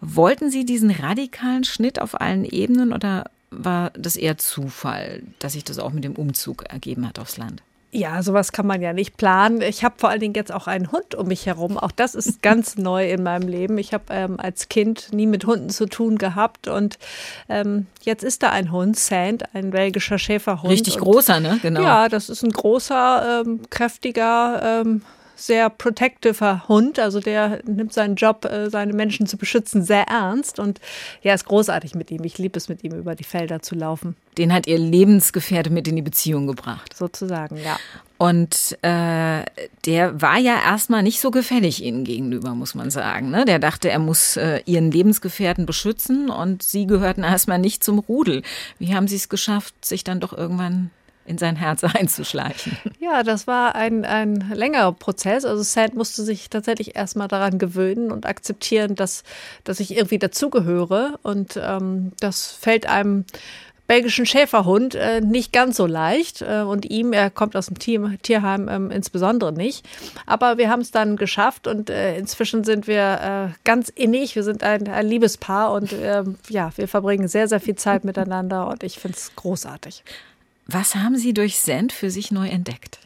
Wollten 0.02 0.52
Sie 0.52 0.66
diesen 0.66 0.92
radikalen 0.92 1.64
Schnitt 1.64 2.00
auf 2.00 2.22
allen 2.22 2.46
Ebenen 2.46 2.94
oder 2.94 3.32
war 3.50 3.90
das 3.92 4.18
eher 4.18 4.38
Zufall, 4.38 5.24
dass 5.40 5.54
sich 5.54 5.64
das 5.64 5.80
auch 5.80 5.94
mit 5.94 6.04
dem 6.04 6.14
Umzug 6.14 6.64
ergeben 6.70 7.08
hat 7.08 7.18
aufs 7.18 7.38
Land? 7.38 7.64
Ja, 7.94 8.24
sowas 8.24 8.54
kann 8.54 8.66
man 8.66 8.82
ja 8.82 8.94
nicht 8.94 9.18
planen. 9.18 9.62
Ich 9.62 9.84
habe 9.84 9.96
vor 9.98 10.10
allen 10.10 10.22
Dingen 10.22 10.34
jetzt 10.34 10.52
auch 10.52 10.68
einen 10.68 10.94
Hund 10.94 11.14
um 11.14 11.28
mich 11.28 11.46
herum. 11.46 11.78
Auch 11.78 11.92
das 11.92 12.16
ist 12.16 12.42
ganz 12.42 12.78
neu 12.78 13.12
in 13.12 13.22
meinem 13.22 13.50
Leben. 13.50 13.78
Ich 13.78 13.94
habe 13.94 14.06
ähm, 14.10 14.40
als 14.40 14.70
Kind 14.70 15.12
nie 15.12 15.28
mit 15.28 15.46
Hunden 15.46 15.70
zu 15.70 15.88
tun 15.88 16.18
gehabt 16.18 16.70
und 16.70 16.98
ähm, 17.50 17.88
jetzt 18.02 18.24
ist 18.24 18.44
da 18.44 18.50
ein 18.50 18.72
Hund, 18.72 18.98
Sand, 18.98 19.44
ein 19.54 19.72
belgischer 19.72 20.18
Schäferhund. 20.18 20.72
Richtig 20.72 20.96
und, 20.96 21.02
großer, 21.02 21.42
ne? 21.42 21.60
Genau. 21.62 21.82
Ja, 21.82 22.08
das 22.08 22.30
ist 22.30 22.44
ein 22.44 22.52
großer, 22.52 23.44
ähm, 23.46 23.60
kräftiger, 23.70 24.82
ähm, 24.86 25.02
sehr 25.42 25.70
protectiver 25.70 26.68
Hund. 26.68 27.00
Also 27.00 27.20
der 27.20 27.62
nimmt 27.66 27.94
seinen 27.94 28.16
Job, 28.16 28.46
äh, 28.46 28.70
seine 28.70 28.94
Menschen 28.94 29.28
zu 29.28 29.38
beschützen, 29.38 29.84
sehr 29.84 30.04
ernst. 30.04 30.60
Und 30.60 30.80
ja, 31.22 31.34
ist 31.34 31.46
großartig 31.46 31.96
mit 31.96 32.12
ihm. 32.12 32.24
Ich 32.24 32.38
liebe 32.38 32.58
es, 32.58 32.70
mit 32.70 32.84
ihm 32.84 32.94
über 32.94 33.16
die 33.16 33.24
Felder 33.24 33.62
zu 33.62 33.76
laufen. 33.76 34.16
Den 34.38 34.54
hat 34.54 34.68
ihr 34.68 34.78
Lebensgefährte 34.78 35.70
mit 35.70 35.88
in 35.88 35.96
die 35.96 36.02
Beziehung 36.02 36.48
gebracht. 36.48 36.96
Sozusagen, 36.96 37.58
ja. 37.58 37.78
Und 38.18 38.78
äh, 38.84 39.44
der 39.86 40.22
war 40.22 40.38
ja 40.38 40.62
erstmal 40.64 41.02
nicht 41.02 41.20
so 41.20 41.32
gefällig 41.32 41.84
ihnen 41.84 42.04
gegenüber, 42.04 42.54
muss 42.54 42.76
man 42.76 42.92
sagen. 42.92 43.32
Ne? 43.32 43.46
Der 43.46 43.58
dachte, 43.58 43.90
er 43.90 43.98
muss 43.98 44.38
äh, 44.38 44.62
ihren 44.66 44.92
Lebensgefährten 44.92 45.66
beschützen 45.66 46.30
und 46.30 46.62
sie 46.62 46.86
gehörten 46.86 47.24
erstmal 47.24 47.58
nicht 47.58 47.84
zum 47.84 47.98
Rudel. 47.98 48.44
Wie 48.78 48.94
haben 48.94 49.08
sie 49.08 49.16
es 49.16 49.28
geschafft, 49.28 49.74
sich 49.84 50.04
dann 50.04 50.20
doch 50.20 50.38
irgendwann 50.38 50.92
in 51.26 51.38
sein 51.38 51.56
Herz 51.56 51.84
einzuschleichen. 51.96 52.78
Ja, 53.00 53.24
das 53.24 53.48
war 53.48 53.76
ein, 53.76 54.06
ein 54.06 54.52
längerer 54.54 54.94
Prozess. 54.94 55.46
Also 55.46 55.64
Sand 55.64 55.96
musste 55.96 56.24
sich 56.24 56.50
tatsächlich 56.50 56.96
erstmal 56.96 57.28
daran 57.28 57.60
gewöhnen 57.60 58.12
und 58.12 58.26
akzeptieren, 58.26 58.96
dass, 58.96 59.24
dass 59.64 59.80
ich 59.80 59.96
irgendwie 59.96 60.20
dazugehöre. 60.20 61.20
Und 61.24 61.60
ähm, 61.62 62.12
das 62.20 62.52
fällt 62.52 62.88
einem 62.88 63.26
belgischen 63.92 64.26
Schäferhund 64.26 64.96
äh, 64.96 65.20
nicht 65.20 65.52
ganz 65.52 65.76
so 65.76 65.86
leicht 65.86 66.42
äh, 66.42 66.62
und 66.62 66.90
ihm, 66.90 67.12
er 67.12 67.30
kommt 67.30 67.58
aus 67.58 67.66
dem 67.66 67.78
Tier, 67.78 68.18
Tierheim 68.22 68.70
ähm, 68.70 68.90
insbesondere 68.90 69.52
nicht. 69.52 69.86
Aber 70.26 70.58
wir 70.58 70.70
haben 70.70 70.80
es 70.80 70.92
dann 70.92 71.18
geschafft 71.18 71.68
und 71.68 71.90
äh, 71.90 72.18
inzwischen 72.18 72.64
sind 72.64 72.88
wir 72.88 73.52
äh, 73.52 73.54
ganz 73.66 73.90
innig. 73.90 74.34
Wir 74.36 74.44
sind 74.44 74.64
ein, 74.64 74.88
ein 74.88 75.06
Liebespaar 75.06 75.74
und 75.74 75.92
ähm, 75.92 76.38
ja, 76.48 76.72
wir 76.78 76.88
verbringen 76.88 77.28
sehr, 77.28 77.50
sehr 77.50 77.60
viel 77.60 77.76
Zeit 77.76 78.06
miteinander 78.06 78.70
und 78.70 78.84
ich 78.84 78.98
finde 78.98 79.18
es 79.18 79.36
großartig. 79.36 80.06
Was 80.68 80.96
haben 80.96 81.18
Sie 81.18 81.34
durch 81.34 81.60
Sand 81.60 81.92
für 81.92 82.12
sich 82.12 82.32
neu 82.32 82.48
entdeckt? 82.48 83.00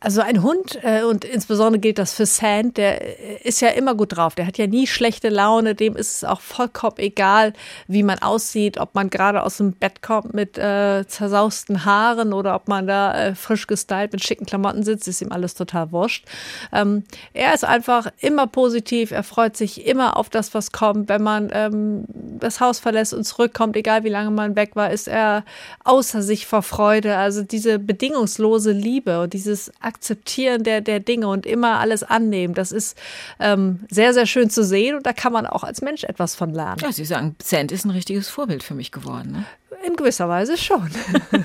Also 0.00 0.20
ein 0.20 0.44
Hund, 0.44 0.78
äh, 0.82 1.02
und 1.02 1.24
insbesondere 1.24 1.80
gilt 1.80 1.98
das 1.98 2.12
für 2.14 2.24
Sand, 2.24 2.76
der 2.76 3.18
äh, 3.18 3.42
ist 3.42 3.60
ja 3.60 3.70
immer 3.70 3.96
gut 3.96 4.16
drauf. 4.16 4.36
Der 4.36 4.46
hat 4.46 4.56
ja 4.56 4.68
nie 4.68 4.86
schlechte 4.86 5.28
Laune. 5.28 5.74
Dem 5.74 5.96
ist 5.96 6.18
es 6.18 6.24
auch 6.24 6.40
vollkommen 6.40 6.98
egal, 6.98 7.52
wie 7.88 8.04
man 8.04 8.20
aussieht, 8.20 8.78
ob 8.78 8.94
man 8.94 9.10
gerade 9.10 9.42
aus 9.42 9.56
dem 9.56 9.72
Bett 9.72 10.00
kommt 10.00 10.34
mit 10.34 10.56
äh, 10.56 11.04
zersausten 11.08 11.84
Haaren 11.84 12.32
oder 12.32 12.54
ob 12.54 12.68
man 12.68 12.86
da 12.86 13.12
äh, 13.12 13.34
frisch 13.34 13.66
gestylt 13.66 14.12
mit 14.12 14.22
schicken 14.22 14.46
Klamotten 14.46 14.84
sitzt, 14.84 15.08
ist 15.08 15.20
ihm 15.20 15.32
alles 15.32 15.54
total 15.54 15.90
wurscht. 15.90 16.26
Ähm, 16.72 17.02
er 17.32 17.52
ist 17.52 17.64
einfach 17.64 18.06
immer 18.20 18.46
positiv. 18.46 19.10
Er 19.10 19.24
freut 19.24 19.56
sich 19.56 19.84
immer 19.84 20.16
auf 20.16 20.30
das, 20.30 20.54
was 20.54 20.70
kommt. 20.70 21.08
Wenn 21.08 21.22
man 21.24 21.50
ähm, 21.52 22.04
das 22.38 22.60
Haus 22.60 22.78
verlässt 22.78 23.14
und 23.14 23.24
zurückkommt, 23.24 23.76
egal 23.76 24.04
wie 24.04 24.10
lange 24.10 24.30
man 24.30 24.54
weg 24.54 24.76
war, 24.76 24.92
ist 24.92 25.08
er 25.08 25.44
außer 25.82 26.22
sich 26.22 26.46
vor 26.46 26.62
Freude. 26.62 27.16
Also 27.16 27.42
diese 27.42 27.80
bedingungslose 27.80 28.70
Liebe 28.70 29.22
und 29.22 29.32
dieses 29.32 29.72
Akzeptieren 29.88 30.62
der, 30.62 30.80
der 30.80 31.00
Dinge 31.00 31.28
und 31.28 31.46
immer 31.46 31.80
alles 31.80 32.02
annehmen. 32.02 32.54
Das 32.54 32.70
ist 32.72 32.96
ähm, 33.40 33.80
sehr, 33.90 34.14
sehr 34.14 34.26
schön 34.26 34.50
zu 34.50 34.62
sehen 34.62 34.96
und 34.96 35.06
da 35.06 35.12
kann 35.12 35.32
man 35.32 35.46
auch 35.46 35.64
als 35.64 35.80
Mensch 35.80 36.04
etwas 36.04 36.34
von 36.34 36.52
lernen. 36.52 36.80
Ja, 36.82 36.92
Sie 36.92 37.04
sagen, 37.04 37.34
Cent 37.42 37.72
ist 37.72 37.84
ein 37.84 37.90
richtiges 37.90 38.28
Vorbild 38.28 38.62
für 38.62 38.74
mich 38.74 38.92
geworden. 38.92 39.32
Ne? 39.32 39.44
In 39.86 39.96
gewisser 39.96 40.28
Weise 40.28 40.56
schon. 40.58 40.90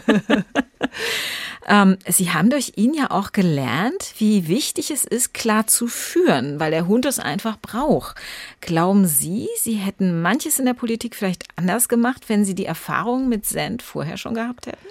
ähm, 1.67 1.97
Sie 2.07 2.31
haben 2.31 2.49
durch 2.49 2.73
ihn 2.75 2.93
ja 2.93 3.11
auch 3.11 3.31
gelernt, 3.31 4.13
wie 4.17 4.47
wichtig 4.47 4.91
es 4.91 5.05
ist, 5.05 5.33
klar 5.33 5.67
zu 5.67 5.87
führen, 5.87 6.59
weil 6.59 6.71
der 6.71 6.87
Hund 6.87 7.05
es 7.05 7.19
einfach 7.19 7.57
braucht. 7.61 8.15
Glauben 8.59 9.05
Sie, 9.05 9.47
Sie 9.59 9.75
hätten 9.75 10.21
manches 10.21 10.59
in 10.59 10.65
der 10.65 10.73
Politik 10.73 11.15
vielleicht 11.15 11.45
anders 11.55 11.87
gemacht, 11.87 12.27
wenn 12.27 12.43
Sie 12.43 12.55
die 12.55 12.65
Erfahrung 12.65 13.29
mit 13.29 13.45
Sand 13.45 13.81
vorher 13.81 14.17
schon 14.17 14.33
gehabt 14.33 14.67
hätten? 14.67 14.87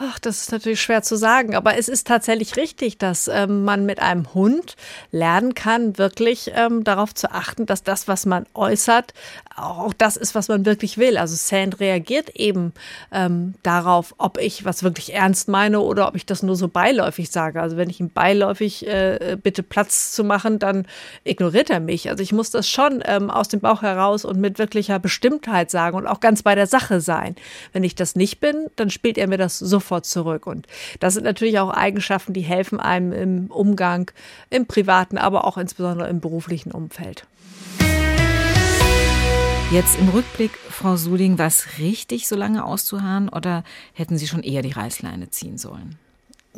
Ach, 0.00 0.20
das 0.20 0.42
ist 0.42 0.52
natürlich 0.52 0.80
schwer 0.80 1.02
zu 1.02 1.16
sagen, 1.16 1.56
aber 1.56 1.76
es 1.76 1.88
ist 1.88 2.06
tatsächlich 2.06 2.56
richtig, 2.56 2.98
dass 2.98 3.26
ähm, 3.26 3.64
man 3.64 3.84
mit 3.84 3.98
einem 3.98 4.32
Hund 4.32 4.76
lernen 5.10 5.54
kann, 5.54 5.98
wirklich 5.98 6.52
ähm, 6.54 6.84
darauf 6.84 7.16
zu 7.16 7.32
achten, 7.32 7.66
dass 7.66 7.82
das, 7.82 8.06
was 8.06 8.24
man 8.24 8.46
äußert, 8.54 9.12
auch 9.56 9.92
das 9.92 10.16
ist, 10.16 10.36
was 10.36 10.46
man 10.46 10.64
wirklich 10.64 10.98
will. 10.98 11.18
Also 11.18 11.34
Sand 11.34 11.80
reagiert 11.80 12.30
eben 12.36 12.74
ähm, 13.10 13.54
darauf, 13.64 14.14
ob 14.18 14.38
ich 14.38 14.64
was 14.64 14.84
wirklich 14.84 15.14
ernst 15.14 15.48
meine 15.48 15.80
oder 15.80 16.06
ob 16.06 16.14
ich 16.14 16.24
das 16.24 16.44
nur 16.44 16.54
so 16.54 16.68
beiläufig 16.68 17.32
sage. 17.32 17.60
Also 17.60 17.76
wenn 17.76 17.90
ich 17.90 17.98
ihm 17.98 18.10
beiläufig 18.10 18.86
äh, 18.86 19.36
bitte 19.42 19.64
Platz 19.64 20.12
zu 20.12 20.22
machen, 20.22 20.60
dann 20.60 20.86
ignoriert 21.24 21.70
er 21.70 21.80
mich. 21.80 22.08
Also 22.08 22.22
ich 22.22 22.32
muss 22.32 22.52
das 22.52 22.68
schon 22.68 23.02
ähm, 23.04 23.30
aus 23.32 23.48
dem 23.48 23.58
Bauch 23.58 23.82
heraus 23.82 24.24
und 24.24 24.38
mit 24.38 24.60
wirklicher 24.60 25.00
Bestimmtheit 25.00 25.72
sagen 25.72 25.96
und 25.96 26.06
auch 26.06 26.20
ganz 26.20 26.44
bei 26.44 26.54
der 26.54 26.68
Sache 26.68 27.00
sein. 27.00 27.34
Wenn 27.72 27.82
ich 27.82 27.96
das 27.96 28.14
nicht 28.14 28.38
bin, 28.38 28.68
dann 28.76 28.90
spielt 28.90 29.18
er 29.18 29.26
mir 29.26 29.38
das 29.38 29.58
sofort 29.58 29.87
sofort 29.88 30.06
zurück. 30.06 30.46
Und 30.46 30.66
das 31.00 31.14
sind 31.14 31.24
natürlich 31.24 31.58
auch 31.58 31.70
Eigenschaften, 31.70 32.32
die 32.32 32.42
helfen 32.42 32.78
einem 32.78 33.12
im 33.12 33.46
Umgang, 33.50 34.10
im 34.50 34.66
privaten, 34.66 35.18
aber 35.18 35.44
auch 35.44 35.56
insbesondere 35.56 36.08
im 36.08 36.20
beruflichen 36.20 36.72
Umfeld. 36.72 37.26
Jetzt 39.70 39.98
im 39.98 40.08
Rückblick, 40.08 40.52
Frau 40.70 40.96
Suding, 40.96 41.38
war 41.38 41.46
es 41.46 41.78
richtig, 41.78 42.26
so 42.26 42.36
lange 42.36 42.64
auszuharren 42.64 43.28
oder 43.28 43.64
hätten 43.92 44.16
Sie 44.16 44.26
schon 44.26 44.42
eher 44.42 44.62
die 44.62 44.72
Reißleine 44.72 45.28
ziehen 45.30 45.58
sollen? 45.58 45.98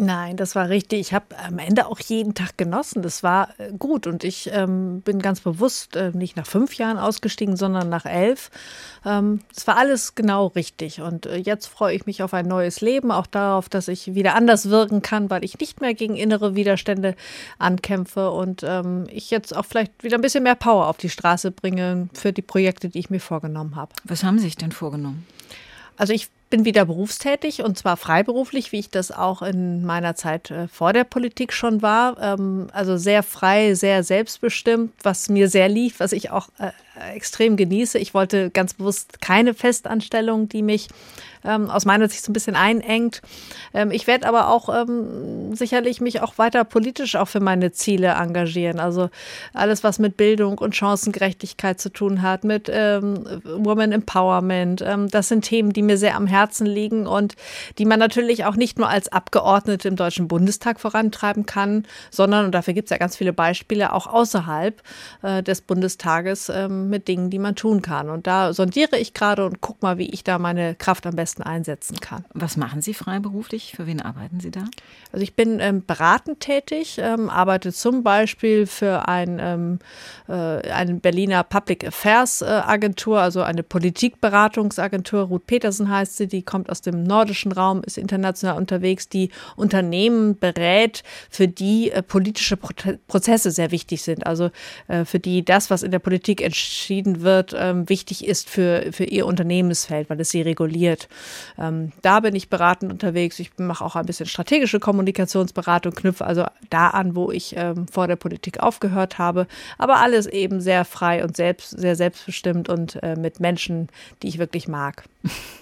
Nein, 0.02 0.38
das 0.38 0.54
war 0.54 0.70
richtig. 0.70 0.98
Ich 0.98 1.12
habe 1.12 1.26
am 1.36 1.58
Ende 1.58 1.86
auch 1.86 2.00
jeden 2.00 2.32
Tag 2.32 2.56
genossen. 2.56 3.02
Das 3.02 3.22
war 3.22 3.50
äh, 3.58 3.70
gut 3.78 4.06
und 4.06 4.24
ich 4.24 4.48
ähm, 4.50 5.02
bin 5.02 5.18
ganz 5.18 5.42
bewusst 5.42 5.94
äh, 5.94 6.10
nicht 6.12 6.38
nach 6.38 6.46
fünf 6.46 6.72
Jahren 6.76 6.96
ausgestiegen, 6.96 7.54
sondern 7.54 7.90
nach 7.90 8.06
elf. 8.06 8.50
Ähm, 9.04 9.40
es 9.54 9.66
war 9.66 9.76
alles 9.76 10.14
genau 10.14 10.46
richtig 10.46 11.02
und 11.02 11.26
äh, 11.26 11.36
jetzt 11.36 11.66
freue 11.66 11.94
ich 11.94 12.06
mich 12.06 12.22
auf 12.22 12.32
ein 12.32 12.48
neues 12.48 12.80
Leben, 12.80 13.10
auch 13.10 13.26
darauf, 13.26 13.68
dass 13.68 13.88
ich 13.88 14.14
wieder 14.14 14.34
anders 14.34 14.70
wirken 14.70 15.02
kann, 15.02 15.28
weil 15.28 15.44
ich 15.44 15.58
nicht 15.58 15.82
mehr 15.82 15.92
gegen 15.92 16.16
innere 16.16 16.54
Widerstände 16.54 17.14
ankämpfe 17.58 18.30
und 18.30 18.62
ähm, 18.64 19.04
ich 19.10 19.30
jetzt 19.30 19.54
auch 19.54 19.66
vielleicht 19.66 20.02
wieder 20.02 20.16
ein 20.16 20.22
bisschen 20.22 20.44
mehr 20.44 20.54
Power 20.54 20.86
auf 20.86 20.96
die 20.96 21.10
Straße 21.10 21.50
bringe 21.50 22.08
für 22.14 22.32
die 22.32 22.40
Projekte, 22.40 22.88
die 22.88 23.00
ich 23.00 23.10
mir 23.10 23.20
vorgenommen 23.20 23.76
habe. 23.76 23.92
Was 24.04 24.24
haben 24.24 24.38
Sie 24.38 24.44
sich 24.44 24.56
denn 24.56 24.72
vorgenommen? 24.72 25.26
Also 25.98 26.14
ich 26.14 26.30
bin 26.50 26.64
wieder 26.64 26.84
berufstätig 26.84 27.62
und 27.62 27.78
zwar 27.78 27.96
freiberuflich, 27.96 28.72
wie 28.72 28.80
ich 28.80 28.90
das 28.90 29.12
auch 29.12 29.40
in 29.40 29.84
meiner 29.84 30.16
Zeit 30.16 30.50
äh, 30.50 30.68
vor 30.68 30.92
der 30.92 31.04
Politik 31.04 31.52
schon 31.52 31.80
war. 31.80 32.20
Ähm, 32.20 32.68
also 32.72 32.96
sehr 32.96 33.22
frei, 33.22 33.74
sehr 33.74 34.02
selbstbestimmt, 34.02 34.92
was 35.02 35.28
mir 35.28 35.48
sehr 35.48 35.68
lief, 35.68 36.00
was 36.00 36.12
ich 36.12 36.30
auch 36.30 36.48
äh, 36.58 36.70
extrem 37.14 37.56
genieße. 37.56 37.98
Ich 37.98 38.14
wollte 38.14 38.50
ganz 38.50 38.74
bewusst 38.74 39.20
keine 39.20 39.54
Festanstellung, 39.54 40.48
die 40.48 40.62
mich 40.62 40.88
ähm, 41.44 41.70
aus 41.70 41.84
meiner 41.84 42.08
Sicht 42.08 42.24
so 42.24 42.30
ein 42.30 42.34
bisschen 42.34 42.56
einengt. 42.56 43.22
Ähm, 43.72 43.90
ich 43.90 44.06
werde 44.06 44.28
aber 44.28 44.48
auch 44.48 44.68
ähm, 44.68 45.54
sicherlich 45.54 46.00
mich 46.00 46.20
auch 46.20 46.38
weiter 46.38 46.64
politisch 46.64 47.16
auch 47.16 47.28
für 47.28 47.40
meine 47.40 47.72
Ziele 47.72 48.08
engagieren. 48.08 48.80
Also 48.80 49.10
alles, 49.54 49.84
was 49.84 49.98
mit 49.98 50.16
Bildung 50.16 50.58
und 50.58 50.76
Chancengerechtigkeit 50.76 51.80
zu 51.80 51.90
tun 51.90 52.22
hat, 52.22 52.44
mit 52.44 52.70
ähm, 52.72 53.24
Woman 53.44 53.92
Empowerment. 53.92 54.82
Ähm, 54.82 55.08
das 55.08 55.28
sind 55.28 55.44
Themen, 55.44 55.72
die 55.72 55.82
mir 55.82 55.96
sehr 55.96 56.16
am 56.16 56.26
Herzen 56.26 56.66
liegen 56.66 57.06
und 57.06 57.36
die 57.78 57.84
man 57.84 57.98
natürlich 57.98 58.44
auch 58.44 58.56
nicht 58.56 58.78
nur 58.78 58.88
als 58.88 59.10
Abgeordnete 59.10 59.88
im 59.88 59.96
Deutschen 59.96 60.28
Bundestag 60.28 60.80
vorantreiben 60.80 61.46
kann, 61.46 61.86
sondern, 62.10 62.46
und 62.46 62.52
dafür 62.52 62.74
gibt 62.74 62.86
es 62.86 62.90
ja 62.90 62.98
ganz 62.98 63.16
viele 63.16 63.32
Beispiele, 63.32 63.92
auch 63.92 64.06
außerhalb 64.06 64.82
äh, 65.22 65.42
des 65.42 65.62
Bundestages 65.62 66.48
ähm, 66.48 66.89
mit 66.90 67.08
Dingen, 67.08 67.30
die 67.30 67.38
man 67.38 67.56
tun 67.56 67.82
kann. 67.82 68.10
Und 68.10 68.26
da 68.26 68.52
sondiere 68.52 68.98
ich 68.98 69.14
gerade 69.14 69.46
und 69.46 69.60
gucke 69.60 69.78
mal, 69.82 69.98
wie 69.98 70.10
ich 70.10 70.24
da 70.24 70.38
meine 70.38 70.74
Kraft 70.74 71.06
am 71.06 71.16
besten 71.16 71.42
einsetzen 71.42 72.00
kann. 72.00 72.24
Was 72.34 72.56
machen 72.56 72.82
Sie 72.82 72.94
freiberuflich? 72.94 73.72
Für 73.76 73.86
wen 73.86 74.02
arbeiten 74.02 74.40
Sie 74.40 74.50
da? 74.50 74.64
Also 75.12 75.22
ich 75.22 75.34
bin 75.34 75.60
ähm, 75.60 75.84
beratend 75.86 76.40
tätig, 76.40 76.98
ähm, 77.00 77.30
arbeite 77.30 77.72
zum 77.72 78.02
Beispiel 78.02 78.66
für 78.66 79.08
ein, 79.08 79.38
ähm, 79.40 79.78
äh, 80.28 80.70
eine 80.70 80.94
Berliner 80.94 81.42
Public 81.44 81.86
Affairs 81.86 82.42
äh, 82.42 82.46
Agentur, 82.46 83.20
also 83.20 83.42
eine 83.42 83.62
Politikberatungsagentur. 83.62 85.22
Ruth 85.22 85.46
Petersen 85.46 85.88
heißt 85.88 86.16
sie, 86.16 86.26
die 86.26 86.42
kommt 86.42 86.70
aus 86.70 86.80
dem 86.80 87.02
nordischen 87.02 87.52
Raum, 87.52 87.82
ist 87.84 87.98
international 87.98 88.56
unterwegs, 88.56 89.08
die 89.08 89.30
Unternehmen 89.56 90.38
berät, 90.38 91.02
für 91.28 91.48
die 91.48 91.90
äh, 91.90 92.02
politische 92.02 92.56
Pro 92.56 92.70
Prozesse 93.08 93.50
sehr 93.50 93.70
wichtig 93.72 94.02
sind. 94.02 94.26
Also 94.26 94.50
äh, 94.88 95.04
für 95.04 95.18
die 95.18 95.44
das, 95.44 95.70
was 95.70 95.82
in 95.82 95.90
der 95.90 95.98
Politik 95.98 96.40
entschieden 96.40 96.69
entschieden 96.70 97.22
wird, 97.22 97.52
ähm, 97.58 97.88
wichtig 97.88 98.24
ist 98.24 98.48
für, 98.48 98.92
für 98.92 99.02
ihr 99.02 99.26
Unternehmensfeld, 99.26 100.08
weil 100.08 100.20
es 100.20 100.30
sie 100.30 100.40
reguliert. 100.40 101.08
Ähm, 101.58 101.90
da 102.00 102.20
bin 102.20 102.36
ich 102.36 102.48
beratend 102.48 102.92
unterwegs. 102.92 103.40
Ich 103.40 103.50
mache 103.58 103.84
auch 103.84 103.96
ein 103.96 104.06
bisschen 104.06 104.26
strategische 104.26 104.78
Kommunikationsberatung, 104.78 105.92
knüpfe 105.92 106.24
also 106.24 106.46
da 106.70 106.88
an, 106.88 107.16
wo 107.16 107.32
ich 107.32 107.56
ähm, 107.56 107.88
vor 107.88 108.06
der 108.06 108.16
Politik 108.16 108.60
aufgehört 108.60 109.18
habe. 109.18 109.48
Aber 109.78 109.96
alles 109.96 110.26
eben 110.26 110.60
sehr 110.60 110.84
frei 110.84 111.24
und 111.24 111.36
selbst, 111.36 111.70
sehr 111.70 111.96
selbstbestimmt 111.96 112.68
und 112.68 113.02
äh, 113.02 113.16
mit 113.16 113.40
Menschen, 113.40 113.88
die 114.22 114.28
ich 114.28 114.38
wirklich 114.38 114.68
mag. 114.68 115.04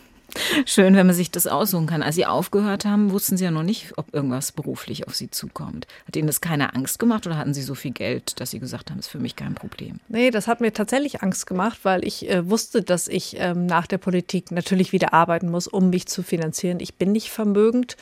Schön, 0.66 0.94
wenn 0.94 1.06
man 1.06 1.16
sich 1.16 1.30
das 1.30 1.46
aussuchen 1.46 1.86
kann. 1.86 2.02
Als 2.02 2.14
Sie 2.14 2.26
aufgehört 2.26 2.84
haben, 2.84 3.12
wussten 3.12 3.36
Sie 3.36 3.44
ja 3.44 3.50
noch 3.50 3.62
nicht, 3.62 3.94
ob 3.96 4.12
irgendwas 4.12 4.52
beruflich 4.52 5.06
auf 5.06 5.14
Sie 5.14 5.30
zukommt. 5.30 5.86
Hat 6.06 6.16
Ihnen 6.16 6.26
das 6.26 6.40
keine 6.40 6.74
Angst 6.74 6.98
gemacht 6.98 7.26
oder 7.26 7.38
hatten 7.38 7.54
Sie 7.54 7.62
so 7.62 7.74
viel 7.74 7.92
Geld, 7.92 8.38
dass 8.40 8.50
Sie 8.50 8.58
gesagt 8.58 8.90
haben, 8.90 8.98
ist 8.98 9.08
für 9.08 9.18
mich 9.18 9.36
kein 9.36 9.54
Problem? 9.54 10.00
Nee, 10.08 10.30
das 10.30 10.46
hat 10.46 10.60
mir 10.60 10.72
tatsächlich 10.72 11.22
Angst 11.22 11.46
gemacht, 11.46 11.78
weil 11.82 12.04
ich 12.04 12.28
äh, 12.28 12.48
wusste, 12.48 12.82
dass 12.82 13.08
ich 13.08 13.36
ähm, 13.38 13.66
nach 13.66 13.86
der 13.86 13.98
Politik 13.98 14.50
natürlich 14.50 14.92
wieder 14.92 15.14
arbeiten 15.14 15.50
muss, 15.50 15.66
um 15.66 15.88
mich 15.88 16.06
zu 16.06 16.22
finanzieren. 16.22 16.78
Ich 16.80 16.94
bin 16.96 17.12
nicht 17.12 17.30
vermögend 17.30 17.96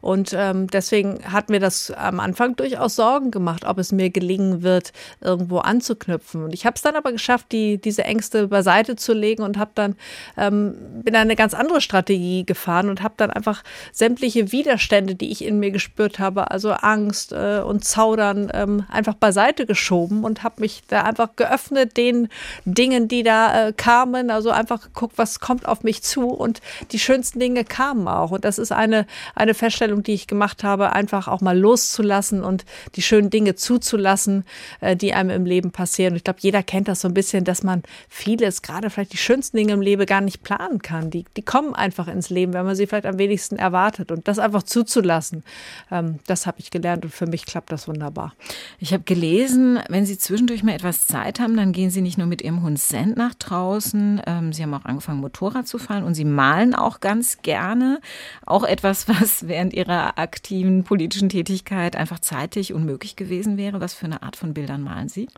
und 0.00 0.34
ähm, 0.36 0.66
deswegen 0.68 1.20
hat 1.32 1.48
mir 1.48 1.60
das 1.60 1.92
am 1.92 2.18
Anfang 2.18 2.56
durchaus 2.56 2.96
Sorgen 2.96 3.30
gemacht, 3.30 3.64
ob 3.64 3.78
es 3.78 3.92
mir 3.92 4.10
gelingen 4.10 4.62
wird, 4.62 4.92
irgendwo 5.20 5.58
anzuknüpfen. 5.58 6.42
Und 6.42 6.54
ich 6.54 6.66
habe 6.66 6.74
es 6.74 6.82
dann 6.82 6.96
aber 6.96 7.12
geschafft, 7.12 7.52
die, 7.52 7.78
diese 7.78 8.02
Ängste 8.02 8.48
beiseite 8.48 8.96
zu 8.96 9.12
legen 9.12 9.44
und 9.44 9.58
habe 9.58 9.70
dann 9.74 9.94
ähm, 10.36 10.74
bin 11.04 11.14
eine 11.14 11.36
ganz 11.36 11.54
andere 11.54 11.67
Strategie 11.80 12.44
gefahren 12.44 12.88
und 12.88 13.02
habe 13.02 13.14
dann 13.16 13.30
einfach 13.30 13.62
sämtliche 13.92 14.52
Widerstände, 14.52 15.14
die 15.14 15.30
ich 15.30 15.44
in 15.44 15.58
mir 15.58 15.70
gespürt 15.70 16.18
habe, 16.18 16.50
also 16.50 16.72
Angst 16.72 17.32
äh, 17.32 17.60
und 17.60 17.84
Zaudern, 17.84 18.50
ähm, 18.52 18.84
einfach 18.90 19.14
beiseite 19.14 19.66
geschoben 19.66 20.24
und 20.24 20.42
habe 20.42 20.60
mich 20.60 20.82
da 20.88 21.02
einfach 21.02 21.36
geöffnet 21.36 21.96
den 21.96 22.28
Dingen, 22.64 23.08
die 23.08 23.22
da 23.22 23.68
äh, 23.68 23.72
kamen. 23.72 24.30
Also 24.30 24.50
einfach 24.50 24.82
geguckt, 24.82 25.18
was 25.18 25.40
kommt 25.40 25.66
auf 25.66 25.82
mich 25.82 26.02
zu 26.02 26.28
und 26.28 26.60
die 26.92 26.98
schönsten 26.98 27.38
Dinge 27.40 27.64
kamen 27.64 28.08
auch. 28.08 28.30
Und 28.30 28.44
das 28.44 28.58
ist 28.58 28.72
eine, 28.72 29.06
eine 29.34 29.54
Feststellung, 29.54 30.02
die 30.02 30.14
ich 30.14 30.26
gemacht 30.26 30.64
habe, 30.64 30.92
einfach 30.92 31.28
auch 31.28 31.40
mal 31.40 31.58
loszulassen 31.58 32.42
und 32.44 32.64
die 32.94 33.02
schönen 33.02 33.30
Dinge 33.30 33.54
zuzulassen, 33.54 34.44
äh, 34.80 34.96
die 34.96 35.14
einem 35.14 35.30
im 35.30 35.44
Leben 35.44 35.72
passieren. 35.72 36.12
Und 36.12 36.16
ich 36.18 36.24
glaube, 36.24 36.40
jeder 36.40 36.62
kennt 36.62 36.88
das 36.88 37.00
so 37.00 37.08
ein 37.08 37.14
bisschen, 37.14 37.44
dass 37.44 37.62
man 37.62 37.82
vieles, 38.08 38.62
gerade 38.62 38.90
vielleicht 38.90 39.12
die 39.12 39.18
schönsten 39.18 39.56
Dinge 39.56 39.72
im 39.72 39.80
Leben 39.80 40.06
gar 40.06 40.20
nicht 40.20 40.42
planen 40.42 40.80
kann. 40.80 41.10
Die, 41.10 41.24
die 41.36 41.42
kommen 41.42 41.57
einfach 41.74 42.08
ins 42.08 42.30
Leben, 42.30 42.52
wenn 42.52 42.64
man 42.64 42.74
sie 42.74 42.86
vielleicht 42.86 43.06
am 43.06 43.18
wenigsten 43.18 43.56
erwartet. 43.56 44.10
Und 44.10 44.28
das 44.28 44.38
einfach 44.38 44.62
zuzulassen, 44.62 45.44
ähm, 45.90 46.18
das 46.26 46.46
habe 46.46 46.60
ich 46.60 46.70
gelernt 46.70 47.04
und 47.04 47.12
für 47.12 47.26
mich 47.26 47.46
klappt 47.46 47.72
das 47.72 47.88
wunderbar. 47.88 48.34
Ich 48.78 48.92
habe 48.92 49.04
gelesen, 49.04 49.80
wenn 49.88 50.06
Sie 50.06 50.18
zwischendurch 50.18 50.62
mal 50.62 50.72
etwas 50.72 51.06
Zeit 51.06 51.40
haben, 51.40 51.56
dann 51.56 51.72
gehen 51.72 51.90
Sie 51.90 52.00
nicht 52.00 52.18
nur 52.18 52.26
mit 52.26 52.42
Ihrem 52.42 52.62
Hund 52.62 52.78
Send 52.78 53.16
nach 53.16 53.34
draußen. 53.34 54.22
Ähm, 54.26 54.52
Sie 54.52 54.62
haben 54.62 54.74
auch 54.74 54.84
angefangen, 54.84 55.20
Motorrad 55.20 55.66
zu 55.66 55.78
fahren 55.78 56.04
und 56.04 56.14
Sie 56.14 56.24
malen 56.24 56.74
auch 56.74 57.00
ganz 57.00 57.42
gerne. 57.42 58.00
Auch 58.46 58.64
etwas, 58.64 59.08
was 59.08 59.48
während 59.48 59.74
Ihrer 59.74 60.18
aktiven 60.18 60.84
politischen 60.84 61.28
Tätigkeit 61.28 61.96
einfach 61.96 62.18
zeitig 62.18 62.72
unmöglich 62.72 63.16
gewesen 63.16 63.56
wäre. 63.56 63.80
Was 63.80 63.94
für 63.94 64.06
eine 64.06 64.22
Art 64.22 64.36
von 64.36 64.54
Bildern 64.54 64.82
malen 64.82 65.08
Sie? 65.08 65.28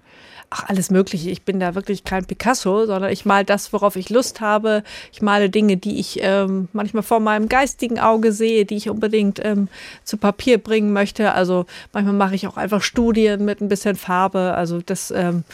Ach, 0.50 0.64
alles 0.68 0.90
Mögliche. 0.90 1.30
Ich 1.30 1.42
bin 1.42 1.60
da 1.60 1.74
wirklich 1.74 2.04
kein 2.04 2.24
Picasso, 2.24 2.86
sondern 2.86 3.12
ich 3.12 3.24
male 3.24 3.44
das, 3.44 3.72
worauf 3.72 3.96
ich 3.96 4.10
Lust 4.10 4.40
habe. 4.40 4.82
Ich 5.12 5.22
male 5.22 5.50
Dinge, 5.50 5.76
die 5.76 6.00
ich 6.00 6.09
ähm, 6.20 6.68
manchmal 6.72 7.02
vor 7.02 7.20
meinem 7.20 7.48
geistigen 7.48 7.98
Auge 7.98 8.32
sehe, 8.32 8.64
die 8.64 8.76
ich 8.76 8.90
unbedingt 8.90 9.40
ähm, 9.44 9.68
zu 10.04 10.16
Papier 10.16 10.58
bringen 10.58 10.92
möchte. 10.92 11.32
Also 11.32 11.66
manchmal 11.92 12.14
mache 12.14 12.34
ich 12.34 12.46
auch 12.46 12.56
einfach 12.56 12.82
Studien 12.82 13.44
mit 13.44 13.60
ein 13.60 13.68
bisschen 13.68 13.96
Farbe. 13.96 14.54
Also 14.54 14.80
das 14.80 15.10
ähm, 15.10 15.44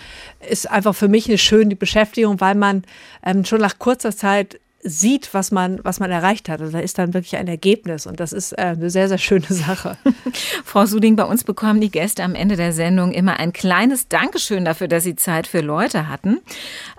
ist 0.48 0.70
einfach 0.70 0.94
für 0.94 1.08
mich 1.08 1.28
eine 1.28 1.38
schöne 1.38 1.76
Beschäftigung, 1.76 2.40
weil 2.40 2.54
man 2.54 2.84
ähm, 3.24 3.44
schon 3.44 3.60
nach 3.60 3.78
kurzer 3.78 4.16
Zeit 4.16 4.58
sieht, 4.86 5.34
was 5.34 5.50
man, 5.50 5.80
was 5.82 6.00
man 6.00 6.10
erreicht 6.10 6.48
hat. 6.48 6.60
Also 6.60 6.72
da 6.72 6.78
ist 6.78 6.98
dann 6.98 7.12
wirklich 7.12 7.36
ein 7.36 7.48
Ergebnis 7.48 8.06
und 8.06 8.20
das 8.20 8.32
ist 8.32 8.52
äh, 8.52 8.74
eine 8.76 8.90
sehr, 8.90 9.08
sehr 9.08 9.18
schöne 9.18 9.46
Sache. 9.48 9.98
Frau 10.64 10.86
Suding, 10.86 11.16
bei 11.16 11.24
uns 11.24 11.44
bekommen 11.44 11.80
die 11.80 11.90
Gäste 11.90 12.22
am 12.22 12.34
Ende 12.34 12.56
der 12.56 12.72
Sendung 12.72 13.12
immer 13.12 13.38
ein 13.38 13.52
kleines 13.52 14.08
Dankeschön 14.08 14.64
dafür, 14.64 14.88
dass 14.88 15.04
sie 15.04 15.16
Zeit 15.16 15.46
für 15.46 15.60
Leute 15.60 16.08
hatten. 16.08 16.40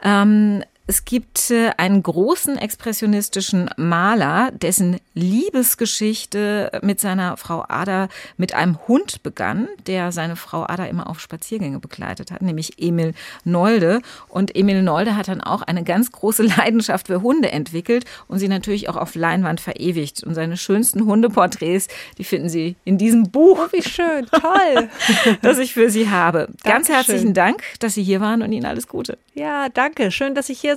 Ähm, 0.03 0.64
es 0.89 1.03
gibt 1.03 1.51
äh, 1.51 1.71
einen 1.75 2.01
großen 2.01 2.57
expressionistischen 2.57 3.69
Maler, 3.75 4.51
dessen 4.53 4.97
Liebesgeschichte 5.13 6.79
mit 6.81 7.01
seiner 7.01 7.35
Frau 7.35 7.65
Ada 7.67 8.07
mit 8.38 8.53
einem 8.53 8.79
Hund 8.88 9.21
begann, 9.21 9.67
der 9.85 10.13
seine 10.13 10.38
Frau 10.38 10.63
Ada 10.63 10.85
immer 10.85 11.09
auf 11.09 11.19
Spaziergänge 11.19 11.79
begleitet 11.79 12.31
hat, 12.31 12.41
nämlich 12.41 12.81
Emil 12.81 13.13
Nolde. 13.43 14.01
Und 14.29 14.55
Emil 14.55 14.81
Nolde 14.81 15.17
hat 15.17 15.27
dann 15.27 15.41
auch 15.41 15.61
eine 15.61 15.83
ganz 15.83 16.13
große 16.13 16.43
Leidenschaft 16.57 17.07
für 17.07 17.21
Hunde 17.21 17.51
entwickelt 17.51 18.05
und 18.29 18.39
sie 18.39 18.47
natürlich 18.47 18.88
auch 18.88 18.95
auf 18.95 19.13
Leinwand 19.15 19.59
verewigt. 19.59 20.23
Und 20.23 20.35
seine 20.35 20.55
schönsten 20.55 21.05
Hundeporträts, 21.05 21.89
die 22.17 22.23
finden 22.23 22.47
Sie 22.47 22.77
in 22.85 22.97
diesem 22.97 23.29
Buch. 23.29 23.59
Oh, 23.59 23.67
wie 23.71 23.81
schön, 23.81 24.27
toll, 24.27 24.89
das 25.41 25.57
ich 25.57 25.73
für 25.73 25.89
Sie 25.89 26.09
habe. 26.09 26.47
Ganz 26.63 26.89
herzlichen 26.89 27.33
Dank, 27.33 27.61
dass 27.79 27.95
Sie 27.95 28.03
hier 28.03 28.21
waren 28.21 28.41
und 28.41 28.51
Ihnen 28.51 28.65
alles 28.65 28.88
Gute. 28.88 29.17
Ja, 29.33 29.69
danke. 29.69 30.11
Schön, 30.11 30.35
dass 30.35 30.49
ich 30.49 30.59
hier 30.59 30.76